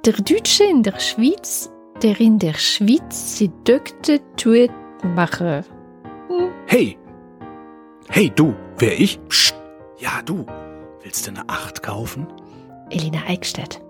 der 0.06 0.14
Dütsche 0.14 0.64
in 0.64 0.84
der 0.84 1.00
Schweiz, 1.00 1.70
der 2.02 2.20
in 2.20 2.40
der 2.40 2.54
Schweiz 2.54 3.38
sie 3.38 3.50
dökte 3.68 4.20
tuet 4.38 4.72
mache. 5.16 5.64
Hey! 6.68 6.98
Hey, 8.10 8.32
du! 8.36 8.56
Wer 8.78 9.00
ich? 9.00 9.20
Psst! 9.28 9.56
Ja, 10.00 10.22
du! 10.26 10.46
Willst 11.04 11.28
du 11.28 11.32
eine 11.32 11.48
Acht 11.48 11.84
kaufen? 11.84 12.28
Elina 12.90 13.20
Eickstedt. 13.28 13.82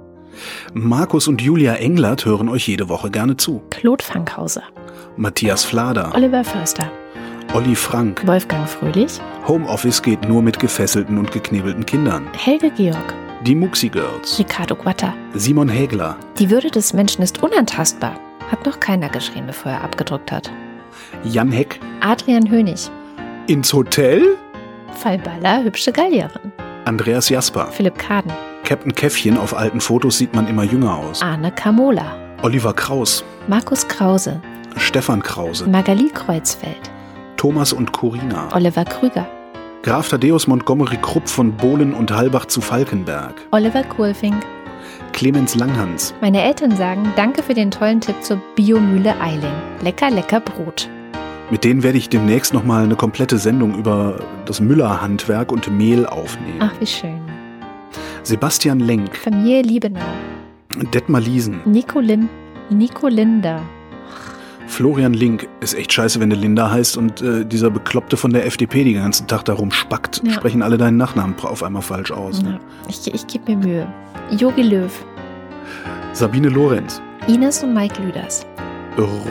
Markus 0.74 1.28
und 1.28 1.42
Julia 1.42 1.76
Englert 1.76 2.26
hören 2.26 2.50
euch 2.50 2.68
jede 2.68 2.88
Woche 2.90 3.10
gerne 3.12 3.38
zu. 3.38 3.62
Claude 3.72 4.04
Fankhauser. 4.04 4.64
Matthias 5.20 5.66
Flader, 5.66 6.16
Oliver 6.16 6.46
Förster. 6.46 6.90
Olli 7.54 7.76
Frank. 7.76 8.26
Wolfgang 8.26 8.66
Fröhlich. 8.70 9.20
Homeoffice 9.46 10.02
geht 10.02 10.26
nur 10.30 10.42
mit 10.42 10.58
gefesselten 10.60 11.18
und 11.18 11.34
geknebelten 11.34 11.86
Kindern. 11.86 12.30
Helge 12.38 12.72
Georg. 12.72 13.14
Die 13.46 13.54
Muxi 13.54 13.90
Girls. 13.90 14.40
Ricardo 14.40 14.78
Guatta. 14.78 15.14
Simon 15.34 15.68
Hägler. 15.68 16.16
Die 16.38 16.50
Würde 16.50 16.72
des 16.72 16.94
Menschen 16.94 17.22
ist 17.22 17.44
unantastbar. 17.44 18.18
Hat 18.50 18.66
noch 18.66 18.80
keiner 18.80 19.10
geschrieben, 19.10 19.48
bevor 19.48 19.74
er 19.74 19.84
abgedruckt 19.84 20.32
hat. 20.32 20.50
Jan 21.26 21.52
Heck. 21.52 21.82
Adrian 22.00 22.50
Hönig. 22.50 22.90
Ins 23.48 23.74
Hotel? 23.74 24.38
Fallballer, 24.94 25.66
hübsche 25.66 25.92
Gallierin. 25.92 26.54
Andreas 26.86 27.28
Jasper. 27.28 27.68
Philipp 27.74 27.98
Kaden. 27.98 28.32
Captain 28.64 28.96
Käffchen. 28.96 29.38
Auf 29.38 29.54
alten 29.54 29.82
Fotos 29.82 30.18
sieht 30.18 30.34
man 30.34 30.48
immer 30.48 30.64
jünger 30.64 30.96
aus. 30.96 31.22
Arne 31.22 31.52
Kamola. 31.52 32.16
Oliver 32.42 32.72
Kraus. 32.72 33.26
Markus 33.50 33.86
Krause. 33.86 34.42
Stefan 34.80 35.22
Krause. 35.22 35.68
Magali 35.68 36.10
Kreuzfeld. 36.10 36.90
Thomas 37.38 37.74
und 37.74 37.92
Corina. 37.92 38.50
Oliver 38.54 38.86
Krüger. 38.86 39.28
Graf 39.84 40.10
Thaddeus 40.10 40.48
Montgomery 40.48 40.98
Krupp 41.02 41.30
von 41.30 41.52
Bohlen 41.56 41.94
und 41.94 42.12
Halbach 42.12 42.46
zu 42.46 42.62
Falkenberg. 42.62 43.36
Oliver 43.52 43.84
Kohlfink. 43.84 44.46
Clemens 45.14 45.56
Langhans. 45.56 46.14
Meine 46.22 46.42
Eltern 46.42 46.76
sagen 46.76 47.12
Danke 47.16 47.44
für 47.44 47.54
den 47.54 47.72
tollen 47.72 48.02
Tipp 48.02 48.24
zur 48.24 48.42
Biomühle 48.56 49.20
Eiling. 49.22 49.54
Lecker, 49.82 50.10
lecker 50.10 50.40
Brot. 50.40 50.90
Mit 51.52 51.64
denen 51.64 51.84
werde 51.84 51.98
ich 51.98 52.10
demnächst 52.10 52.54
nochmal 52.54 52.84
eine 52.84 52.96
komplette 52.96 53.38
Sendung 53.38 53.76
über 53.78 54.20
das 54.46 54.60
Müllerhandwerk 54.60 55.52
und 55.52 55.70
Mehl 55.72 56.06
aufnehmen. 56.06 56.60
Ach, 56.60 56.74
wie 56.80 56.88
schön. 56.88 57.20
Sebastian 58.24 58.80
Lenk. 58.80 59.16
Familie 59.16 59.62
Liebenau. 59.62 60.02
Detmar 60.94 61.22
Liesen. 61.22 61.62
Nico 61.66 62.00
Lin. 62.00 62.30
Nico 62.70 63.08
Linda. 63.08 63.62
Florian 64.70 65.14
Link 65.14 65.50
ist 65.62 65.74
echt 65.74 65.92
scheiße, 65.92 66.20
wenn 66.20 66.30
du 66.30 66.36
Linda 66.36 66.70
heißt 66.72 66.96
und 66.96 67.22
äh, 67.22 67.44
dieser 67.44 67.72
Bekloppte 67.72 68.18
von 68.18 68.32
der 68.32 68.46
FDP 68.46 68.84
den 68.84 68.94
ganzen 68.96 69.28
Tag 69.28 69.44
darum 69.46 69.72
spackt. 69.72 70.22
Ja. 70.24 70.34
Sprechen 70.34 70.62
alle 70.62 70.78
deinen 70.78 70.96
Nachnamen 70.96 71.36
auf 71.42 71.64
einmal 71.64 71.82
falsch 71.82 72.12
aus. 72.12 72.42
Ne? 72.44 72.60
Ich 72.88 73.12
ich 73.14 73.28
gebe 73.28 73.56
mir 73.56 73.58
Mühe. 73.58 73.94
Jogi 74.38 74.62
Löw. 74.62 74.92
Sabine 76.14 76.50
Lorenz. 76.50 77.02
Ines 77.28 77.64
und 77.64 77.74
Mike 77.74 78.02
Lüders. 78.02 78.46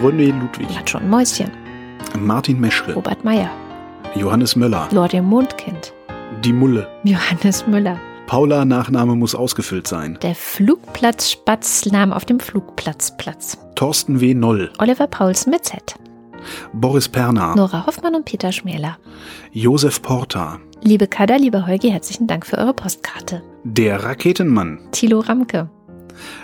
René 0.03 0.39
Ludwig. 0.39 0.75
Latsch 0.75 0.97
und 0.97 1.09
Mäuschen. 1.09 1.51
Martin 2.19 2.59
Meschre. 2.61 2.93
Robert 2.95 3.25
Meyer. 3.25 3.51
Johannes 4.17 4.57
Möller. 4.57 4.89
Lord 4.91 5.15
im 5.15 5.25
Mondkind. 5.27 5.93
Die 6.45 6.53
Mulle. 6.53 6.89
Johannes 7.05 7.67
Müller. 7.67 7.99
Paula 8.29 8.67
Nachname 8.67 9.17
muss 9.17 9.35
ausgefüllt 9.35 9.89
sein. 9.89 10.19
Der 10.21 10.35
Flugplatz 10.35 11.31
Spatz 11.31 11.87
nahm 11.87 12.13
auf 12.13 12.27
dem 12.27 12.41
Flugplatz 12.41 13.17
Platz. 13.17 13.57
Thorsten 13.75 14.21
W. 14.21 14.35
Noll. 14.35 14.71
Oliver 14.77 15.07
Paulsen 15.07 15.51
mit 15.51 15.65
Z. 15.65 15.95
Boris 16.75 17.09
Perner. 17.09 17.57
Nora 17.57 17.87
Hoffmann 17.87 18.15
und 18.15 18.27
Peter 18.27 18.53
Schmäler. 18.53 18.99
Josef 19.53 20.03
Porta. 20.03 20.59
Liebe 20.83 21.07
Kada, 21.07 21.37
lieber 21.37 21.67
Holgi, 21.67 21.91
herzlichen 21.91 22.27
Dank 22.27 22.45
für 22.45 22.59
eure 22.59 22.75
Postkarte. 22.75 23.43
Der 23.65 24.05
Raketenmann. 24.05 24.81
Thilo 24.93 25.21
Ramke. 25.21 25.71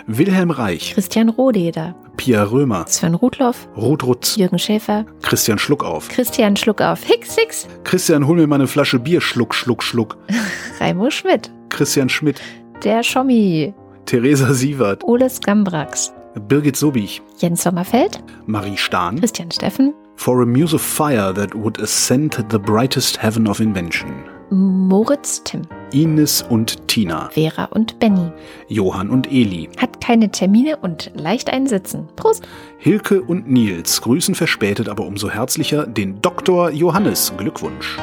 Wilhelm 0.07 0.49
Reich, 0.51 0.93
Christian 0.93 1.29
Rohleder, 1.29 1.95
Pia 2.17 2.43
Römer, 2.43 2.85
Sven 2.87 3.13
Rudloff, 3.13 3.67
Ruth 3.75 4.03
Rutz, 4.03 4.37
Jürgen 4.37 4.57
Schäfer, 4.57 5.05
Christian 5.21 5.59
Schluckauf, 5.59 6.07
Christian 6.07 6.55
Schluckauf, 6.55 7.03
Hicks, 7.03 7.35
Hicks, 7.35 7.67
Christian, 7.83 8.25
hol 8.25 8.37
mir 8.37 8.47
mal 8.47 8.55
eine 8.55 8.67
Flasche 8.67 8.99
Bier, 8.99 9.19
Schluck, 9.19 9.53
Schluck, 9.53 9.83
Schluck, 9.83 10.17
Raimo 10.79 11.09
Schmidt, 11.11 11.51
Christian 11.69 12.09
Schmidt, 12.09 12.41
der 12.83 13.03
Schommi, 13.03 13.73
Theresa 14.05 14.53
Sievert, 14.53 15.03
Ole 15.03 15.29
Skambrax, 15.29 16.13
Birgit 16.47 16.75
Sobich, 16.75 17.21
Jens 17.37 17.63
Sommerfeld, 17.63 18.23
Marie 18.45 18.77
Stahn, 18.77 19.19
Christian 19.19 19.51
Steffen, 19.51 19.93
For 20.17 20.41
a 20.41 20.45
muse 20.45 20.73
of 20.73 20.81
fire 20.81 21.33
that 21.33 21.53
would 21.53 21.79
ascend 21.81 22.45
the 22.49 22.57
brightest 22.57 23.21
heaven 23.21 23.47
of 23.47 23.59
invention. 23.59 24.23
Moritz 24.49 25.43
Tim, 25.43 25.63
Ines 25.91 26.43
und 26.43 26.87
Tina, 26.87 27.29
Vera 27.31 27.65
und 27.65 27.99
Benny. 27.99 28.31
Johann 28.67 29.09
und 29.09 29.31
Eli, 29.31 29.69
Hat 29.77 29.99
keine 29.99 30.29
Termine 30.29 30.77
und 30.77 31.11
leicht 31.15 31.51
einsitzen. 31.51 32.07
Prost! 32.15 32.47
Hilke 32.77 33.21
und 33.21 33.49
Nils 33.49 34.01
grüßen 34.01 34.35
verspätet, 34.35 34.87
aber 34.87 35.05
umso 35.05 35.29
herzlicher 35.29 35.87
den 35.87 36.21
Dr. 36.21 36.69
Johannes. 36.69 37.33
Glückwunsch. 37.37 37.97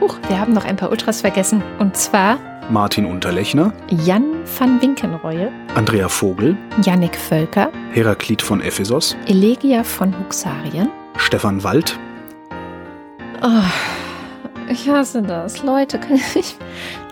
Huch, 0.00 0.18
wir 0.28 0.38
haben 0.38 0.52
noch 0.52 0.64
ein 0.64 0.76
paar 0.76 0.90
Ultras 0.90 1.20
vergessen. 1.22 1.62
Und 1.78 1.96
zwar 1.96 2.38
Martin 2.70 3.06
Unterlechner, 3.06 3.72
Jan 4.04 4.24
van 4.58 4.80
Winkenreue, 4.82 5.50
Andrea 5.74 6.08
Vogel, 6.08 6.56
Jannik 6.82 7.16
Völker, 7.16 7.70
Heraklit 7.92 8.42
von 8.42 8.60
Ephesos, 8.60 9.16
Elegia 9.26 9.82
von 9.82 10.14
Huxarien. 10.18 10.88
Stefan 11.16 11.62
Wald, 11.64 11.98
Oh, 13.40 13.62
ich 14.68 14.88
hasse 14.88 15.22
das. 15.22 15.62
Leute, 15.62 15.98
kann 16.00 16.20
ich. 16.34 16.56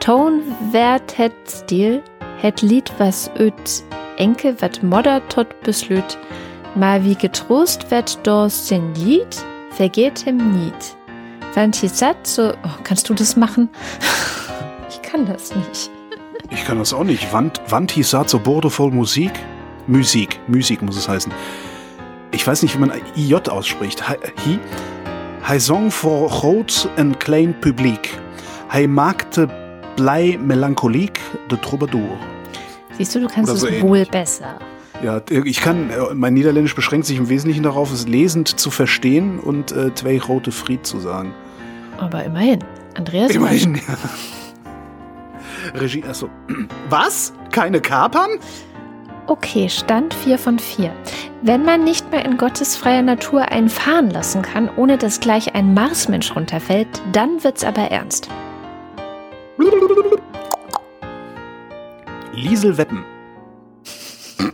Ton 0.00 0.42
wert 0.72 1.16
het 1.18 1.32
stil, 1.46 2.02
het 2.42 2.62
Lied 2.62 2.90
was 2.98 3.30
öd 3.38 3.84
enke 4.16 4.54
wat 4.60 4.82
modder 4.82 5.20
tot 5.28 5.46
beslüt, 5.62 6.18
mal 6.74 7.04
wie 7.04 7.14
getrost 7.14 7.90
wird 7.90 8.18
dos 8.26 8.66
den 8.68 8.92
Lied, 8.94 9.44
vergeht 9.70 10.24
hem 10.24 10.36
niet. 10.36 10.95
Wann 11.56 11.70
die 11.70 11.88
so, 11.88 12.52
oh, 12.52 12.68
kannst 12.84 13.08
du 13.08 13.14
das 13.14 13.34
machen? 13.34 13.70
Ich 14.88 15.02
kann 15.02 15.24
das 15.24 15.54
nicht. 15.54 15.90
ich 16.50 16.64
kann 16.66 16.78
das 16.78 16.92
auch 16.92 17.04
nicht. 17.04 17.32
Wand, 17.32 17.90
hieß 17.90 18.10
so 18.26 18.38
Bordo 18.38 18.68
voll 18.68 18.90
Musik? 18.90 19.30
Musik, 19.86 20.38
Musik 20.48 20.82
muss 20.82 20.96
es 20.96 21.08
heißen. 21.08 21.32
Ich 22.32 22.46
weiß 22.46 22.62
nicht, 22.62 22.74
wie 22.74 22.80
man 22.80 22.92
IJ 23.14 23.48
ausspricht. 23.48 24.06
Hi, 24.08 24.16
hi, 25.44 25.58
Song 25.58 25.90
for 25.90 26.28
groot 26.28 26.88
en 26.96 27.18
klein 27.18 27.54
publiek. 27.60 28.10
Hi 28.68 28.86
maakte 28.86 29.48
blij 29.94 30.38
melancholiek 30.38 31.18
de 31.48 31.58
troubadour. 31.58 32.18
Siehst 32.98 33.14
du, 33.14 33.20
du 33.20 33.28
kannst 33.28 33.50
Oder 33.50 33.70
es 33.70 33.80
so 33.80 33.88
wohl 33.88 34.04
besser. 34.04 34.58
Ja, 35.02 35.22
ich 35.28 35.60
kann, 35.60 35.90
mein 36.14 36.34
Niederländisch 36.34 36.74
beschränkt 36.74 37.06
sich 37.06 37.16
im 37.16 37.28
Wesentlichen 37.28 37.62
darauf, 37.62 37.92
es 37.92 38.06
lesend 38.06 38.48
zu 38.60 38.70
verstehen 38.70 39.38
und 39.38 39.72
äh, 39.72 39.94
zwei 39.94 40.18
rote 40.18 40.52
Fried 40.52 40.86
zu 40.86 41.00
sagen. 41.00 41.34
Aber 41.98 42.24
immerhin. 42.24 42.60
Andreas 42.96 43.30
Immerhin, 43.34 43.74
ja. 43.74 43.96
Regie, 45.74 46.04
achso. 46.04 46.30
Was? 46.88 47.32
Keine 47.52 47.80
Kapern? 47.80 48.38
Okay, 49.26 49.68
Stand 49.68 50.14
4 50.14 50.38
von 50.38 50.58
4. 50.58 50.92
Wenn 51.42 51.64
man 51.64 51.82
nicht 51.82 52.10
mehr 52.12 52.24
in 52.24 52.36
Gottes 52.38 52.76
freier 52.76 53.02
Natur 53.02 53.50
einen 53.50 53.68
fahren 53.68 54.10
lassen 54.10 54.42
kann, 54.42 54.70
ohne 54.76 54.98
dass 54.98 55.20
gleich 55.20 55.54
ein 55.54 55.74
Marsmensch 55.74 56.34
runterfällt, 56.34 56.88
dann 57.12 57.42
wird's 57.42 57.64
aber 57.64 57.90
ernst. 57.90 58.28
Liesel 62.32 62.78
Weppen. 62.78 63.04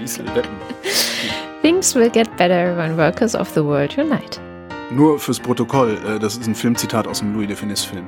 Liesel 0.00 0.26
Weppen. 0.34 0.56
Things 1.62 1.94
will 1.94 2.10
get 2.10 2.34
better 2.36 2.76
when 2.76 2.96
workers 2.96 3.34
of 3.36 3.48
the 3.50 3.62
world 3.62 3.96
unite. 3.96 4.40
Nur 4.90 5.18
fürs 5.18 5.38
Protokoll, 5.38 5.98
äh, 6.06 6.18
das 6.18 6.36
ist 6.36 6.46
ein 6.46 6.54
Filmzitat 6.54 7.06
aus 7.06 7.20
dem 7.20 7.32
Louis 7.34 7.46
de 7.46 7.56
Finesse-Film. 7.56 8.06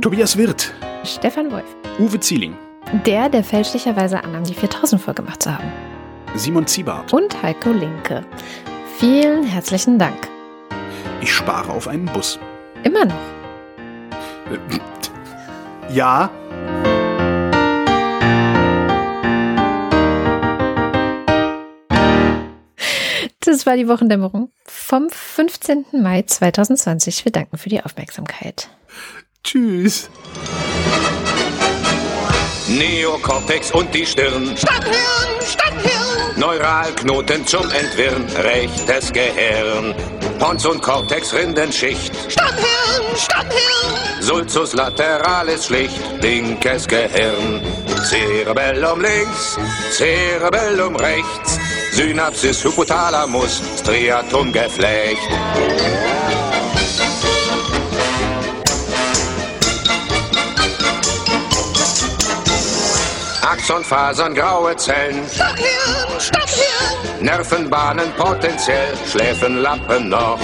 Tobias 0.00 0.36
Wirth, 0.36 0.72
Stefan 1.04 1.50
Wolf. 1.50 1.64
Uwe 1.98 2.20
Zieling, 2.20 2.56
Der, 3.04 3.28
der 3.28 3.42
fälschlicherweise 3.42 4.22
annahm, 4.22 4.44
die 4.44 4.54
4000 4.54 5.00
vorgemacht 5.02 5.42
zu 5.42 5.52
haben. 5.52 5.70
Simon 6.36 6.66
Ziebart. 6.66 7.12
Und 7.12 7.42
Heiko 7.42 7.70
Linke. 7.72 8.24
Vielen 8.98 9.42
herzlichen 9.42 9.98
Dank. 9.98 10.28
Ich 11.20 11.32
spare 11.34 11.70
auf 11.72 11.88
einen 11.88 12.06
Bus. 12.06 12.38
Immer 12.84 13.06
noch. 13.06 13.14
Ja, 15.92 16.30
Das 23.40 23.64
war 23.64 23.76
die 23.76 23.88
Wochendämmerung 23.88 24.50
vom 24.66 25.08
15. 25.08 25.86
Mai 25.92 26.22
2020. 26.22 27.24
Wir 27.24 27.32
danken 27.32 27.56
für 27.56 27.70
die 27.70 27.82
Aufmerksamkeit. 27.82 28.68
tschüss. 29.42 30.10
Neokortex 32.68 33.72
und 33.72 33.92
die 33.94 34.04
Stirn. 34.06 34.54
Stadthirn, 34.56 34.94
Stadthirn. 35.44 36.38
Neuralknoten 36.38 37.46
zum 37.46 37.68
Entwirren. 37.70 38.24
Rechtes 38.36 39.12
Gehirn. 39.12 39.94
Pons 40.38 40.66
und 40.66 40.82
Cortex 40.82 41.32
Rindenschicht. 41.34 42.14
Stadthirn, 42.30 43.16
Stadthirn. 43.16 44.20
Sulcus 44.20 44.74
lateralis 44.74 45.66
schlicht. 45.66 45.98
Linkes 46.22 46.86
Gehirn. 46.86 47.62
Cerebellum 48.04 49.00
links. 49.00 49.58
Cerebellum 49.92 50.94
rechts. 50.96 51.58
Synapsis 51.92 52.64
Hypothalamus. 52.64 53.60
Striatum 53.78 54.52
Geflecht. 54.52 55.18
Axonfasern, 63.42 64.34
graue 64.34 64.76
Zellen, 64.76 65.28
Stadthirn, 65.28 66.20
Stadthirn. 66.20 67.24
Nervenbahnen 67.24 68.12
potenziell, 68.16 68.94
Schläfenlappen 69.10 70.08
noch. 70.08 70.38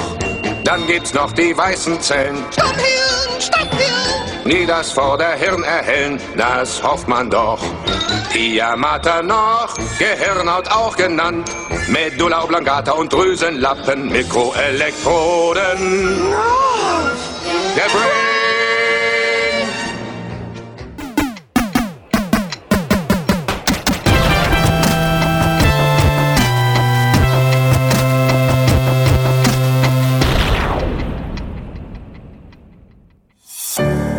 Dann 0.64 0.86
gibt's 0.86 1.14
noch 1.14 1.32
die 1.32 1.56
weißen 1.56 2.00
Zellen, 2.00 2.44
Stadthirn, 2.50 3.40
Stadthirn. 3.40 4.44
die 4.44 4.66
das 4.66 4.90
Vorderhirn 4.92 5.62
erhellen, 5.62 6.20
das 6.36 6.82
hofft 6.82 7.08
man 7.08 7.30
doch. 7.30 7.60
Pia 8.30 8.76
Mater 8.76 9.22
noch, 9.22 9.74
Gehirnhaut 9.98 10.70
auch 10.70 10.96
genannt, 10.96 11.50
Medulla 11.88 12.42
oblongata 12.42 12.92
und 12.92 13.12
Drüsenlappen, 13.12 14.10
Mikroelektroden. 14.10 16.32
Der 17.76 17.82
Brain. 17.82 18.36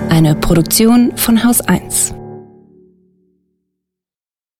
Eine 0.09 0.35
Produktion 0.35 1.15
von 1.15 1.43
Haus 1.43 1.61
1. 1.61 2.13